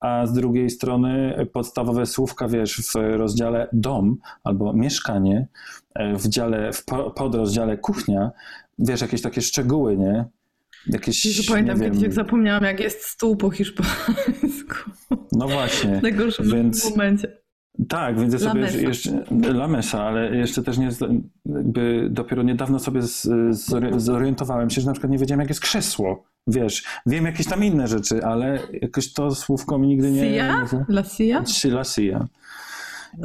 a 0.01 0.27
z 0.27 0.33
drugiej 0.33 0.71
strony 0.71 1.35
podstawowe 1.53 2.07
słówka, 2.07 2.49
wiesz, 2.49 2.83
w 2.83 2.95
rozdziale 3.17 3.69
dom 3.73 4.17
albo 4.45 4.73
mieszkanie, 4.73 5.47
e, 5.95 6.17
w 6.17 6.29
dziale, 6.29 6.73
w 6.73 6.85
po- 6.85 7.11
podrozdziale 7.11 7.79
kuchnia, 7.79 8.31
wiesz, 8.79 9.01
jakieś 9.01 9.23
takie 9.23 9.41
szczegóły, 9.43 9.97
nie? 9.97 10.25
Jakieś, 10.87 11.25
Jezu, 11.27 11.43
pamiętam 11.53 11.79
nie 11.79 11.85
kiedyś, 11.85 11.99
wiem, 11.99 12.05
jak 12.05 12.13
zapomniałam, 12.13 12.65
jak 12.65 12.81
jest 12.81 13.03
stół 13.05 13.37
po 13.37 13.51
hiszpańsku. 13.51 14.91
no 15.33 15.49
właśnie. 15.49 15.99
W 15.99 16.03
najgorszym 16.03 16.51
Więc- 16.51 16.91
momencie. 16.91 17.45
Tak, 17.89 18.21
więc 18.21 18.33
ja 18.33 18.39
sobie 18.39 18.61
mesa. 18.61 18.79
jeszcze 18.79 19.25
La 19.31 19.69
Mesa, 19.69 20.03
ale 20.03 20.37
jeszcze 20.37 20.63
też 20.63 20.79
nie, 20.79 20.93
z- 20.93 21.01
jakby 21.47 22.09
dopiero 22.11 22.43
niedawno 22.43 22.79
sobie 22.79 23.03
z, 23.03 23.27
zori- 23.51 24.01
zorientowałem 24.01 24.71
się, 24.71 24.81
że 24.81 24.87
na 24.87 24.93
przykład 24.93 25.13
nie 25.13 25.19
wiedziałem, 25.19 25.41
jak 25.41 25.49
jest 25.49 25.61
krzesło. 25.61 26.25
Wiesz, 26.47 26.85
wiem 27.07 27.25
jakieś 27.27 27.47
tam 27.47 27.65
inne 27.65 27.89
rzeczy, 27.89 28.25
ale 28.25 28.59
jakoś 28.83 29.13
to 29.13 29.35
słówko 29.35 29.79
mi 29.79 29.89
nigdy 29.89 30.11
nie... 30.11 30.35
Sia? 30.35 30.67
La 30.89 31.05
Sia? 31.05 31.43
La 31.69 31.85
Sia. 31.85 32.27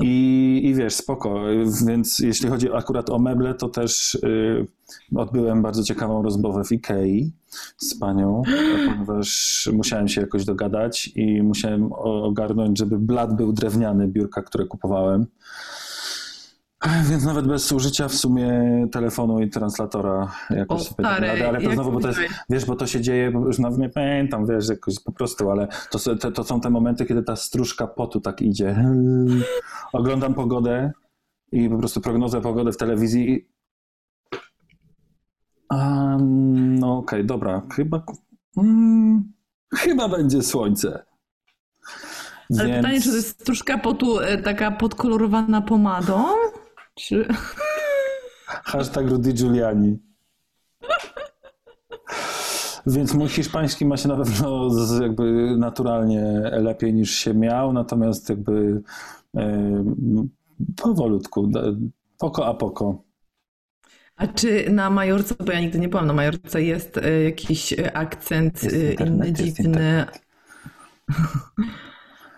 I, 0.01 0.61
I 0.63 0.75
wiesz, 0.75 0.93
spoko. 0.93 1.41
Więc 1.87 2.19
jeśli 2.19 2.49
chodzi 2.49 2.73
akurat 2.73 3.09
o 3.09 3.19
meble, 3.19 3.53
to 3.53 3.69
też 3.69 4.15
y, 4.15 4.67
odbyłem 5.15 5.61
bardzo 5.61 5.83
ciekawą 5.83 6.21
rozmowę 6.21 6.63
w 6.63 6.71
Ikei 6.71 7.31
z 7.77 7.95
panią, 7.99 8.41
ponieważ 8.89 9.69
musiałem 9.73 10.07
się 10.07 10.21
jakoś 10.21 10.45
dogadać 10.45 11.11
i 11.15 11.43
musiałem 11.43 11.93
ogarnąć, 11.99 12.77
żeby 12.77 12.99
blat 12.99 13.35
był 13.35 13.53
drewniany, 13.53 14.07
biurka, 14.07 14.41
które 14.41 14.65
kupowałem. 14.65 15.25
Więc 17.09 17.25
nawet 17.25 17.47
bez 17.47 17.71
użycia 17.71 18.07
w 18.07 18.13
sumie 18.15 18.51
telefonu 18.91 19.39
i 19.41 19.49
translatora 19.49 20.31
jakoś 20.49 20.81
O, 20.81 20.83
sobie 20.83 21.03
dałem 21.03 21.17
stary, 21.17 21.31
radę, 21.31 21.47
ale 21.47 21.61
to 21.61 21.71
znowu, 21.73 21.91
bo 21.91 21.99
to 21.99 22.07
jest, 22.07 22.19
wiesz, 22.49 22.65
bo 22.65 22.75
to 22.75 22.87
się 22.87 23.01
dzieje, 23.01 23.31
bo 23.31 23.45
już 23.47 23.59
nawet 23.59 23.79
nie 23.79 23.89
pamiętam, 23.89 24.45
wiesz, 24.45 24.69
jakoś 24.69 24.99
po 24.99 25.11
prostu, 25.11 25.51
ale 25.51 25.67
to, 25.91 25.99
są- 25.99 26.17
to, 26.17 26.31
to 26.31 26.43
są 26.43 26.61
te 26.61 26.69
momenty, 26.69 27.05
kiedy 27.05 27.23
ta 27.23 27.35
stróżka 27.35 27.87
potu 27.87 28.21
tak 28.21 28.41
idzie. 28.41 28.83
Oglądam 29.93 30.33
pogodę 30.33 30.91
i 31.51 31.69
po 31.69 31.77
prostu 31.77 32.01
prognozę 32.01 32.41
pogody 32.41 32.71
w 32.71 32.77
telewizji 32.77 33.29
i 33.31 33.49
a, 35.69 36.17
no 36.79 36.97
okej, 36.97 37.25
dobra, 37.25 37.61
chyba 37.75 38.03
mm, 38.57 39.31
chyba 39.75 40.09
będzie 40.09 40.41
słońce. 40.43 41.05
Ale 42.59 42.67
Więc- 42.67 42.77
pytanie, 42.77 43.01
czy 43.01 43.09
to 43.09 43.15
jest 43.15 43.41
stróżka 43.41 43.77
potu 43.77 44.19
e, 44.19 44.37
taka 44.37 44.71
podkolorowana 44.71 45.61
pomadą? 45.61 46.25
Czy... 46.99 47.27
Hashtag 48.45 49.07
Rudy 49.07 49.33
Giuliani. 49.33 49.99
Więc 52.87 53.13
mój 53.13 53.29
hiszpański 53.29 53.85
ma 53.85 53.97
się 53.97 54.07
na 54.07 54.15
pewno 54.15 54.69
jakby 55.01 55.55
naturalnie 55.57 56.23
lepiej 56.51 56.93
niż 56.93 57.11
się 57.11 57.33
miał, 57.33 57.73
natomiast 57.73 58.29
jakby 58.29 58.81
e, 59.37 59.83
powolutku, 60.75 61.51
poko 62.17 62.45
a 62.45 62.53
poko. 62.53 63.03
A 64.15 64.27
czy 64.27 64.69
na 64.69 64.89
Majorce, 64.89 65.35
bo 65.45 65.51
ja 65.51 65.59
nigdy 65.59 65.79
nie 65.79 65.89
byłam 65.89 66.07
na 66.07 66.13
Majorce, 66.13 66.63
jest 66.63 66.97
e, 66.97 67.23
jakiś 67.23 67.75
akcent 67.93 68.63
Jest 68.63 68.75
e, 68.75 68.91
internet, 68.91 69.27
inny, 69.27 69.45
jest 69.45 69.57
dziwny? 69.57 70.05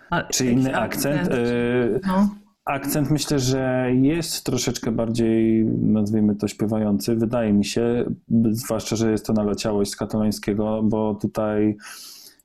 A, 0.09 0.23
Czy 0.23 0.45
inny 0.45 0.77
akcent? 0.77 1.27
E, 1.31 1.99
No. 2.07 2.40
Akcent 2.65 3.11
myślę, 3.11 3.39
że 3.39 3.87
jest 4.01 4.43
troszeczkę 4.45 4.91
bardziej, 4.91 5.65
nazwijmy 5.65 6.35
to, 6.35 6.47
śpiewający. 6.47 7.15
Wydaje 7.15 7.53
mi 7.53 7.65
się, 7.65 8.05
zwłaszcza, 8.51 8.95
że 8.95 9.11
jest 9.11 9.25
to 9.25 9.33
naleciałość 9.33 9.91
z 9.91 9.95
katalońskiego, 9.95 10.81
bo 10.83 11.15
tutaj 11.15 11.77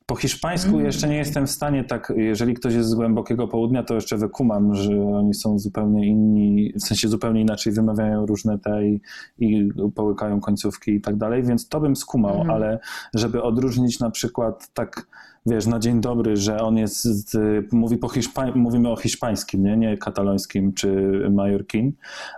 po 0.06 0.16
hiszpańsku 0.16 0.70
Mm. 0.70 0.84
jeszcze 0.86 1.08
nie 1.08 1.16
jestem 1.16 1.46
w 1.46 1.50
stanie 1.50 1.84
tak, 1.84 2.12
jeżeli 2.16 2.54
ktoś 2.54 2.74
jest 2.74 2.88
z 2.88 2.94
głębokiego 2.94 3.48
południa, 3.48 3.82
to 3.82 3.94
jeszcze 3.94 4.16
wykumam, 4.16 4.74
że 4.74 5.02
oni 5.02 5.34
są 5.34 5.58
zupełnie 5.58 6.06
inni, 6.06 6.72
w 6.72 6.82
sensie 6.82 7.08
zupełnie 7.08 7.40
inaczej 7.40 7.72
wymawiają 7.72 8.26
różne 8.26 8.58
te 8.58 8.86
i, 8.88 9.00
i 9.38 9.68
połykają 9.94 10.40
końcówki 10.40 10.90
i 10.90 11.00
tak 11.00 11.16
dalej, 11.16 11.42
więc 11.42 11.68
to 11.68 11.80
bym 11.80 11.96
skumał, 11.96 12.30
Mhm. 12.34 12.50
ale 12.50 12.78
żeby 13.14 13.42
odróżnić 13.42 14.00
na 14.00 14.10
przykład 14.10 14.68
tak 14.74 15.06
wiesz, 15.47 15.66
na 15.66 15.78
dzień 15.78 16.01
dobry, 16.01 16.36
że 16.36 16.61
on 16.61 16.76
jest, 16.76 17.36
mówi 17.72 17.97
po 17.97 18.09
hiszpań, 18.09 18.53
mówimy 18.55 18.88
o 18.88 18.97
hiszpańskim, 18.97 19.62
nie, 19.62 19.76
nie 19.76 19.99
katalońskim 19.99 20.72
czy 20.72 21.20
majorkin, 21.30 21.92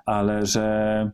ale 0.07 0.47
że 0.47 1.11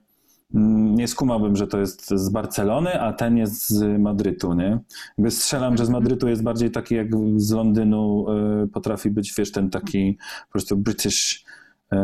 mm, 0.54 0.94
nie 0.94 1.08
skumałbym, 1.08 1.56
że 1.56 1.66
to 1.66 1.78
jest 1.78 2.10
z 2.10 2.28
Barcelony, 2.28 3.00
a 3.00 3.12
ten 3.12 3.36
jest 3.36 3.68
z 3.68 4.00
Madrytu, 4.00 4.54
nie? 4.54 4.78
Jakby 5.18 5.30
strzelam, 5.30 5.76
że 5.76 5.86
z 5.86 5.90
Madrytu 5.90 6.28
jest 6.28 6.42
bardziej 6.42 6.70
taki 6.70 6.94
jak 6.94 7.08
z 7.36 7.50
Londynu 7.50 8.26
y, 8.64 8.68
potrafi 8.68 9.10
być, 9.10 9.34
wiesz, 9.38 9.52
ten 9.52 9.70
taki 9.70 10.18
po 10.46 10.52
prostu 10.52 10.76
British 10.76 11.44
y, 11.92 11.96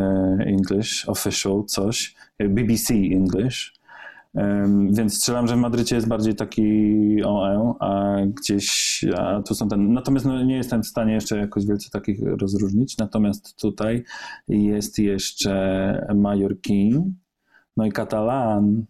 English, 0.47 1.09
official, 1.09 1.64
coś, 1.64 2.14
BBC 2.38 2.95
English, 2.95 3.80
Więc 4.91 5.16
strzelam, 5.16 5.47
że 5.47 5.57
w 5.57 5.59
Madrycie 5.59 5.95
jest 5.97 6.09
bardziej 6.09 6.35
taki 6.35 6.62
OE, 7.24 7.74
a 7.81 8.16
gdzieś, 8.26 9.05
a 9.16 9.43
tu 9.43 9.55
są 9.55 9.68
ten. 9.68 9.93
Natomiast 9.93 10.26
no, 10.26 10.43
nie 10.45 10.57
jestem 10.57 10.83
w 10.83 10.87
stanie 10.87 11.14
jeszcze 11.14 11.39
jakoś 11.39 11.66
wielce 11.66 11.91
takich 11.91 12.20
rozróżnić. 12.22 12.99
Natomiast 12.99 13.61
tutaj 13.61 14.05
jest 14.49 14.99
jeszcze 14.99 16.07
Majorkin, 16.14 17.14
no 17.76 17.87
i 17.87 17.93
Katalan. 17.93 18.85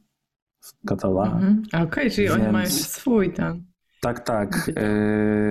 Katalan. 0.87 1.33
Mhm. 1.33 1.63
Okej, 1.89 2.11
czyli 2.11 2.31
oni 2.31 2.43
Więc- 2.43 2.53
mają 2.53 2.67
swój 2.67 3.33
ten. 3.33 3.70
Tak, 4.01 4.21
tak. 4.21 4.71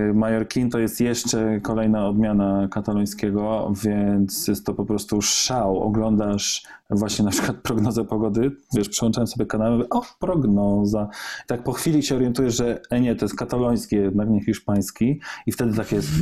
Yy, 0.06 0.14
Majorkin 0.14 0.70
to 0.70 0.78
jest 0.78 1.00
jeszcze 1.00 1.60
kolejna 1.60 2.08
odmiana 2.08 2.68
katalońskiego, 2.70 3.72
więc 3.84 4.48
jest 4.48 4.66
to 4.66 4.74
po 4.74 4.84
prostu 4.84 5.22
szał. 5.22 5.82
Oglądasz 5.82 6.62
właśnie 6.90 7.24
na 7.24 7.30
przykład 7.30 7.56
prognozę 7.56 8.04
pogody, 8.04 8.50
wiesz, 8.74 8.88
przełączałem 8.88 9.26
sobie 9.26 9.46
kanały, 9.46 9.88
o, 9.88 10.02
prognoza. 10.18 11.08
I 11.44 11.46
tak 11.46 11.62
po 11.62 11.72
chwili 11.72 12.02
się 12.02 12.16
orientujesz, 12.16 12.56
że 12.56 12.80
e, 12.90 13.00
nie, 13.00 13.16
to 13.16 13.24
jest 13.24 13.36
kataloński, 13.36 13.96
jednak 13.96 14.28
nie 14.28 14.44
hiszpański 14.44 15.20
i 15.46 15.52
wtedy 15.52 15.76
tak 15.76 15.92
jest 15.92 16.08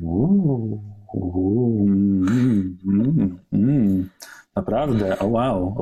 uuu, 0.00 0.82
mm, 1.86 2.78
mm, 2.86 3.38
mm. 3.52 4.08
Naprawdę, 4.56 5.18
o 5.18 5.26
wow, 5.26 5.74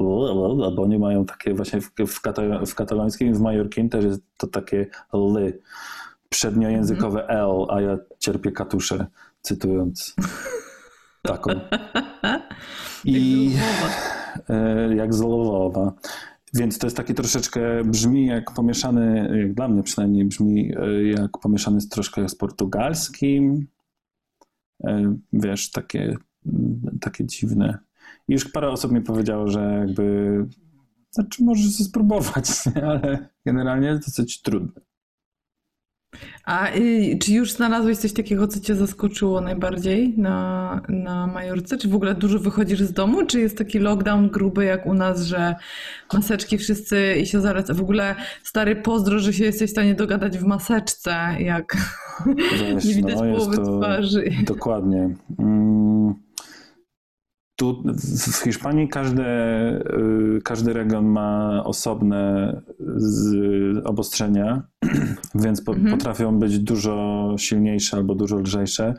bo 0.76 0.82
oni 0.82 0.98
mają 0.98 1.24
takie 1.24 1.54
właśnie 1.54 1.80
w, 1.80 1.90
w, 2.08 2.20
kata, 2.20 2.42
w 2.66 2.74
katalońskim, 2.74 3.34
w 3.34 3.40
majorkim 3.40 3.88
też 3.88 4.04
jest 4.04 4.22
to 4.36 4.46
takie 4.46 4.86
ly, 5.12 5.60
przedniojęzykowe 6.28 7.28
L, 7.28 7.66
a 7.68 7.80
ja 7.80 7.98
cierpię 8.18 8.52
katusze, 8.52 9.06
cytując 9.40 10.14
taką. 11.22 11.50
I 13.04 13.50
jak 14.96 15.14
z 15.14 15.20
Lwowa. 15.20 15.92
Więc 16.54 16.78
to 16.78 16.86
jest 16.86 16.96
taki 16.96 17.14
troszeczkę, 17.14 17.84
brzmi 17.84 18.26
jak 18.26 18.52
pomieszany, 18.52 19.38
jak 19.40 19.54
dla 19.54 19.68
mnie 19.68 19.82
przynajmniej 19.82 20.24
brzmi 20.24 20.72
jak 21.16 21.38
pomieszany 21.38 21.80
z 21.80 21.88
troszkę 21.88 22.28
z 22.28 22.34
portugalskim. 22.34 23.66
Wiesz, 25.32 25.70
takie, 25.70 26.16
takie 27.00 27.24
dziwne. 27.26 27.78
I 28.28 28.32
już 28.32 28.44
parę 28.44 28.70
osób 28.70 28.92
mi 28.92 29.00
powiedziało, 29.00 29.48
że 29.50 29.84
jakby, 29.86 30.46
znaczy 31.10 31.44
możesz 31.44 31.74
spróbować, 31.74 32.46
ale 32.90 33.28
generalnie 33.46 33.94
dosyć 33.94 34.42
trudne. 34.42 34.80
A 36.44 36.68
y, 36.74 37.18
czy 37.22 37.32
już 37.32 37.52
znalazłeś 37.52 37.98
coś 37.98 38.12
takiego, 38.12 38.48
co 38.48 38.60
cię 38.60 38.74
zaskoczyło 38.74 39.40
najbardziej 39.40 40.14
na, 40.18 40.80
na 40.88 41.26
Majorce? 41.26 41.78
Czy 41.78 41.88
w 41.88 41.94
ogóle 41.94 42.14
dużo 42.14 42.38
wychodzisz 42.38 42.80
z 42.80 42.92
domu? 42.92 43.26
Czy 43.26 43.40
jest 43.40 43.58
taki 43.58 43.78
lockdown 43.78 44.28
gruby 44.28 44.64
jak 44.64 44.86
u 44.86 44.94
nas, 44.94 45.22
że 45.22 45.54
maseczki 46.12 46.58
wszyscy 46.58 47.14
i 47.14 47.26
się 47.26 47.40
zaleca? 47.40 47.74
W 47.74 47.80
ogóle 47.80 48.14
stary 48.42 48.76
pozdro, 48.76 49.18
że 49.18 49.32
się 49.32 49.44
jesteś 49.44 49.70
w 49.70 49.72
stanie 49.72 49.94
dogadać 49.94 50.38
w 50.38 50.44
maseczce, 50.44 51.16
jak 51.38 51.76
Wiesz, 52.26 52.84
nie 52.88 52.94
widać 52.94 53.14
no, 53.14 53.36
połowy 53.36 53.56
twarzy. 53.56 54.24
Dokładnie. 54.46 55.10
Mm 55.38 56.24
tu 57.56 57.82
w 58.30 58.36
Hiszpanii 58.44 58.88
każdy, 58.88 59.24
każdy 60.44 60.72
region 60.72 61.06
ma 61.06 61.62
osobne 61.64 62.52
obostrzenia, 63.84 64.62
więc 65.34 65.62
po, 65.62 65.72
mhm. 65.72 65.98
potrafią 65.98 66.38
być 66.38 66.58
dużo 66.58 67.34
silniejsze 67.38 67.96
albo 67.96 68.14
dużo 68.14 68.38
lżejsze. 68.38 68.94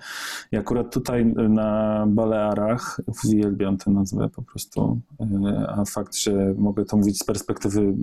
I 0.52 0.58
akurat 0.58 0.94
tutaj 0.94 1.26
na 1.26 2.06
Balearach, 2.08 3.02
uwielbiam 3.06 3.78
tę 3.78 3.92
nazwę 3.92 4.30
po 4.30 4.42
prostu, 4.42 5.02
y, 5.22 5.26
a 5.68 5.86
fakt, 5.86 6.16
że 6.16 6.54
mogę 6.58 6.86
to 6.86 6.98
mówić 6.98 7.20
z 7.20 7.24
perspektywy 7.24 7.94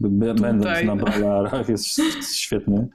będąc 0.00 0.84
na 0.86 0.96
Balearach 0.96 1.68
jest 1.68 1.86
świetny. 2.34 2.88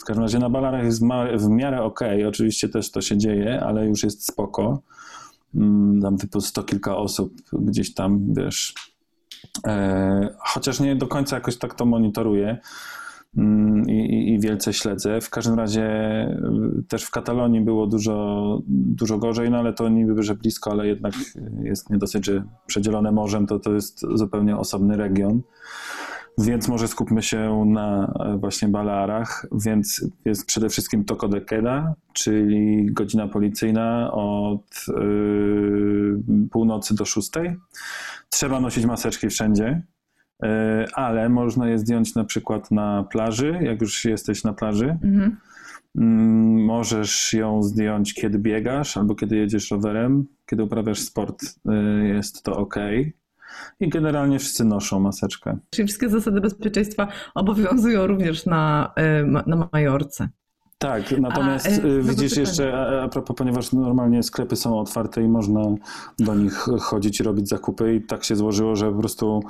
W 0.00 0.04
każdym 0.04 0.22
razie 0.22 0.38
na 0.38 0.50
Balearach 0.50 0.84
jest 0.84 1.02
w 1.36 1.48
miarę 1.48 1.82
ok, 1.82 2.00
oczywiście 2.28 2.68
też 2.68 2.90
to 2.90 3.00
się 3.00 3.18
dzieje, 3.18 3.60
ale 3.60 3.86
już 3.86 4.02
jest 4.02 4.26
spoko. 4.26 4.82
Mm, 5.54 6.00
tam 6.02 6.16
typu 6.16 6.40
sto 6.40 6.62
kilka 6.62 6.96
osób 6.96 7.34
gdzieś 7.52 7.94
tam, 7.94 8.34
wiesz, 8.34 8.74
e, 9.66 10.34
chociaż 10.38 10.80
nie 10.80 10.96
do 10.96 11.06
końca 11.06 11.36
jakoś 11.36 11.58
tak 11.58 11.74
to 11.74 11.86
monitoruję 11.86 12.58
mm, 13.36 13.90
i, 13.90 14.32
i, 14.34 14.40
wielce 14.40 14.72
śledzę. 14.72 15.20
W 15.20 15.30
każdym 15.30 15.54
razie 15.54 15.84
e, 15.84 16.38
też 16.88 17.04
w 17.04 17.10
Katalonii 17.10 17.60
było 17.60 17.86
dużo, 17.86 18.58
dużo 18.68 19.18
gorzej, 19.18 19.50
no 19.50 19.58
ale 19.58 19.72
to 19.72 19.88
niby, 19.88 20.22
że 20.22 20.34
blisko, 20.34 20.70
ale 20.70 20.86
jednak 20.86 21.14
jest 21.62 21.90
nie 21.90 21.98
dosyć, 21.98 22.26
że 22.26 22.44
przedzielone 22.66 23.12
morzem, 23.12 23.46
to 23.46 23.58
to 23.58 23.72
jest 23.72 24.00
zupełnie 24.14 24.56
osobny 24.56 24.96
region. 24.96 25.42
Więc 26.44 26.68
może 26.68 26.88
skupmy 26.88 27.22
się 27.22 27.64
na 27.66 28.12
e, 28.20 28.36
właśnie 28.38 28.68
Balearach, 28.68 29.46
więc 29.52 30.06
jest 30.24 30.46
przede 30.46 30.68
wszystkim 30.68 31.04
Toco 31.04 31.28
de 31.28 31.40
Queda, 31.40 31.94
czyli 32.12 32.86
godzina 32.92 33.28
policyjna 33.28 34.12
od 34.12 34.86
yy, 34.88 36.22
północy 36.50 36.94
do 36.94 37.04
szóstej. 37.04 37.56
Trzeba 38.30 38.60
nosić 38.60 38.86
maseczki 38.86 39.28
wszędzie, 39.28 39.82
yy, 40.42 40.48
ale 40.94 41.28
można 41.28 41.68
je 41.68 41.78
zdjąć 41.78 42.14
na 42.14 42.24
przykład 42.24 42.70
na 42.70 43.04
plaży, 43.10 43.58
jak 43.62 43.80
już 43.80 44.04
jesteś 44.04 44.44
na 44.44 44.52
plaży. 44.52 44.98
Mhm. 45.02 45.36
Mm, 45.96 46.64
możesz 46.64 47.32
ją 47.32 47.62
zdjąć, 47.62 48.14
kiedy 48.14 48.38
biegasz 48.38 48.96
albo 48.96 49.14
kiedy 49.14 49.36
jedziesz 49.36 49.70
rowerem, 49.70 50.26
kiedy 50.46 50.62
uprawiasz 50.62 50.98
sport, 50.98 51.42
y, 51.42 52.08
jest 52.08 52.42
to 52.42 52.56
ok. 52.56 52.74
I 53.80 53.88
generalnie 53.88 54.38
wszyscy 54.38 54.64
noszą 54.64 55.00
maseczkę. 55.00 55.58
Czyli 55.70 55.88
wszystkie 55.88 56.08
zasady 56.08 56.40
bezpieczeństwa 56.40 57.08
obowiązują 57.34 58.06
również 58.06 58.46
na, 58.46 58.92
y, 59.20 59.26
na 59.46 59.68
Majorce. 59.72 60.28
Tak, 60.82 61.18
natomiast 61.18 61.66
a, 61.66 61.86
y, 61.86 62.02
widzisz 62.02 62.36
jeszcze, 62.36 62.74
a, 62.74 63.02
a 63.02 63.08
propos, 63.08 63.36
ponieważ 63.36 63.72
normalnie 63.72 64.22
sklepy 64.22 64.56
są 64.56 64.80
otwarte 64.80 65.22
i 65.22 65.28
można 65.28 65.62
do 66.18 66.34
nich 66.34 66.52
chodzić 66.80 67.20
i 67.20 67.22
robić 67.22 67.48
zakupy 67.48 67.94
i 67.94 68.00
tak 68.00 68.24
się 68.24 68.36
złożyło, 68.36 68.76
że 68.76 68.92
po 68.92 68.98
prostu 68.98 69.42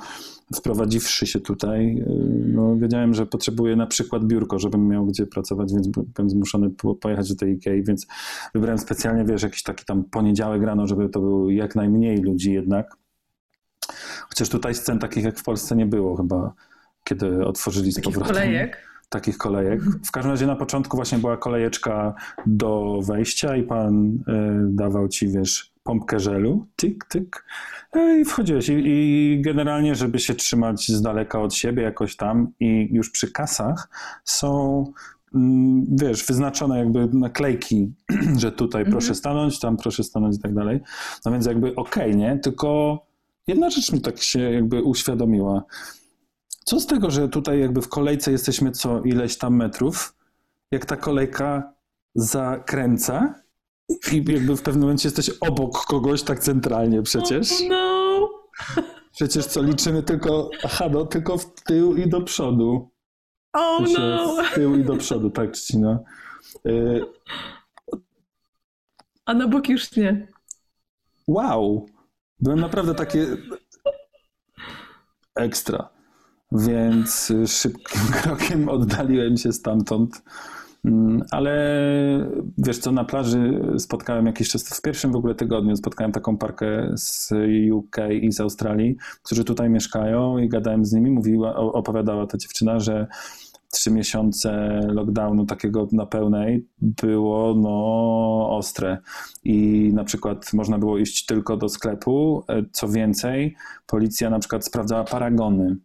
wprowadziwszy 0.55 1.27
się 1.27 1.39
tutaj, 1.39 1.97
y, 1.97 2.05
no, 2.47 2.75
wiedziałem, 2.75 3.13
że 3.13 3.25
potrzebuję 3.25 3.75
na 3.75 3.87
przykład 3.87 4.25
biurko, 4.25 4.59
żebym 4.59 4.87
miał 4.87 5.05
gdzie 5.05 5.27
pracować, 5.27 5.73
więc 5.73 5.87
byłem 5.87 6.29
zmuszony 6.29 6.69
pojechać 7.01 7.29
do 7.29 7.35
tej 7.35 7.53
Ikei, 7.53 7.83
więc 7.83 8.07
wybrałem 8.53 8.77
specjalnie, 8.79 9.25
wiesz, 9.25 9.43
jakiś 9.43 9.63
taki 9.63 9.85
tam 9.85 10.03
poniedziałek 10.03 10.63
rano, 10.63 10.87
żeby 10.87 11.09
to 11.09 11.19
był 11.19 11.49
jak 11.49 11.75
najmniej 11.75 12.17
ludzi 12.17 12.53
jednak. 12.53 13.00
Chociaż 14.29 14.49
tutaj 14.49 14.75
scen 14.75 14.99
takich 14.99 15.23
jak 15.23 15.39
w 15.39 15.43
Polsce 15.43 15.75
nie 15.75 15.85
było 15.85 16.17
chyba, 16.17 16.53
kiedy 17.03 17.45
otworzyli 17.45 17.91
z 17.91 17.95
takich 17.95 18.13
powrotem. 18.13 18.35
Kolejek? 18.35 18.91
Takich 19.09 19.37
kolejek. 19.37 19.81
W 19.83 20.11
każdym 20.11 20.31
razie 20.31 20.47
na 20.47 20.55
początku 20.55 20.97
właśnie 20.97 21.17
była 21.17 21.37
kolejeczka 21.37 22.13
do 22.45 22.99
wejścia 23.03 23.55
i 23.55 23.63
pan 23.63 24.05
y, 24.05 24.19
dawał 24.69 25.07
ci, 25.07 25.27
wiesz, 25.27 25.71
pompkę 25.83 26.19
żelu, 26.19 26.67
tyk, 26.75 27.05
tyk, 27.05 27.45
no 27.95 28.13
i 28.13 28.25
wchodziłeś. 28.25 28.69
I, 28.69 28.73
I, 28.85 29.41
generalnie, 29.41 29.95
żeby 29.95 30.19
się 30.19 30.35
trzymać 30.35 30.87
z 30.87 31.01
daleka 31.01 31.41
od 31.41 31.53
siebie 31.53 31.83
jakoś 31.83 32.15
tam 32.15 32.47
i 32.59 32.89
już 32.91 33.09
przy 33.09 33.31
kasach 33.31 33.89
są 34.25 34.83
mm, 35.35 35.85
wiesz, 35.89 36.25
wyznaczone 36.25 36.79
jakby 36.79 37.07
naklejki, 37.13 37.93
że 38.41 38.51
tutaj 38.51 38.81
mhm. 38.81 38.91
proszę 38.91 39.15
stanąć, 39.15 39.59
tam 39.59 39.77
proszę 39.77 40.03
stanąć 40.03 40.37
i 40.37 40.39
tak 40.39 40.53
dalej. 40.53 40.79
No 41.25 41.31
więc 41.31 41.45
jakby 41.45 41.75
okej, 41.75 42.03
okay, 42.03 42.15
nie? 42.15 42.39
Tylko 42.39 42.99
jedna 43.51 43.69
rzecz 43.69 43.91
mi 43.91 44.01
tak 44.01 44.21
się 44.21 44.39
jakby 44.39 44.83
uświadomiła. 44.83 45.63
Co 46.65 46.79
z 46.79 46.85
tego, 46.85 47.11
że 47.11 47.29
tutaj 47.29 47.59
jakby 47.59 47.81
w 47.81 47.89
kolejce 47.89 48.31
jesteśmy 48.31 48.71
co 48.71 49.01
ileś 49.01 49.37
tam 49.37 49.55
metrów, 49.55 50.15
jak 50.71 50.85
ta 50.85 50.97
kolejka 50.97 51.73
zakręca 52.15 53.41
i 54.11 54.23
jakby 54.27 54.55
w 54.55 54.61
pewnym 54.61 54.81
momencie 54.81 55.07
jesteś 55.07 55.29
obok 55.29 55.85
kogoś 55.85 56.23
tak 56.23 56.39
centralnie 56.39 57.01
przecież. 57.01 57.51
Oh 57.51 57.63
no. 57.69 58.29
Przecież 59.11 59.45
co 59.45 59.61
liczymy 59.61 60.03
tylko, 60.03 60.49
aha, 60.63 60.89
no 60.91 61.05
tylko 61.05 61.37
w 61.37 61.53
tył 61.63 61.97
i 61.97 62.09
do 62.09 62.21
przodu. 62.21 62.91
Oh 63.53 63.85
no. 63.97 64.43
W 64.43 64.55
tył 64.55 64.75
i 64.75 64.83
do 64.83 64.97
przodu, 64.97 65.29
tak, 65.29 65.51
Czcina. 65.51 65.99
Y... 66.67 67.05
A 69.25 69.33
na 69.33 69.47
bok 69.47 69.69
już 69.69 69.95
nie. 69.95 70.27
Wow. 71.27 71.85
Byłem 72.41 72.59
naprawdę 72.59 72.95
takie 72.95 73.27
ekstra. 75.35 75.89
Więc 76.51 77.33
szybkim 77.47 78.01
krokiem 78.21 78.69
oddaliłem 78.69 79.37
się 79.37 79.53
stamtąd. 79.53 80.23
Mm, 80.85 81.23
ale 81.31 81.53
wiesz 82.57 82.77
co, 82.77 82.91
na 82.91 83.05
plaży 83.05 83.61
spotkałem 83.77 84.25
jakiś 84.25 84.49
czas, 84.49 84.77
w 84.77 84.81
pierwszym 84.81 85.11
w 85.11 85.15
ogóle 85.15 85.35
tygodniu 85.35 85.75
spotkałem 85.75 86.11
taką 86.11 86.37
parkę 86.37 86.91
z 86.95 87.33
UK 87.73 87.97
i 88.21 88.31
z 88.31 88.39
Australii, 88.39 88.97
którzy 89.23 89.43
tutaj 89.43 89.69
mieszkają 89.69 90.37
i 90.37 90.49
gadałem 90.49 90.85
z 90.85 90.93
nimi, 90.93 91.11
mówiła, 91.11 91.55
opowiadała 91.55 92.27
ta 92.27 92.37
dziewczyna, 92.37 92.79
że 92.79 93.07
trzy 93.71 93.91
miesiące 93.91 94.79
lockdownu 94.87 95.45
takiego 95.45 95.87
na 95.91 96.05
pełnej 96.05 96.67
było 96.81 97.55
no 97.55 98.57
ostre. 98.57 98.97
I 99.43 99.89
na 99.93 100.03
przykład 100.03 100.53
można 100.53 100.79
było 100.79 100.97
iść 100.97 101.25
tylko 101.25 101.57
do 101.57 101.69
sklepu, 101.69 102.43
e, 102.47 102.63
co 102.71 102.87
więcej 102.87 103.55
policja 103.87 104.29
na 104.29 104.39
przykład 104.39 104.65
sprawdzała 104.65 105.03
paragony 105.03 105.77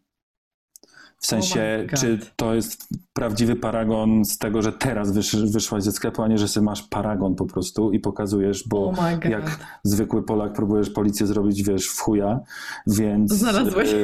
w 1.19 1.27
sensie, 1.27 1.87
oh 1.87 1.97
czy 2.01 2.19
to 2.37 2.55
jest 2.55 2.89
prawdziwy 3.13 3.57
paragon 3.57 4.25
z 4.25 4.39
tego, 4.39 4.63
że 4.63 4.73
teraz 4.73 5.13
wysz, 5.13 5.37
wyszłaś 5.37 5.83
ze 5.83 5.93
sklepu, 5.93 6.23
a 6.23 6.29
nie, 6.29 6.39
że 6.39 6.61
masz 6.61 6.83
paragon 6.83 7.35
po 7.35 7.47
prostu 7.47 7.93
i 7.93 8.01
pokazujesz, 8.01 8.69
bo 8.69 8.89
oh 8.89 9.11
jak 9.11 9.59
zwykły 9.83 10.23
Polak 10.23 10.53
próbujesz 10.53 10.91
policję 10.91 11.27
zrobić, 11.27 11.63
wiesz, 11.63 11.89
w 11.89 12.01
chuja, 12.01 12.41
więc... 12.87 13.33
Znalazłeś? 13.33 13.95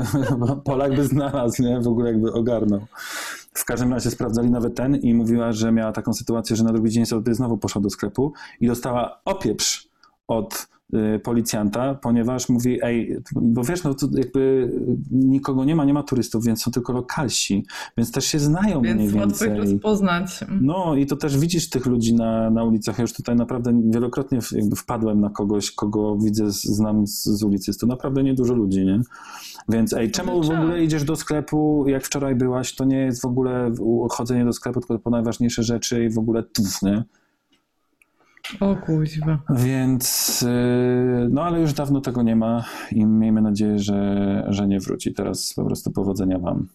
Polak 0.64 0.96
by 0.96 1.04
znalazł, 1.04 1.62
nie? 1.62 1.80
W 1.80 1.88
ogóle 1.88 2.12
jakby 2.12 2.32
ogarnął. 2.32 2.80
W 3.54 3.64
każdym 3.64 3.92
razie 3.92 4.10
sprawdzali 4.10 4.50
nawet 4.50 4.74
ten 4.74 4.96
i 4.96 5.14
mówiła, 5.14 5.52
że 5.52 5.72
miała 5.72 5.92
taką 5.92 6.14
sytuację, 6.14 6.56
że 6.56 6.64
na 6.64 6.72
drugi 6.72 6.90
dzień 6.90 7.06
sobie 7.06 7.34
znowu 7.34 7.58
poszła 7.58 7.80
do 7.80 7.90
sklepu 7.90 8.32
i 8.60 8.66
dostała 8.66 9.20
opieprz 9.24 9.88
od 10.28 10.68
policjanta, 11.22 11.94
ponieważ 11.94 12.48
mówi, 12.48 12.78
ej, 12.82 13.16
bo 13.36 13.64
wiesz, 13.64 13.84
no 13.84 13.94
to 13.94 14.06
jakby 14.14 14.72
nikogo 15.10 15.64
nie 15.64 15.76
ma, 15.76 15.84
nie 15.84 15.94
ma 15.94 16.02
turystów, 16.02 16.44
więc 16.44 16.62
są 16.62 16.70
tylko 16.70 16.92
lokalsi, 16.92 17.66
więc 17.96 18.12
też 18.12 18.24
się 18.24 18.38
znają 18.38 18.80
mniej 18.80 18.96
Więc 18.96 19.14
łatwo 19.14 19.44
ich 19.44 19.52
więcej. 19.52 19.72
rozpoznać. 19.72 20.44
No 20.60 20.96
i 20.96 21.06
to 21.06 21.16
też 21.16 21.38
widzisz 21.38 21.70
tych 21.70 21.86
ludzi 21.86 22.14
na, 22.14 22.50
na 22.50 22.64
ulicach. 22.64 22.98
Ja 22.98 23.02
już 23.02 23.12
tutaj 23.12 23.36
naprawdę 23.36 23.82
wielokrotnie 23.90 24.38
wpadłem 24.76 25.20
na 25.20 25.30
kogoś, 25.30 25.70
kogo 25.70 26.16
widzę, 26.16 26.50
znam 26.50 27.06
z, 27.06 27.24
z 27.24 27.42
ulicy. 27.42 27.70
Jest 27.70 27.80
to 27.80 27.86
naprawdę 27.86 28.22
niedużo 28.22 28.54
ludzi, 28.54 28.86
nie? 28.86 29.00
Więc 29.68 29.92
ej, 29.92 30.10
czemu 30.10 30.42
w 30.42 30.50
ogóle 30.50 30.84
idziesz 30.84 31.04
do 31.04 31.16
sklepu, 31.16 31.84
jak 31.88 32.04
wczoraj 32.04 32.34
byłaś, 32.34 32.74
to 32.74 32.84
nie 32.84 32.98
jest 32.98 33.22
w 33.22 33.24
ogóle 33.24 33.72
chodzenie 34.10 34.44
do 34.44 34.52
sklepu, 34.52 34.80
tylko 34.80 34.98
po 34.98 35.10
najważniejsze 35.10 35.62
rzeczy 35.62 36.04
i 36.04 36.10
w 36.10 36.18
ogóle 36.18 36.42
tuf, 36.42 36.82
nie? 36.82 37.04
O 38.60 38.76
kuźwa. 38.76 39.38
Więc, 39.50 40.40
yy, 40.42 41.28
no 41.30 41.42
ale 41.42 41.60
już 41.60 41.72
dawno 41.72 42.00
tego 42.00 42.22
nie 42.22 42.36
ma 42.36 42.64
i 42.92 43.06
miejmy 43.06 43.42
nadzieję, 43.42 43.78
że, 43.78 44.46
że 44.48 44.68
nie 44.68 44.80
wróci. 44.80 45.14
Teraz 45.14 45.54
po 45.54 45.64
prostu 45.64 45.90
powodzenia 45.90 46.38
wam. 46.38 46.68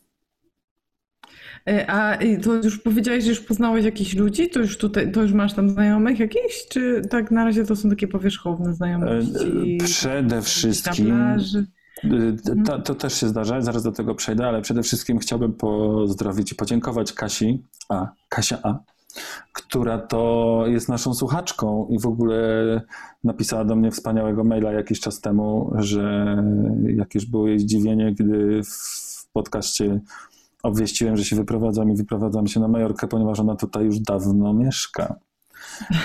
E, 1.67 1.89
A 1.89 2.17
to 2.43 2.53
już 2.53 2.80
powiedziałeś, 2.80 3.23
że 3.23 3.30
już 3.30 3.39
poznałeś 3.39 3.86
jakichś 3.86 4.15
ludzi? 4.15 4.49
To 4.49 4.59
już 4.59 4.78
tutaj, 4.78 5.11
to 5.11 5.21
już 5.21 5.34
masz 5.34 5.53
tam 5.53 5.69
znajomych 5.69 6.19
jakichś? 6.19 6.67
Czy 6.69 7.01
tak 7.09 7.32
na 7.32 7.45
razie 7.45 7.65
to 7.65 7.76
są 7.76 7.89
takie 7.89 8.07
powierzchowne 8.07 8.73
znajomości? 8.73 9.78
E, 9.82 9.84
Przede 9.84 10.23
Gdzieś 10.23 10.34
na 10.36 10.41
wszystkim... 10.41 11.13
Y, 12.03 12.38
To, 12.65 12.80
to 12.80 12.95
też 12.95 13.13
się 13.13 13.28
zdarza, 13.28 13.61
zaraz 13.61 13.84
do 13.84 13.91
tego 13.91 14.15
przejdę, 14.15 14.47
ale 14.47 14.61
przede 14.61 14.84
wszystkim 14.84 15.19
chciałbym 15.19 15.53
pozdrowić 15.53 16.51
i 16.51 16.55
podziękować 16.55 17.13
Kasi 17.13 17.63
A, 17.89 18.07
Kasia 18.30 18.57
A, 18.63 18.80
która 19.53 19.97
to 19.97 20.63
jest 20.68 20.89
naszą 20.89 21.13
słuchaczką 21.13 21.88
i 21.89 21.99
w 21.99 22.05
ogóle 22.05 22.82
napisała 23.24 23.66
do 23.66 23.76
mnie 23.76 23.91
wspaniałego 23.91 24.43
maila 24.43 24.72
jakiś 24.72 24.99
czas 24.99 25.22
temu, 25.22 25.74
że 25.76 26.38
jakież 26.88 27.26
było 27.26 27.47
jej 27.47 27.59
zdziwienie, 27.59 28.13
gdy 28.13 28.61
w 28.63 29.28
podcaście 29.34 30.01
obwieściłem, 30.63 31.18
że 31.18 31.24
się 31.24 31.36
wyprowadzam 31.36 31.91
i 31.91 31.95
wyprowadzam 31.95 32.47
się 32.47 32.59
na 32.59 32.68
Majorkę, 32.68 33.07
ponieważ 33.07 33.39
ona 33.39 33.55
tutaj 33.55 33.86
już 33.86 33.99
dawno 33.99 34.53
mieszka. 34.53 35.16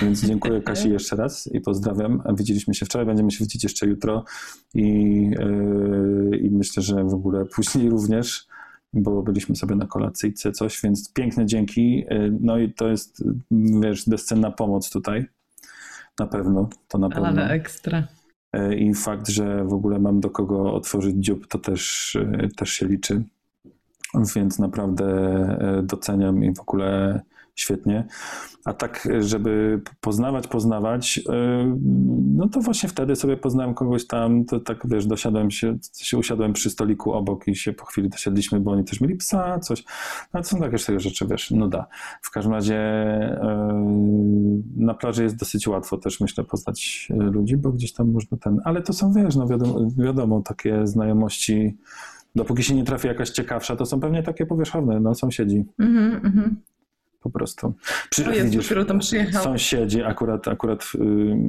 Więc 0.01 0.25
dziękuję 0.25 0.61
Kasi 0.61 0.89
jeszcze 0.89 1.15
raz 1.15 1.49
i 1.53 1.61
pozdrawiam. 1.61 2.23
Widzieliśmy 2.37 2.73
się 2.73 2.85
wczoraj, 2.85 3.05
będziemy 3.05 3.31
się 3.31 3.43
widzieć 3.43 3.63
jeszcze 3.63 3.87
jutro 3.87 4.25
i, 4.73 4.83
yy, 6.31 6.37
i 6.37 6.49
myślę, 6.49 6.83
że 6.83 7.03
w 7.03 7.13
ogóle 7.13 7.45
później 7.45 7.89
również, 7.89 8.47
bo 8.93 9.23
byliśmy 9.23 9.55
sobie 9.55 9.75
na 9.75 9.87
kolacyjce 9.87 10.51
coś, 10.51 10.81
więc 10.81 11.13
piękne 11.13 11.45
dzięki. 11.45 11.97
Yy, 11.97 12.37
No 12.41 12.57
i 12.57 12.73
to 12.73 12.87
jest, 12.87 13.23
wiesz, 13.51 14.09
bezcenna 14.09 14.51
pomoc 14.51 14.89
tutaj. 14.89 15.25
Na 16.19 16.27
pewno, 16.27 16.69
to 16.87 16.97
na 16.97 17.09
pewno. 17.09 17.27
Ale 17.27 17.49
ekstra. 17.49 18.07
Yy, 18.53 18.75
I 18.75 18.93
fakt, 18.93 19.29
że 19.29 19.65
w 19.65 19.73
ogóle 19.73 19.99
mam 19.99 20.19
do 20.19 20.29
kogo 20.29 20.73
otworzyć 20.73 21.15
dziób, 21.15 21.47
to 21.47 21.59
też, 21.59 22.17
yy, 22.31 22.49
też 22.49 22.69
się 22.69 22.87
liczy. 22.87 23.23
Więc 24.35 24.59
naprawdę 24.59 25.03
doceniam 25.83 26.43
i 26.43 26.55
w 26.55 26.59
ogóle 26.59 27.21
świetnie. 27.55 28.07
A 28.65 28.73
tak, 28.73 29.07
żeby 29.19 29.81
poznawać, 30.01 30.47
poznawać, 30.47 31.17
yy, 31.17 31.23
no 32.35 32.49
to 32.49 32.59
właśnie 32.59 32.89
wtedy 32.89 33.15
sobie 33.15 33.37
poznałem 33.37 33.73
kogoś 33.73 34.07
tam, 34.07 34.45
to 34.45 34.59
tak 34.59 34.87
wiesz, 34.87 35.05
dosiadłem 35.05 35.51
się, 35.51 35.77
się 35.97 36.17
usiadłem 36.17 36.53
przy 36.53 36.69
stoliku 36.69 37.13
obok 37.13 37.47
i 37.47 37.55
się 37.55 37.73
po 37.73 37.85
chwili 37.85 38.09
dosiadliśmy, 38.09 38.59
bo 38.59 38.71
oni 38.71 38.83
też 38.83 39.01
mieli 39.01 39.15
psa, 39.15 39.59
coś. 39.59 39.83
No 40.33 40.41
to 40.41 40.47
są 40.47 40.59
takie 40.59 40.77
sobie 40.77 40.99
rzeczy, 40.99 41.27
wiesz, 41.27 41.51
no 41.51 41.67
da. 41.67 41.87
W 42.21 42.31
każdym 42.31 42.53
razie 42.53 42.73
yy, 43.43 44.85
na 44.85 44.93
plaży 44.93 45.23
jest 45.23 45.35
dosyć 45.35 45.67
łatwo 45.67 45.97
też, 45.97 46.19
myślę, 46.19 46.43
poznać 46.43 47.07
ludzi, 47.09 47.57
bo 47.57 47.71
gdzieś 47.71 47.93
tam 47.93 48.11
można 48.11 48.37
ten, 48.37 48.61
ale 48.63 48.81
to 48.81 48.93
są, 48.93 49.13
wiesz, 49.13 49.35
no 49.35 49.47
wiadomo, 49.47 49.91
wiadomo 49.97 50.41
takie 50.41 50.87
znajomości, 50.87 51.77
dopóki 52.35 52.63
się 52.63 52.75
nie 52.75 52.83
trafi 52.83 53.07
jakaś 53.07 53.29
ciekawsza, 53.29 53.75
to 53.75 53.85
są 53.85 53.99
pewnie 53.99 54.23
takie 54.23 54.45
powierzchowne, 54.45 54.99
no 54.99 55.15
sąsiedzi 55.15 55.65
Mhm, 55.79 56.25
mhm. 56.25 56.55
Po 57.21 57.29
prostu. 57.29 57.73
Przy, 58.09 58.27
O 58.27 58.31
Jezu, 58.31 58.57
dopiero 58.61 58.85
tam 58.85 58.99
przyjechał. 58.99 59.43
Sąsiedzi, 59.43 60.03
akurat, 60.03 60.47
akurat 60.47 60.83
w, 60.83 60.95
y, 60.95 60.99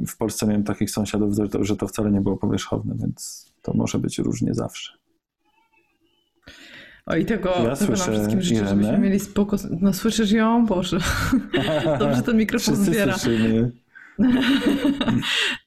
w 0.07 0.17
Polsce 0.17 0.47
miałem 0.47 0.63
takich 0.63 0.91
sąsiadów, 0.91 1.35
że 1.35 1.47
to, 1.47 1.63
że 1.63 1.75
to 1.75 1.87
wcale 1.87 2.11
nie 2.11 2.21
było 2.21 2.37
powierzchowne, 2.37 2.95
więc 2.99 3.51
to 3.61 3.73
może 3.73 3.99
być 3.99 4.19
różnie 4.19 4.53
zawsze. 4.53 4.93
O 7.05 7.15
i 7.15 7.25
tego, 7.25 7.49
Ja 7.49 7.75
tego 7.75 7.93
nam 7.93 8.01
wszystkim 8.11 8.41
życzę, 8.41 8.55
Irenę. 8.55 8.69
żebyśmy 8.69 8.97
mieli 8.97 9.19
spoko. 9.19 9.57
No 9.81 9.93
słyszysz 9.93 10.31
ją? 10.31 10.65
Boże. 10.65 10.97
Dobrze 11.99 12.21
ten 12.21 12.37
mikrofon 12.37 12.73
Wszyscy 12.73 12.91
zbiera. 12.91 13.17
słyszymy. 13.17 13.71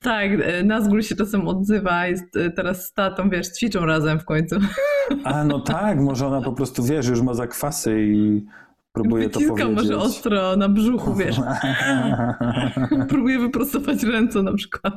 Tak, 0.03 0.31
e, 0.43 0.63
Nazgul 0.65 1.03
się 1.03 1.17
czasem 1.17 1.49
odzywa, 1.49 2.07
jest 2.07 2.37
e, 2.37 2.51
teraz 2.51 2.87
z 2.87 2.93
tatą, 2.93 3.31
wiesz, 3.31 3.49
ćwiczą 3.49 3.87
razem 3.87 4.21
w 4.21 4.25
końcu. 4.25 4.57
A 5.25 5.45
no 5.45 5.61
tak, 5.61 5.99
może 6.01 6.27
ona 6.27 6.43
po 6.43 6.53
prostu, 6.53 6.85
wiesz, 6.85 7.07
już 7.07 7.23
ma 7.23 7.35
zakwasy 7.35 8.03
i 8.03 8.45
próbuje 8.97 9.31
to 9.31 9.41
Wyciska 9.41 9.65
powiedzieć. 9.65 9.77
może 9.91 9.97
ostro 9.99 10.57
na 10.57 10.69
brzuchu, 10.69 11.15
wiesz. 11.15 11.37
Próbuje 13.09 13.39
wyprostować 13.39 14.03
ręce 14.03 14.43
na 14.43 14.53
przykład. 14.55 14.95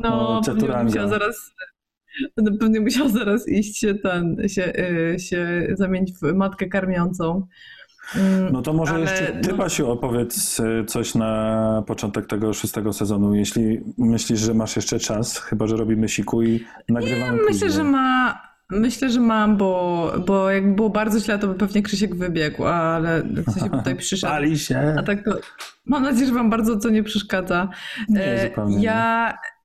No, 0.00 0.38
O, 0.38 0.40
pewnie 0.44 0.60
Chaturanga. 0.60 0.84
musiał 0.84 1.08
zaraz 1.08 1.50
no, 2.36 2.50
pewnie 2.60 2.80
musiał 2.80 3.08
zaraz 3.08 3.48
iść 3.48 3.78
się 3.78 3.94
ten, 3.94 4.36
się, 4.48 4.72
y, 5.14 5.18
się 5.20 5.66
zamienić 5.74 6.12
w 6.12 6.34
matkę 6.34 6.66
karmiącą. 6.68 7.46
Mm, 8.16 8.52
No 8.52 8.62
to 8.62 8.72
może 8.72 8.92
ale 8.92 9.00
jeszcze 9.00 9.26
ty, 9.26 9.50
no- 9.50 9.56
Basiu, 9.56 9.90
opowiedz 9.90 10.60
y, 10.60 10.84
coś 10.86 11.14
na 11.14 11.82
początek 11.86 12.26
tego 12.26 12.52
szóstego 12.52 12.92
sezonu, 12.92 13.34
jeśli 13.34 13.80
myślisz, 13.98 14.40
że 14.40 14.54
masz 14.54 14.76
jeszcze 14.76 14.98
czas, 14.98 15.38
chyba, 15.38 15.66
że 15.66 15.76
robimy 15.76 16.08
siku 16.08 16.42
i 16.42 16.64
nagrywamy 16.88 17.32
Myślę, 17.32 17.46
później. 17.50 17.70
że 17.70 17.84
ma. 17.84 18.38
Myślę, 18.70 19.10
że 19.10 19.20
mam, 19.20 19.56
bo, 19.56 20.12
bo 20.26 20.50
jak 20.50 20.74
było 20.74 20.90
bardzo 20.90 21.20
źle, 21.20 21.38
to 21.38 21.48
by 21.48 21.54
pewnie 21.54 21.82
Krzysiek 21.82 22.14
wybiegł, 22.14 22.64
ale 22.64 23.22
w 23.22 23.50
sensie 23.52 23.70
tutaj 23.70 23.96
przyszedł. 24.06 24.32
Pali 24.32 24.58
się. 24.58 24.94
A 24.98 25.02
tak 25.02 25.24
to 25.24 25.30
mam 25.86 26.02
nadzieję, 26.02 26.26
że 26.26 26.32
wam 26.34 26.50
bardzo 26.50 26.76
to 26.76 26.90
nie 26.90 27.02
przeszkadza. 27.02 27.68
Nie, 28.08 28.24
E, 28.24 28.48
zupełnie 28.48 28.82
Ja, 28.82 29.30
e, 29.32 29.57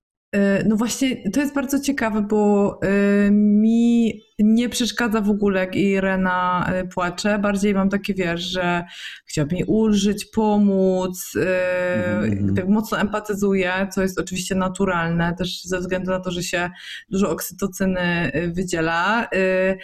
no 0.65 0.75
właśnie, 0.75 1.31
to 1.31 1.39
jest 1.39 1.53
bardzo 1.53 1.79
ciekawe, 1.79 2.21
bo 2.21 2.79
e, 2.81 3.31
mi 3.31 4.13
nie 4.39 4.69
przeszkadza 4.69 5.21
w 5.21 5.29
ogóle, 5.29 5.59
jak 5.59 5.75
Irena 5.75 6.65
e, 6.67 6.88
płacze. 6.88 7.39
Bardziej 7.39 7.73
mam 7.73 7.89
takie, 7.89 8.13
wiesz, 8.13 8.41
że 8.41 8.84
chciałabym 9.25 9.57
jej 9.57 9.67
ulżyć, 9.67 10.25
pomóc, 10.25 11.34
e, 11.36 12.17
mhm. 12.17 12.55
tak 12.55 12.67
mocno 12.67 12.99
empatyzuję, 12.99 13.88
co 13.91 14.01
jest 14.01 14.19
oczywiście 14.19 14.55
naturalne, 14.55 15.36
też 15.38 15.63
ze 15.63 15.79
względu 15.79 16.11
na 16.11 16.19
to, 16.19 16.31
że 16.31 16.43
się 16.43 16.69
dużo 17.09 17.29
oksytocyny 17.29 18.01
e, 18.01 18.47
wydziela. 18.47 19.27
E, 19.36 19.77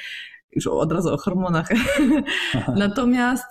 Już 0.52 0.68
od 0.68 0.92
razu 0.92 1.14
o 1.14 1.18
hormonach. 1.18 1.70
Natomiast 2.76 3.46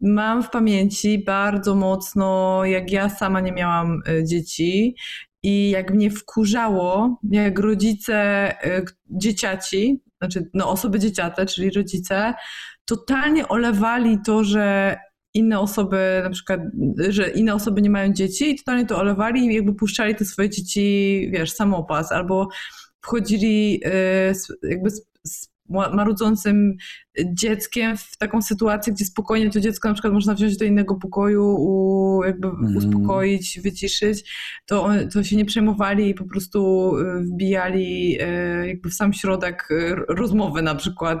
mam 0.00 0.42
w 0.42 0.50
pamięci 0.50 1.24
bardzo 1.24 1.74
mocno, 1.74 2.60
jak 2.64 2.90
ja 2.90 3.08
sama 3.08 3.40
nie 3.40 3.52
miałam 3.52 4.02
dzieci 4.24 4.96
i 5.42 5.70
jak 5.70 5.94
mnie 5.94 6.10
wkurzało, 6.10 7.20
jak 7.30 7.58
rodzice 7.58 8.52
k- 8.86 8.92
dzieciaci, 9.10 10.02
znaczy 10.18 10.50
no 10.54 10.70
osoby 10.70 10.98
dzieciate, 10.98 11.46
czyli 11.46 11.70
rodzice, 11.70 12.34
totalnie 12.84 13.48
olewali 13.48 14.18
to, 14.26 14.44
że 14.44 14.96
inne 15.34 15.60
osoby, 15.60 16.20
na 16.24 16.30
przykład, 16.30 16.60
że 17.08 17.30
inne 17.30 17.54
osoby 17.54 17.82
nie 17.82 17.90
mają 17.90 18.12
dzieci 18.12 18.50
i 18.50 18.58
totalnie 18.58 18.86
to 18.86 18.98
olewali 18.98 19.40
i 19.46 19.54
jakby 19.54 19.74
puszczali 19.74 20.14
te 20.14 20.24
swoje 20.24 20.50
dzieci, 20.50 21.28
wiesz, 21.32 21.52
samopas, 21.52 22.12
albo 22.12 22.48
wchodzili 23.00 23.80
z- 24.32 24.48
jakby 24.62 24.90
z, 24.90 25.02
z 25.26 25.48
marudzącym 25.68 26.74
dzieckiem 27.34 27.96
w 27.96 28.16
taką 28.18 28.42
sytuację, 28.42 28.92
gdzie 28.92 29.04
spokojnie 29.04 29.50
to 29.50 29.60
dziecko 29.60 29.88
na 29.88 29.94
przykład 29.94 30.12
można 30.12 30.34
wziąć 30.34 30.56
do 30.56 30.64
innego 30.64 30.94
pokoju, 30.94 31.44
u, 31.58 32.20
jakby 32.24 32.48
Mhm. 32.48 32.76
uspokoić, 32.76 33.60
wyciszyć, 33.64 34.32
to, 34.66 34.82
on- 34.84 35.08
to 35.10 35.22
się 35.24 35.36
nie 35.36 35.44
przejmowali 35.44 36.08
i 36.10 36.14
po 36.14 36.24
prostu 36.24 36.92
y, 36.96 37.20
wbijali 37.20 38.18
y, 38.22 38.66
jakby 38.66 38.90
w 38.90 38.94
sam 38.94 39.12
środek 39.12 39.68
y, 39.70 39.94
rozmowy 40.08 40.62
na 40.62 40.74
przykład. 40.74 41.18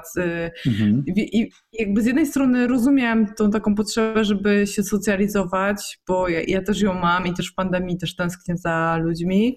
Mhm. 0.66 1.02
i, 1.06 1.38
I 1.40 1.50
jakby 1.78 2.02
z 2.02 2.06
jednej 2.06 2.26
strony 2.26 2.66
rozumiem 2.66 3.26
tą 3.36 3.50
taką 3.50 3.74
potrzebę, 3.74 4.24
żeby 4.24 4.66
się 4.66 4.82
socjalizować, 4.82 5.98
bo 6.08 6.28
ja, 6.28 6.40
ja 6.46 6.62
też 6.62 6.80
ją 6.80 6.94
mam 6.94 7.26
i 7.26 7.34
też 7.34 7.48
w 7.50 7.54
pandemii 7.54 7.98
też 7.98 8.16
tęsknię 8.16 8.56
za 8.56 8.96
ludźmi, 9.02 9.56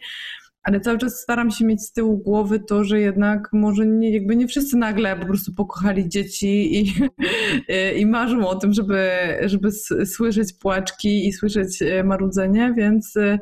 ale 0.63 0.79
cały 0.79 0.97
czas 0.97 1.21
staram 1.21 1.51
się 1.51 1.65
mieć 1.65 1.81
z 1.81 1.91
tyłu 1.91 2.17
głowy 2.17 2.59
to, 2.59 2.83
że 2.83 2.99
jednak 2.99 3.49
może 3.53 3.85
nie, 3.87 4.09
jakby 4.13 4.35
nie 4.35 4.47
wszyscy 4.47 4.77
nagle 4.77 5.15
po 5.15 5.25
prostu 5.25 5.53
pokochali 5.53 6.09
dzieci 6.09 6.79
i, 6.81 6.93
i 8.01 8.05
marzą 8.05 8.47
o 8.47 8.55
tym, 8.55 8.73
żeby, 8.73 9.09
żeby 9.45 9.71
słyszeć 10.05 10.53
płaczki 10.53 11.27
i 11.27 11.33
słyszeć 11.33 11.81
e, 11.81 12.03
marudzenie, 12.03 12.73
więc 12.77 13.17
e, 13.17 13.39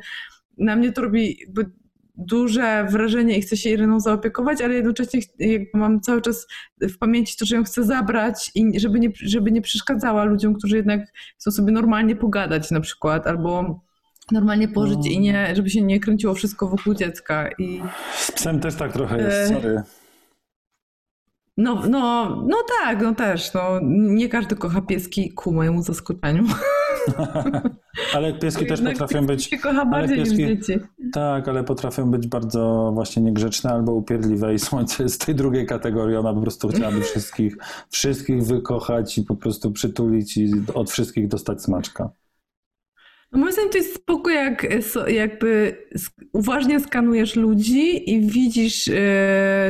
na 0.57 0.75
mnie 0.75 0.91
to 0.91 1.01
robi 1.01 1.37
jakby 1.39 1.71
duże 2.19 2.87
wrażenie 2.91 3.37
i 3.37 3.41
chcę 3.41 3.57
się 3.57 3.69
Ireną 3.69 3.99
zaopiekować, 3.99 4.61
ale 4.61 4.73
jednocześnie 4.73 5.21
mam 5.73 6.01
cały 6.01 6.21
czas 6.21 6.47
w 6.81 6.97
pamięci 6.97 7.37
to, 7.37 7.45
że 7.45 7.55
ją 7.55 7.63
chcę 7.63 7.83
zabrać 7.83 8.51
i 8.55 8.79
żeby 8.79 8.99
nie, 8.99 9.09
żeby 9.15 9.51
nie 9.51 9.61
przeszkadzała 9.61 10.23
ludziom, 10.23 10.53
którzy 10.53 10.77
jednak 10.77 11.01
chcą 11.39 11.51
sobie 11.51 11.71
normalnie 11.71 12.15
pogadać 12.15 12.71
na 12.71 12.79
przykład, 12.79 13.27
albo 13.27 13.81
normalnie 14.31 14.67
pożyć 14.67 14.97
no. 14.97 15.11
i 15.11 15.19
nie, 15.19 15.55
żeby 15.55 15.69
się 15.69 15.81
nie 15.81 15.99
kręciło 15.99 16.33
wszystko 16.33 16.67
wokół 16.67 16.93
dziecka. 16.93 17.49
I, 17.59 17.81
Z 18.15 18.31
psem 18.31 18.59
też 18.59 18.75
tak 18.75 18.93
trochę 18.93 19.17
jest, 19.17 19.51
e, 19.51 19.55
sorry. 19.55 19.83
No, 21.59 21.81
no, 21.89 22.35
no 22.47 22.57
tak, 22.81 23.01
no 23.01 23.15
też. 23.15 23.53
No, 23.53 23.79
nie 23.91 24.29
każdy 24.29 24.55
kocha 24.55 24.81
pieski 24.81 25.31
ku 25.31 25.51
mojemu 25.51 25.81
zaskoczeniu. 25.81 26.43
ale 28.13 28.33
pieski 28.33 28.65
też 28.65 28.81
potrafią 28.81 29.25
być. 29.25 29.49
kocha 29.63 29.85
bardziej 29.85 30.17
pieski, 30.17 30.37
niż 30.37 30.47
dzieci. 30.47 30.79
Tak, 31.13 31.47
ale 31.47 31.63
potrafią 31.63 32.11
być 32.11 32.27
bardzo 32.27 32.91
właśnie 32.93 33.21
niegrzeczne 33.21 33.69
albo 33.69 33.91
upierdliwe 33.93 34.53
i 34.53 34.59
słońce 34.69 35.03
jest 35.03 35.15
z 35.15 35.25
tej 35.25 35.35
drugiej 35.35 35.65
kategorii. 35.65 36.15
Ona 36.15 36.33
po 36.33 36.41
prostu 36.41 36.67
chciałaby 36.67 37.01
wszystkich, 37.01 37.57
wszystkich 37.89 38.43
wykochać 38.43 39.17
i 39.17 39.23
po 39.23 39.35
prostu 39.35 39.71
przytulić 39.71 40.37
i 40.37 40.51
od 40.73 40.91
wszystkich 40.91 41.27
dostać 41.27 41.63
smaczka. 41.63 42.09
No 43.31 43.39
moim 43.39 43.51
zdaniem 43.51 43.71
to 43.71 43.77
jest 43.77 43.95
spoko, 43.95 44.29
jak 44.29 44.67
jakby 45.07 45.77
uważnie 46.33 46.79
skanujesz 46.79 47.35
ludzi 47.35 48.11
i 48.11 48.21
widzisz, 48.21 48.87
yy, 48.87 48.95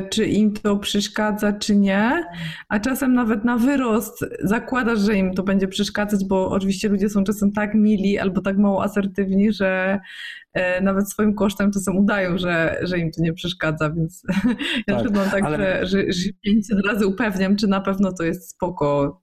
czy 0.10 0.26
im 0.26 0.54
to 0.54 0.78
przeszkadza, 0.78 1.54
czy 1.54 1.76
nie, 1.76 2.24
a 2.70 2.80
czasem 2.80 3.14
nawet 3.14 3.46
na 3.46 3.58
wyrost 3.58 4.26
zakładasz, 4.44 5.00
że 5.00 5.16
im 5.16 5.34
to 5.34 5.44
będzie 5.44 5.68
przeszkadzać, 5.68 6.26
bo 6.26 6.50
oczywiście 6.50 6.90
ludzie 6.90 7.10
są 7.10 7.24
czasem 7.24 7.52
tak 7.52 7.74
mili 7.74 8.20
albo 8.20 8.42
tak 8.42 8.58
mało 8.58 8.84
asertywni, 8.84 9.54
że 9.54 10.00
yy, 10.56 10.62
nawet 10.82 11.10
swoim 11.12 11.36
kosztem 11.36 11.72
czasem 11.72 11.98
udają, 11.98 12.38
że, 12.38 12.80
że 12.82 13.00
im 13.00 13.12
to 13.12 13.22
nie 13.22 13.34
przeszkadza, 13.34 13.90
więc 13.90 14.24
ja 14.88 15.04
tak, 15.04 15.16
mam 15.16 15.30
tak, 15.30 15.44
ale... 15.44 15.86
że, 15.86 16.00
że, 16.00 16.12
że 16.12 16.30
500 16.44 16.86
razy 16.86 17.08
upewniam, 17.08 17.56
czy 17.56 17.68
na 17.68 17.82
pewno 17.82 18.12
to 18.14 18.24
jest 18.24 18.50
spoko, 18.50 19.22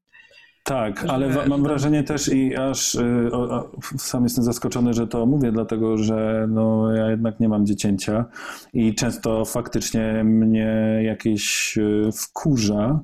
tak, 0.67 1.05
ale 1.09 1.33
że, 1.33 1.47
mam 1.47 1.63
wrażenie 1.63 2.03
też 2.03 2.29
i 2.29 2.57
aż 2.57 2.95
y, 2.95 3.31
o, 3.33 3.71
sam 3.99 4.25
jestem 4.25 4.45
zaskoczony, 4.45 4.95
że 4.95 5.07
to 5.07 5.27
mówię, 5.27 5.53
dlatego 5.53 5.99
że 5.99 6.47
no, 6.51 6.93
ja 6.95 7.11
jednak 7.11 7.41
nie 7.41 7.49
mam 7.49 7.67
dziecięcia 7.67 8.25
i 8.73 8.95
często 8.95 9.45
faktycznie 9.45 10.25
mnie 10.25 11.01
jakieś 11.03 11.77
y, 11.79 12.11
wkurza, 12.13 13.01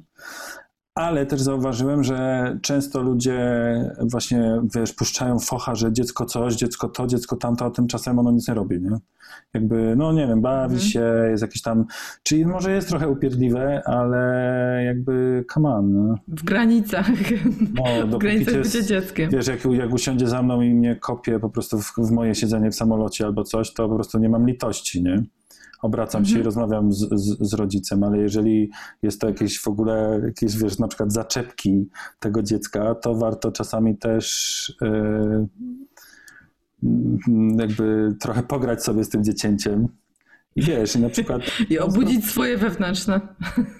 ale 0.94 1.26
też 1.26 1.40
zauważyłem, 1.40 2.04
że 2.04 2.58
często 2.62 3.02
ludzie 3.02 3.40
właśnie, 4.00 4.60
wiesz, 4.74 4.92
puszczają 4.92 5.38
focha, 5.38 5.74
że 5.74 5.92
dziecko 5.92 6.24
coś, 6.24 6.54
dziecko 6.54 6.88
to, 6.88 7.06
dziecko 7.06 7.36
tamto, 7.36 7.64
a 7.64 7.70
tymczasem 7.70 8.18
ono 8.18 8.30
nic 8.30 8.48
nie 8.48 8.54
robi, 8.54 8.80
nie? 8.80 8.90
Jakby, 9.54 9.94
no 9.96 10.12
nie 10.12 10.26
wiem, 10.26 10.40
bawi 10.40 10.74
mhm. 10.74 10.90
się, 10.90 11.04
jest 11.30 11.42
jakiś 11.42 11.62
tam, 11.62 11.84
czyli 12.22 12.46
może 12.46 12.72
jest 12.72 12.88
trochę 12.88 13.08
upierdliwe, 13.08 13.82
ale 13.84 14.82
jakby 14.84 15.44
come 15.54 15.74
on, 15.74 15.92
no. 15.92 16.14
W 16.28 16.42
granicach. 16.44 17.06
No, 17.74 18.06
w 18.16 18.18
granicach 18.18 18.62
bycia 18.62 18.82
dzieckiem. 18.82 19.30
Wiesz, 19.30 19.46
jak, 19.46 19.64
jak 19.64 19.92
usiądzie 19.92 20.28
za 20.28 20.42
mną 20.42 20.60
i 20.60 20.74
mnie 20.74 20.96
kopie 20.96 21.38
po 21.38 21.50
prostu 21.50 21.78
w, 21.78 21.92
w 21.98 22.10
moje 22.10 22.34
siedzenie 22.34 22.70
w 22.70 22.74
samolocie 22.74 23.24
albo 23.24 23.44
coś, 23.44 23.72
to 23.72 23.88
po 23.88 23.94
prostu 23.94 24.18
nie 24.18 24.28
mam 24.28 24.46
litości, 24.46 25.02
nie? 25.02 25.22
Obracam 25.82 26.24
się 26.24 26.30
i 26.30 26.36
mhm. 26.36 26.44
rozmawiam 26.44 26.92
z, 26.92 26.98
z, 26.98 27.50
z, 27.50 27.54
rodzicem, 27.54 28.04
ale 28.04 28.18
jeżeli 28.18 28.70
jest 29.02 29.20
to 29.20 29.26
jakieś 29.26 29.60
w 29.60 29.68
ogóle, 29.68 30.20
jakieś 30.24 30.56
wiesz, 30.56 30.78
na 30.78 30.88
przykład 30.88 31.12
zaczepki 31.12 31.88
tego 32.20 32.42
dziecka, 32.42 32.94
to 32.94 33.14
warto 33.14 33.52
czasami 33.52 33.96
też 33.96 34.76
yy, 34.80 35.46
jakby 37.58 38.14
trochę 38.20 38.42
pograć 38.42 38.84
sobie 38.84 39.04
z 39.04 39.08
tym 39.08 39.24
dziecięciem. 39.24 39.88
I 40.56 40.62
wiesz, 40.62 40.96
i 40.96 41.00
na 41.00 41.08
przykład. 41.08 41.42
I 41.70 41.78
obudzić 41.78 42.24
swoje 42.24 42.58
wewnętrzne. 42.58 43.20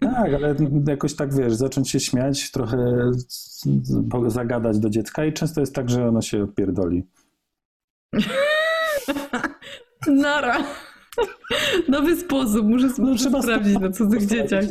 Tak, 0.01 0.35
ale 0.35 0.57
jakoś 0.89 1.15
tak 1.15 1.35
wiesz, 1.35 1.55
zacząć 1.55 1.91
się 1.91 2.01
śmiać, 2.01 2.51
trochę 2.51 3.11
zagadać 4.27 4.79
do 4.79 4.91
dziecka, 4.91 5.25
i 5.25 5.33
często 5.33 5.61
jest 5.61 5.75
tak, 5.75 5.91
że 5.91 6.09
ono 6.09 6.23
się 6.23 6.43
odpierdoli. 6.43 7.07
Nara. 10.07 10.65
Nowy 11.89 12.17
sposób, 12.17 12.67
muszę 12.67 12.89
no, 12.99 13.15
trzeba 13.15 13.43
sprawdzić 13.43 13.79
na 13.79 13.91
cudzych 13.91 14.27
dzieciach. 14.27 14.65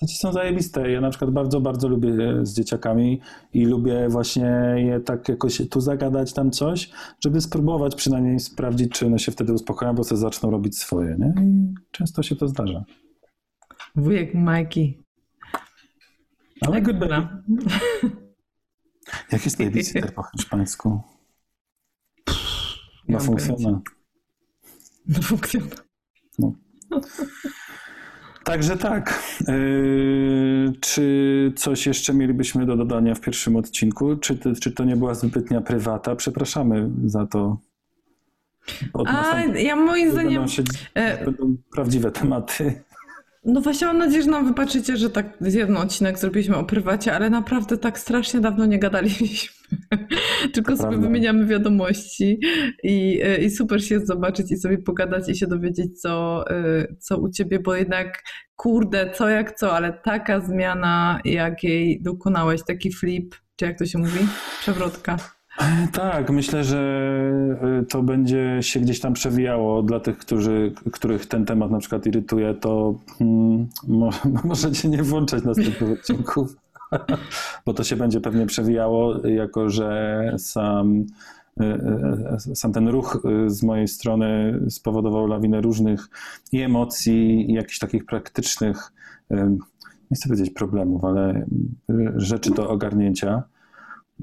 To 0.00 0.06
ci 0.08 0.16
są 0.16 0.32
zajebiste. 0.32 0.90
Ja 0.90 1.00
na 1.00 1.10
przykład 1.10 1.30
bardzo, 1.30 1.60
bardzo 1.60 1.88
lubię 1.88 2.10
z 2.42 2.54
dzieciakami 2.54 3.20
i 3.52 3.64
lubię 3.64 4.08
właśnie 4.08 4.74
je 4.76 5.00
tak 5.00 5.28
jakoś 5.28 5.62
tu 5.70 5.80
zagadać 5.80 6.32
tam 6.32 6.50
coś, 6.50 6.90
żeby 7.24 7.40
spróbować 7.40 7.94
przynajmniej 7.94 8.40
sprawdzić, 8.40 8.92
czy 8.92 9.06
one 9.06 9.18
się 9.18 9.32
wtedy 9.32 9.52
uspokoją, 9.52 9.94
bo 9.94 10.04
sobie 10.04 10.18
zaczną 10.18 10.50
robić 10.50 10.78
swoje, 10.78 11.16
nie? 11.18 11.34
I 11.44 11.74
często 11.90 12.22
się 12.22 12.36
to 12.36 12.48
zdarza. 12.48 12.84
Wujek 13.96 14.34
Majki. 14.34 15.02
Ale 16.60 16.82
good 16.82 16.96
Jak 19.32 19.44
jest 19.44 19.58
babysitter 19.64 20.14
po 20.14 20.22
hiszpańsku? 20.22 21.00
No 23.08 23.20
funkcjonuje. 23.20 23.80
No 25.08 25.22
funkcjonuje. 25.22 25.72
No. 26.38 26.52
Także 28.44 28.76
tak. 28.76 29.22
Yy, 29.48 30.72
czy 30.80 31.52
coś 31.56 31.86
jeszcze 31.86 32.14
mielibyśmy 32.14 32.66
do 32.66 32.76
dodania 32.76 33.14
w 33.14 33.20
pierwszym 33.20 33.56
odcinku? 33.56 34.16
Czy, 34.16 34.38
czy 34.60 34.72
to 34.72 34.84
nie 34.84 34.96
była 34.96 35.14
zbytnia 35.14 35.60
prywata? 35.60 36.16
Przepraszamy 36.16 36.90
za 37.04 37.26
to. 37.26 37.58
Od 38.92 39.08
A, 39.08 39.40
ja 39.40 39.76
moim 39.76 40.12
zdaniem. 40.12 40.32
Będą, 40.32 40.48
się, 40.48 40.62
e, 40.94 41.24
będą 41.24 41.56
prawdziwe 41.72 42.10
tematy. 42.10 42.82
No 43.44 43.60
właśnie 43.60 43.86
mam 43.86 43.98
nadzieję, 43.98 44.22
że 44.22 44.30
nam 44.30 44.46
wybaczycie, 44.46 44.96
że 44.96 45.10
tak 45.10 45.38
jeden 45.40 45.76
odcinek 45.76 46.18
zrobiliśmy 46.18 46.56
o 46.56 46.64
prywacie, 46.64 47.14
ale 47.14 47.30
naprawdę 47.30 47.78
tak 47.78 47.98
strasznie 47.98 48.40
dawno 48.40 48.66
nie 48.66 48.78
gadaliśmy. 48.78 49.57
Tylko 50.54 50.76
sobie 50.76 50.98
wymieniamy 50.98 51.46
wiadomości 51.46 52.40
i, 52.82 53.20
e, 53.22 53.36
i 53.36 53.50
super 53.50 53.84
się 53.84 54.00
zobaczyć 54.00 54.52
i 54.52 54.56
sobie 54.56 54.78
pogadać 54.78 55.28
i 55.28 55.36
się 55.36 55.46
dowiedzieć, 55.46 56.00
co, 56.00 56.44
e, 56.50 56.86
co 56.98 57.18
u 57.18 57.28
ciebie, 57.28 57.58
bo 57.60 57.74
jednak 57.74 58.22
kurde, 58.56 59.10
co 59.10 59.28
jak 59.28 59.58
co, 59.58 59.72
ale 59.72 59.92
taka 59.92 60.40
zmiana, 60.40 61.20
jakiej 61.24 62.02
dokonałeś, 62.02 62.60
taki 62.66 62.92
flip, 62.92 63.34
czy 63.56 63.64
jak 63.64 63.78
to 63.78 63.86
się 63.86 63.98
mówi? 63.98 64.20
Przewrotka. 64.60 65.16
Tak, 65.92 66.30
myślę, 66.30 66.64
że 66.64 67.12
to 67.88 68.02
będzie 68.02 68.58
się 68.60 68.80
gdzieś 68.80 69.00
tam 69.00 69.12
przewijało 69.12 69.82
dla 69.82 70.00
tych, 70.00 70.18
którzy, 70.18 70.72
których 70.92 71.26
ten 71.26 71.44
temat 71.44 71.70
na 71.70 71.78
przykład 71.78 72.06
irytuje, 72.06 72.54
to 72.54 72.94
hmm, 73.18 73.68
możecie 74.44 74.88
nie 74.88 75.02
włączać 75.02 75.44
następnych 75.44 75.90
odcinków, 75.90 76.56
bo 77.66 77.74
to 77.74 77.84
się 77.84 77.96
będzie 77.96 78.20
pewnie 78.20 78.46
przewijało, 78.46 79.26
jako 79.26 79.70
że 79.70 80.34
sam, 80.38 81.06
y, 81.60 81.64
y, 82.50 82.56
sam 82.56 82.72
ten 82.72 82.88
ruch 82.88 83.22
z 83.46 83.62
mojej 83.62 83.88
strony 83.88 84.60
spowodował 84.68 85.26
lawinę 85.26 85.60
różnych 85.60 86.08
i 86.52 86.60
emocji, 86.60 87.50
i 87.50 87.54
jakichś 87.54 87.78
takich 87.78 88.06
praktycznych, 88.06 88.92
nie 90.10 90.16
chcę 90.16 90.28
powiedzieć 90.28 90.50
problemów, 90.50 91.04
ale 91.04 91.46
rzeczy 92.16 92.50
do 92.50 92.70
ogarnięcia 92.70 93.42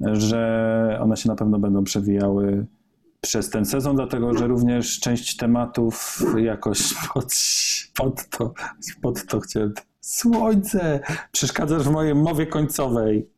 że 0.04 1.00
one 1.02 1.18
się 1.18 1.30
na 1.30 1.36
pewno 1.36 1.60
będą 1.60 1.84
przewijały 1.84 2.66
przez 3.22 3.50
ten 3.50 3.66
sezon, 3.66 3.96
dlatego 3.96 4.38
że 4.38 4.48
również 4.48 5.00
część 5.00 5.38
tematów 5.38 6.26
jakoś 6.38 6.94
pod, 7.14 7.34
pod 7.96 8.30
to, 8.30 8.54
pod 9.02 9.26
to 9.26 9.40
chciałem. 9.40 9.74
Słońce! 10.06 11.00
Przeszkadzasz 11.32 11.84
w 11.84 11.92
mojej 11.92 12.16
mowie 12.16 12.48
końcowej. 12.48 13.30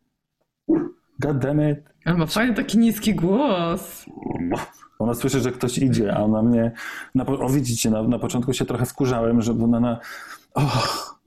God 1.20 1.38
damn 1.38 1.72
it. 1.72 1.80
Ale 2.06 2.18
ma 2.18 2.26
fajny 2.26 2.54
taki 2.54 2.78
niski 2.78 3.16
głos. 3.16 4.06
Ona 5.00 5.14
słyszy, 5.14 5.40
że 5.40 5.52
ktoś 5.52 5.78
idzie, 5.78 6.16
a 6.16 6.24
ona 6.24 6.42
mnie. 6.42 6.72
Na, 7.16 7.26
o, 7.26 7.50
widzicie, 7.50 7.90
na, 7.90 8.04
na 8.04 8.20
początku 8.20 8.54
się 8.54 8.66
trochę 8.66 8.86
wkurzałem, 8.86 9.42
że 9.42 9.52
ona 9.52 9.80
na. 9.80 10.00
Oh, 10.54 11.18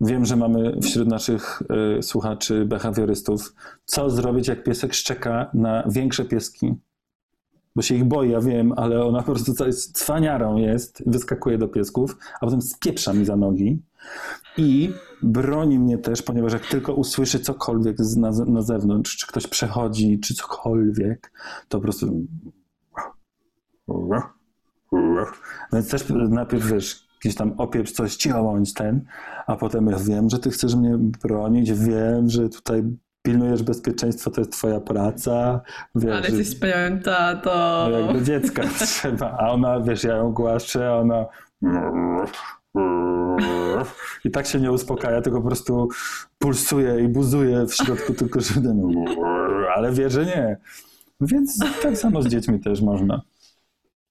Wiem, 0.00 0.24
że 0.26 0.36
mamy 0.36 0.80
wśród 0.82 1.08
naszych 1.08 1.62
y, 1.98 2.02
słuchaczy 2.02 2.64
behawiorystów, 2.64 3.54
co 3.84 4.10
zrobić, 4.10 4.48
jak 4.48 4.64
piesek 4.64 4.94
szczeka 4.94 5.50
na 5.54 5.84
większe 5.86 6.24
pieski. 6.24 6.74
Bo 7.76 7.82
się 7.82 7.94
ich 7.94 8.04
boi, 8.04 8.30
ja 8.30 8.40
wiem, 8.40 8.72
ale 8.76 9.04
ona 9.04 9.22
po 9.22 9.32
prostu 9.32 9.52
cwaniarą 9.94 10.56
jest, 10.56 11.02
wyskakuje 11.06 11.58
do 11.58 11.68
piesków, 11.68 12.16
a 12.40 12.46
potem 12.46 12.62
spieprza 12.62 13.12
mi 13.12 13.24
za 13.24 13.36
nogi 13.36 13.82
i 14.56 14.92
broni 15.22 15.78
mnie 15.78 15.98
też, 15.98 16.22
ponieważ 16.22 16.52
jak 16.52 16.66
tylko 16.66 16.94
usłyszy 16.94 17.40
cokolwiek 17.40 17.96
na, 18.16 18.30
na 18.30 18.62
zewnątrz, 18.62 19.16
czy 19.16 19.26
ktoś 19.26 19.46
przechodzi, 19.46 20.20
czy 20.20 20.34
cokolwiek, 20.34 21.32
to 21.68 21.78
po 21.78 21.82
prostu... 21.82 22.26
Więc 25.72 25.90
też 25.90 26.04
najpierw, 26.28 26.66
wiesz, 26.66 27.08
gdzieś 27.20 27.34
tam 27.34 27.54
opieprz 27.56 27.92
coś, 27.92 28.16
cicho 28.16 28.42
bądź 28.42 28.74
ten, 28.74 29.04
a 29.46 29.56
potem 29.56 29.86
ja 29.86 29.98
wiem, 29.98 30.30
że 30.30 30.38
ty 30.38 30.50
chcesz 30.50 30.74
mnie 30.74 30.98
bronić, 30.98 31.72
wiem, 31.72 32.28
że 32.28 32.48
tutaj 32.48 32.82
pilnujesz 33.22 33.62
bezpieczeństwa, 33.62 34.30
to 34.30 34.40
jest 34.40 34.52
twoja 34.52 34.80
praca. 34.80 35.60
Wiesz, 35.94 36.16
Ale 36.16 36.28
jesteś 36.28 36.48
wspaniałym 36.48 37.00
tato. 37.00 37.86
no 37.90 37.98
jakby 37.98 38.22
dziecka 38.22 38.62
trzeba, 38.78 39.36
a 39.38 39.50
ona, 39.50 39.80
wiesz, 39.80 40.04
ja 40.04 40.16
ją 40.16 40.32
głaszczę, 40.32 40.88
a 40.88 40.92
ona 40.92 41.26
i 44.24 44.30
tak 44.30 44.46
się 44.46 44.60
nie 44.60 44.72
uspokaja, 44.72 45.22
tylko 45.22 45.40
po 45.40 45.46
prostu 45.46 45.88
pulsuje 46.38 47.00
i 47.00 47.08
buzuje 47.08 47.66
w 47.66 47.74
środku, 47.74 48.14
tylko 48.14 48.40
że 48.40 48.54
ten 48.54 48.94
ale 49.76 49.92
wie, 49.92 50.10
że 50.10 50.26
nie. 50.26 50.56
Więc 51.20 51.58
tak 51.82 51.98
samo 51.98 52.22
z 52.22 52.28
dziećmi 52.28 52.60
też 52.60 52.80
można. 52.80 53.22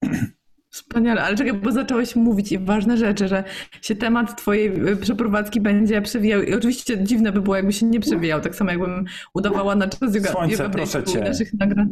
Wspaniale, 0.70 1.24
ale 1.24 1.36
czekaj, 1.38 1.54
bo 1.54 1.72
zacząłeś 1.72 2.16
mówić 2.16 2.52
i 2.52 2.60
ważne 2.60 2.98
rzeczy, 2.98 3.28
że 3.28 3.44
się 3.82 3.96
temat 3.96 4.42
twojej 4.42 4.90
y, 4.90 4.96
przeprowadzki 4.98 5.62
będzie 5.62 6.02
przewijał 6.02 6.42
i 6.44 6.54
oczywiście 6.54 7.04
dziwne 7.04 7.32
by 7.32 7.42
było, 7.42 7.56
jakby 7.56 7.74
się 7.74 7.86
nie 7.86 8.00
przewijał, 8.00 8.42
tak 8.42 8.56
samo 8.56 8.72
jakbym 8.72 9.06
udawała 9.34 9.76
na 9.76 9.88
czas 9.88 10.16
yoga, 10.16 10.32
Słońce, 10.32 10.64
yoga 10.64 10.70
proszę 10.70 11.04
cię. 11.04 11.20
naszych 11.20 11.54
nagrań. 11.54 11.90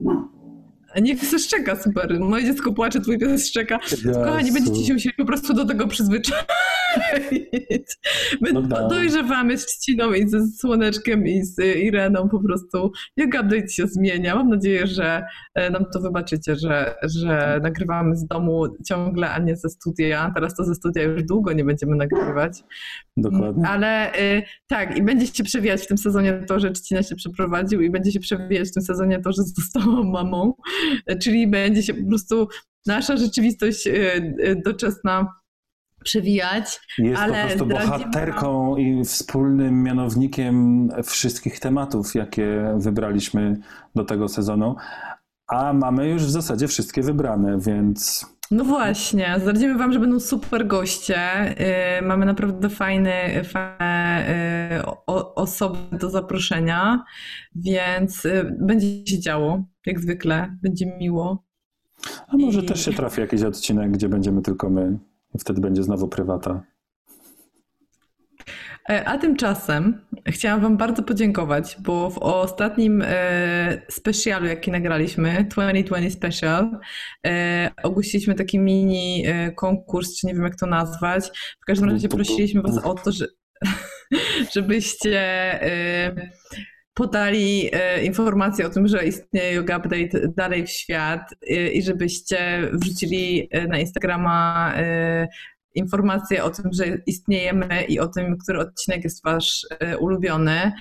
Nie 1.02 1.16
pies 1.16 1.46
szczeka, 1.46 1.76
super. 1.76 2.20
Moje 2.20 2.46
dziecko 2.46 2.74
płacze, 2.74 3.02
twój 3.02 3.20
pies 3.20 3.48
szczeka. 3.50 3.80
Kochani, 4.14 4.48
Jezu. 4.48 4.66
będziecie 4.66 4.94
musieli 4.94 5.16
po 5.16 5.26
prostu 5.26 5.54
do 5.54 5.66
tego 5.66 5.88
przyzwyczaić. 5.88 6.46
My 8.42 8.54
No 8.54 8.62
tak. 8.62 8.88
dojrzewamy 8.90 9.58
z 9.58 9.66
Trzciną 9.66 10.14
i 10.14 10.30
ze 10.30 10.48
Słoneczkiem 10.48 11.28
i 11.28 11.44
z 11.44 11.60
Ireną 11.78 12.30
po 12.30 12.40
prostu. 12.40 12.92
Yoga 13.18 13.42
Update 13.42 13.68
się 13.70 13.88
zmienia. 13.88 14.36
Mam 14.36 14.50
nadzieję, 14.50 14.88
że 14.88 15.24
e, 15.54 15.70
nam 15.70 15.86
to 15.94 16.00
wybaczycie, 16.00 16.56
że, 16.56 16.96
że 17.04 17.60
nagrywamy 17.64 18.16
z 18.16 18.26
domu 18.26 18.64
ciągle, 18.86 19.30
a 19.32 19.40
nie 19.40 19.56
ze 19.56 19.70
studia. 19.70 20.32
Teraz 20.36 20.56
to 20.56 20.64
ze 20.64 20.76
studia 20.76 21.04
już 21.04 21.24
długo 21.24 21.54
nie 21.54 21.64
będziemy 21.64 21.96
nagrywać. 21.96 22.64
Dokładnie. 23.18 23.68
Ale 23.68 24.16
y, 24.20 24.44
tak, 24.68 24.98
i 24.98 25.04
będzie 25.04 25.28
się 25.28 25.44
przewijać 25.44 25.82
w 25.82 25.88
tym 25.88 25.98
sezonie 25.98 26.44
to, 26.48 26.60
że 26.60 26.72
Trzcina 26.72 27.04
się 27.04 27.16
przeprowadził 27.16 27.82
i 27.82 27.90
będzie 27.90 28.12
się 28.12 28.20
przewijać 28.20 28.70
w 28.70 28.74
tym 28.74 28.84
sezonie 28.84 29.20
to, 29.20 29.32
że 29.32 29.44
została 29.44 30.04
mamą. 30.04 30.54
Y, 31.12 31.18
Czyli 31.18 31.48
będzie 31.48 31.84
się 31.84 31.94
po 31.94 32.10
prostu 32.10 32.48
nasza 32.86 33.18
rzeczywistość 33.18 33.90
doczesna 34.66 35.28
przewijać. 36.06 36.80
Jest 36.98 37.22
ale 37.22 37.34
po 37.42 37.48
prostu 37.48 37.66
bohaterką 37.66 38.78
i 38.78 39.04
wspólnym 39.06 39.84
mianownikiem 39.84 40.90
wszystkich 41.04 41.60
tematów, 41.60 42.16
jakie 42.16 42.74
wybraliśmy 42.78 43.58
do 43.96 44.04
tego 44.06 44.28
sezonu. 44.28 44.76
A 45.48 45.74
mamy 45.74 46.10
już 46.10 46.24
w 46.26 46.30
zasadzie 46.30 46.68
wszystkie 46.68 47.02
wybrane, 47.02 47.60
więc 47.60 48.26
No 48.52 48.64
właśnie, 48.64 49.36
zdradzimy 49.40 49.78
wam, 49.78 49.94
że 49.94 50.00
będą 50.00 50.20
super 50.20 50.68
goście. 50.68 51.20
Y, 52.00 52.02
mamy 52.02 52.26
naprawdę 52.26 52.70
fajne, 52.70 53.44
fajne 53.44 54.26
y, 54.80 54.86
o, 54.86 55.36
osoby 55.36 55.98
do 55.98 56.10
zaproszenia, 56.10 57.04
więc 57.56 58.26
y, 58.26 58.58
będzie 58.60 59.06
się 59.08 59.20
działo, 59.20 59.64
jak 59.86 60.00
zwykle. 60.00 60.58
Będzie 60.64 60.98
miło. 61.00 61.44
a 62.28 62.38
może 62.38 62.60
I- 62.62 62.66
też 62.66 62.86
się 62.86 62.94
trafi 62.94 63.22
jakiś 63.22 63.42
odcinek, 63.42 63.92
gdzie 63.92 64.10
będziemy 64.10 64.42
tylko 64.42 64.70
my. 64.70 64.98
Wtedy 65.40 65.62
będzie 65.62 65.84
znowu 65.84 66.08
prywata. 66.08 66.64
E, 68.90 69.06
A 69.06 69.18
tymczasem 69.18 70.02
chciałam 70.28 70.62
Wam 70.62 70.78
bardzo 70.78 71.04
podziękować, 71.04 71.78
bo 71.80 72.10
w 72.10 72.18
ostatnim 72.18 73.04
e, 73.06 73.82
specjalu, 73.90 74.46
jaki 74.46 74.72
nagraliśmy, 74.72 75.46
2020 75.50 76.18
Special, 76.18 76.80
e, 77.28 77.72
ogłosiliśmy 77.84 78.36
taki 78.36 78.60
mini 78.60 79.24
e, 79.28 79.52
konkurs, 79.52 80.20
czy 80.20 80.28
nie 80.28 80.34
wiem 80.34 80.44
jak 80.44 80.56
to 80.56 80.66
nazwać. 80.66 81.32
W 81.62 81.66
każdym 81.66 81.90
razie 81.90 82.10
prosiliśmy 82.10 82.62
Was 82.62 82.78
o 82.86 82.94
to, 82.94 83.12
że, 83.12 83.28
żebyście 84.56 85.22
e, 85.64 86.16
podali 86.96 87.70
e, 87.74 88.04
informację 88.04 88.68
o 88.68 88.70
tym, 88.70 88.88
że 88.88 89.06
istnieje 89.06 89.54
Yoga 89.54 89.78
Update 89.78 90.28
dalej 90.28 90.66
w 90.66 90.70
świat 90.70 91.22
e, 91.50 91.68
i 91.72 91.82
żebyście 91.82 92.70
wrzucili 92.74 93.48
e, 93.52 93.68
na 93.68 93.80
Instagrama 93.80 94.74
informacje 95.76 96.44
o 96.44 96.50
tym, 96.50 96.66
że 96.74 96.86
istniejemy 97.06 97.84
i 97.84 98.00
o 98.00 98.08
tym, 98.08 98.38
który 98.38 98.60
odcinek 98.60 99.04
jest 99.04 99.24
wasz 99.24 99.68
ulubiony. 100.00 100.72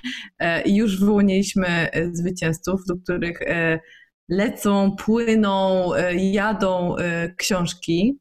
I 0.64 0.76
już 0.76 1.00
wyłoniliśmy 1.00 1.88
zwycięzców, 2.12 2.80
do 2.88 2.96
których 2.96 3.38
lecą, 4.28 4.96
płyną, 4.96 5.90
jadą 6.16 6.96
książki. 7.36 8.18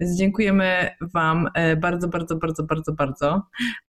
Więc 0.00 0.16
dziękujemy 0.18 0.88
Wam 1.14 1.48
e, 1.54 1.76
bardzo, 1.76 2.08
bardzo, 2.08 2.36
bardzo, 2.36 2.62
bardzo, 2.62 2.92
bardzo. 2.92 3.42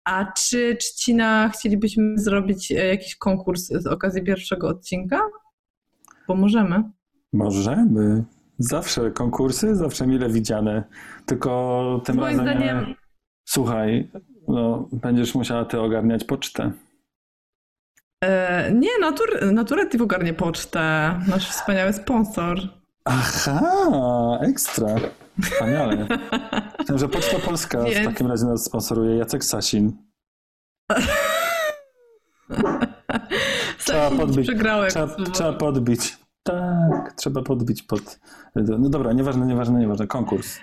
A 0.05 0.31
czy 0.37 0.75
Trzcina 0.75 1.49
chcielibyśmy 1.49 2.17
zrobić 2.19 2.71
e, 2.71 2.75
jakiś 2.87 3.15
konkurs 3.15 3.67
z 3.67 3.87
okazji 3.87 4.23
pierwszego 4.23 4.67
odcinka? 4.67 5.19
Bo 6.27 6.35
możemy. 6.35 6.83
Możemy. 7.33 8.23
Zawsze 8.57 9.11
konkursy, 9.11 9.75
zawsze 9.75 10.07
mile 10.07 10.29
widziane. 10.29 10.83
Tylko 11.25 12.01
tym 12.05 12.15
Moim 12.15 12.39
razem. 12.39 12.45
nie- 12.59 12.65
zdaniem 12.65 12.95
Słuchaj, 13.45 14.11
no, 14.47 14.89
będziesz 14.91 15.35
musiała 15.35 15.65
ty 15.65 15.79
ogarniać 15.81 16.23
pocztę. 16.23 16.71
e, 18.23 18.71
nie, 18.73 18.89
natur, 19.01 19.27
Naturetti 19.53 20.01
ogarnie 20.01 20.33
pocztę, 20.33 20.79
nasz 21.27 21.49
wspaniały 21.49 21.93
sponsor. 21.93 22.59
Aha, 23.05 24.39
ekstra. 24.41 24.87
Wspaniale. 25.41 26.07
Że 26.95 27.09
Poczta 27.09 27.39
Polska 27.39 27.81
w 27.81 27.85
Więc- 27.89 28.07
takim 28.07 28.27
razie 28.27 28.45
nas 28.45 28.63
sponsoruje 28.65 29.15
Jacek 29.17 29.43
Sasin. 29.43 29.91
Trzeba 33.79 34.11
podbić. 34.11 34.47
Trzeba, 34.89 35.07
trzeba 35.33 35.53
podbić. 35.53 36.17
Tak, 36.43 37.13
trzeba 37.17 37.41
podbić 37.41 37.83
pod. 37.83 38.19
No 38.55 38.89
dobra, 38.89 39.13
nieważne, 39.13 39.45
nieważne, 39.45 39.79
nieważne. 39.79 40.07
Konkurs. 40.07 40.59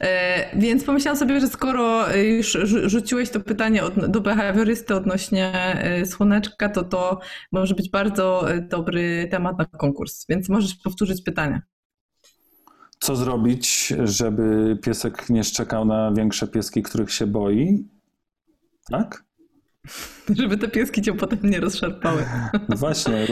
E, 0.00 0.58
Więc 0.58 0.84
pomyślałam 0.84 1.18
sobie, 1.18 1.40
że 1.40 1.48
skoro 1.48 2.16
już 2.16 2.54
rzu- 2.54 2.88
rzuciłeś 2.88 3.30
to 3.30 3.40
pytanie 3.40 3.82
do 4.08 4.20
behawiorysty 4.20 4.94
odnośnie 4.94 5.52
e, 5.54 6.06
słoneczka, 6.06 6.68
to 6.68 6.82
to 6.84 7.20
może 7.52 7.74
być 7.74 7.90
bardzo 7.90 8.50
e, 8.52 8.60
dobry 8.60 9.28
temat 9.30 9.58
na 9.58 9.64
konkurs. 9.64 10.26
Więc 10.28 10.48
możesz 10.48 10.74
powtórzyć 10.74 11.22
pytanie. 11.22 11.62
Co 13.00 13.16
zrobić, 13.16 13.94
żeby 14.04 14.78
piesek 14.82 15.30
nie 15.30 15.44
szczekał 15.44 15.84
na 15.84 16.12
większe 16.12 16.48
pieski, 16.48 16.82
których 16.82 17.12
się 17.12 17.26
boi? 17.26 17.88
Tak? 18.90 19.24
Żeby 20.38 20.58
te 20.58 20.68
pieski 20.68 21.02
cię 21.02 21.14
potem 21.14 21.38
nie 21.42 21.60
rozszarpały. 21.60 22.24
No 22.68 22.76
właśnie. 22.86 23.26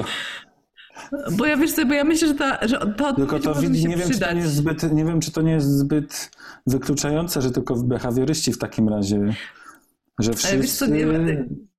Bo 1.33 1.47
ja 1.47 1.57
wiesz 1.57 1.71
sobie, 1.71 1.87
bo 1.87 1.95
ja 1.95 2.05
myślę, 2.05 2.29
że 2.29 2.35
ta, 2.35 2.69
że 2.69 2.95
ta 2.97 3.13
Tylko 3.13 3.39
to 3.39 3.55
widzi, 3.55 3.83
się 3.83 3.89
nie 3.89 3.97
wiem, 3.97 4.11
czy 4.11 4.21
to 4.21 4.33
nie 4.33 4.41
jest 4.41 4.55
zbyt, 4.55 4.93
nie 4.93 5.05
wiem, 5.05 5.21
czy 5.21 5.33
to 5.33 5.43
nie 5.43 5.53
jest 5.53 5.79
zbyt 5.79 6.31
wykluczające, 6.67 7.43
że 7.43 7.51
tylko 7.51 7.75
behawioryści 7.75 8.53
w 8.53 8.59
takim 8.59 8.89
razie, 8.89 9.35
że 10.19 10.33
wszyscy... 10.33 10.87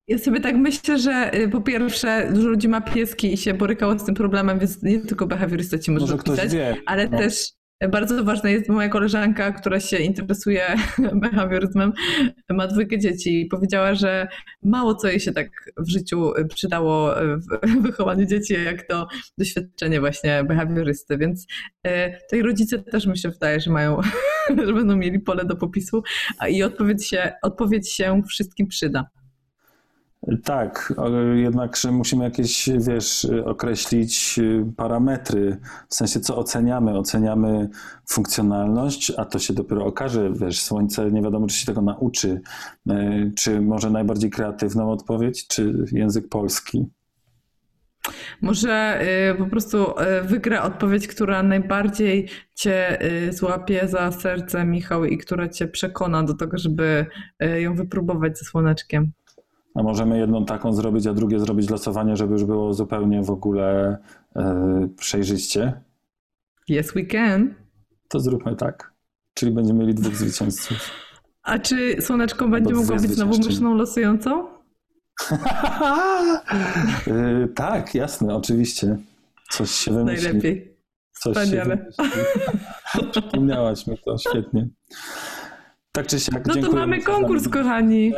Ja 0.08 0.18
sobie 0.18 0.40
tak 0.40 0.56
myślę, 0.56 1.00
że 1.00 1.36
y, 1.36 1.50
po 1.50 1.62
pierwsze 1.62 2.32
dużo 2.34 2.48
ludzi 2.48 2.68
ma 2.68 2.82
pieski 2.82 3.34
i 3.34 3.38
się 3.38 3.54
borykało 3.54 4.00
z 4.00 4.06
tym 4.06 4.16
problemem, 4.16 4.60
więc 4.60 4.84
nie 4.84 5.00
tylko 5.00 5.28
behawiorysta 5.28 5.80
ci 5.80 5.92
może, 5.92 6.06
Może 6.06 6.24
pisać, 6.24 6.54
wie. 6.54 6.76
ale 6.86 7.10
no. 7.10 7.18
też 7.18 7.57
bardzo 7.90 8.24
ważna 8.24 8.50
jest 8.50 8.70
moja 8.70 8.90
koleżanka, 8.90 9.52
która 9.52 9.80
się 9.80 9.98
interesuje 9.98 10.66
behawioryzmem, 11.22 11.94
ma 12.50 12.68
dwójkę 12.68 13.00
dzieci 13.00 13.42
i 13.42 13.46
powiedziała, 13.46 13.96
że 13.96 14.28
mało 14.64 14.96
co 14.96 15.08
jej 15.08 15.20
się 15.20 15.32
tak 15.32 15.50
w 15.78 15.90
życiu 15.90 16.34
przydało 16.50 17.14
w 17.16 17.82
wychowaniu 17.88 18.26
dzieci, 18.26 18.54
jak 18.66 18.88
to 18.88 19.08
doświadczenie 19.38 20.00
właśnie 20.00 20.44
behawiorysty, 20.44 21.18
więc 21.18 21.48
y, 21.88 21.90
tutaj 22.22 22.42
rodzice 22.42 22.80
też 22.80 23.06
mi 23.06 23.18
się 23.18 23.30
wydaje, 23.30 23.60
że 23.60 23.72
mają, 23.72 24.02
że 24.66 24.74
będą 24.74 24.96
mieli 24.96 25.20
pole 25.20 25.46
do 25.46 25.56
popisu 25.56 26.04
i 26.50 26.64
odpowiedź 26.64 27.08
się, 27.08 27.32
odpowiedź 27.42 27.92
się 27.94 28.22
wszystkim 28.28 28.68
przyda. 28.68 29.17
Tak, 30.44 30.94
jednakże 31.36 31.92
musimy 31.92 32.24
jakieś, 32.24 32.70
wiesz, 32.78 33.28
określić 33.46 34.40
y, 34.40 34.66
parametry, 34.78 35.58
w 35.90 35.96
sensie 35.96 36.20
co 36.20 36.38
oceniamy. 36.38 36.98
Oceniamy 36.98 37.70
funkcjonalność, 38.10 39.12
a 39.18 39.26
to 39.26 39.40
się 39.40 39.54
dopiero 39.54 39.86
okaże, 39.86 40.34
wiesz, 40.34 40.62
słońce 40.62 41.12
nie 41.12 41.22
wiadomo, 41.22 41.48
czy 41.48 41.56
się 41.56 41.66
tego 41.66 41.82
nauczy, 41.82 42.42
Y, 42.92 43.32
czy 43.36 43.62
może 43.62 43.90
najbardziej 43.90 44.30
kreatywną 44.30 44.92
odpowiedź, 44.92 45.48
czy 45.48 45.74
język 45.92 46.30
polski. 46.30 46.86
Może 48.42 49.02
y, 49.32 49.36
po 49.36 49.46
prostu 49.46 49.94
wygra 50.24 50.64
odpowiedź, 50.64 51.08
która 51.08 51.44
najbardziej 51.44 52.30
cię 52.56 53.00
złapie 53.32 53.88
za 53.88 54.12
serce, 54.12 54.66
Michał, 54.66 55.06
i 55.06 55.18
która 55.18 55.50
cię 55.50 55.68
przekona 55.68 56.24
do 56.24 56.34
tego, 56.34 56.58
żeby 56.58 57.06
ją 57.58 57.76
wypróbować 57.76 58.40
ze 58.40 58.46
słoneczkiem. 58.46 59.12
A 59.78 59.84
możemy 59.84 60.18
jedną 60.18 60.46
taką 60.46 60.74
zrobić, 60.74 61.08
a 61.08 61.14
drugie 61.14 61.40
zrobić 61.40 61.70
losowanie, 61.70 62.16
żeby 62.16 62.34
już 62.34 62.44
było 62.44 62.74
zupełnie 62.74 63.24
w 63.24 63.30
ogóle 63.30 63.98
e, 64.36 64.88
przejrzyście. 64.98 65.82
Yes, 66.70 66.94
we 66.94 67.06
can. 67.06 67.56
To 68.08 68.20
zróbmy 68.20 68.56
tak. 68.56 68.94
Czyli 69.34 69.52
będziemy 69.52 69.80
mieli 69.80 69.94
dwóch 69.94 70.16
zwycięzców. 70.16 70.92
A 71.44 71.60
czy 71.60 72.02
słoneczko 72.02 72.48
będzie 72.48 72.74
mogło 72.74 72.96
być 72.96 73.02
znowu 73.02 73.34
zwyciężczynie. 73.34 73.48
myszną 73.48 73.74
losującą? 73.74 74.48
Y, 77.08 77.48
tak, 77.56 77.96
jasne, 77.96 78.36
oczywiście. 78.36 78.98
Coś 79.50 79.72
się 79.72 79.92
wymyśli. 79.92 80.24
Najlepiej. 80.24 80.78
Coś 81.12 81.38
Wspaniale. 81.38 81.86
Przypomniałaś 83.12 83.88
mi 83.88 83.98
to, 83.98 84.18
świetnie. 84.18 84.68
Tak 85.92 86.08
czy 86.08 86.20
siak, 86.20 86.46
No 86.48 86.56
to 86.56 86.72
mamy 86.72 87.02
konkurs, 87.02 87.48
kochani. 87.50 88.14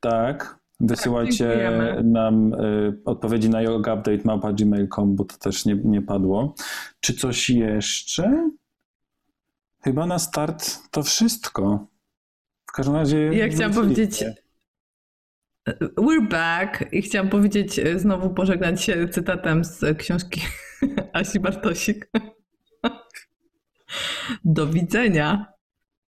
Tak. 0.00 0.59
Wysyłajcie 0.80 1.36
dziękujemy. 1.36 2.02
nam 2.04 2.54
y, 2.54 2.98
odpowiedzi 3.04 3.50
na 3.50 3.62
yogaupdate.gmail.com, 3.62 5.16
bo 5.16 5.24
to 5.24 5.36
też 5.36 5.64
nie, 5.64 5.74
nie 5.74 6.02
padło. 6.02 6.54
Czy 7.00 7.14
coś 7.14 7.50
jeszcze? 7.50 8.50
Chyba 9.84 10.06
na 10.06 10.18
start 10.18 10.78
to 10.90 11.02
wszystko. 11.02 11.86
W 12.66 12.72
każdym 12.72 12.94
razie. 12.94 13.18
Ja 13.18 13.48
chciałam 13.48 13.74
powiedzieć- 13.74 14.24
We're 15.96 16.28
back 16.28 16.92
i 16.92 17.02
chciałam 17.02 17.28
powiedzieć, 17.28 17.78
e, 17.78 17.98
znowu 17.98 18.30
pożegnać 18.30 18.82
się 18.82 19.08
cytatem 19.08 19.64
z 19.64 19.98
książki 19.98 20.40
Asi 21.12 21.40
Bartosik. 21.40 22.10
Do 24.44 24.66
widzenia. 24.66 25.46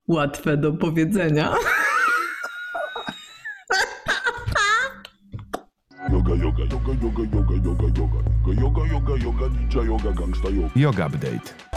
Łatwe 0.08 0.56
do 0.56 0.72
powiedzenia. 0.72 1.54
Yoga, 6.37 6.62
yoga, 6.62 6.93
yoga, 7.03 7.22
yoga, 7.33 7.55
yoga, 7.55 7.55
yoga, 7.64 7.87
yoga. 7.99 8.20
Yoga, 8.61 8.83
yoga, 8.93 9.24
yoga, 9.24 9.49
ninja 9.49 9.83
yoga, 9.83 10.12
gangsta 10.12 10.49
yoga. 10.49 10.70
Yoga 10.76 11.05
Update. 11.07 11.69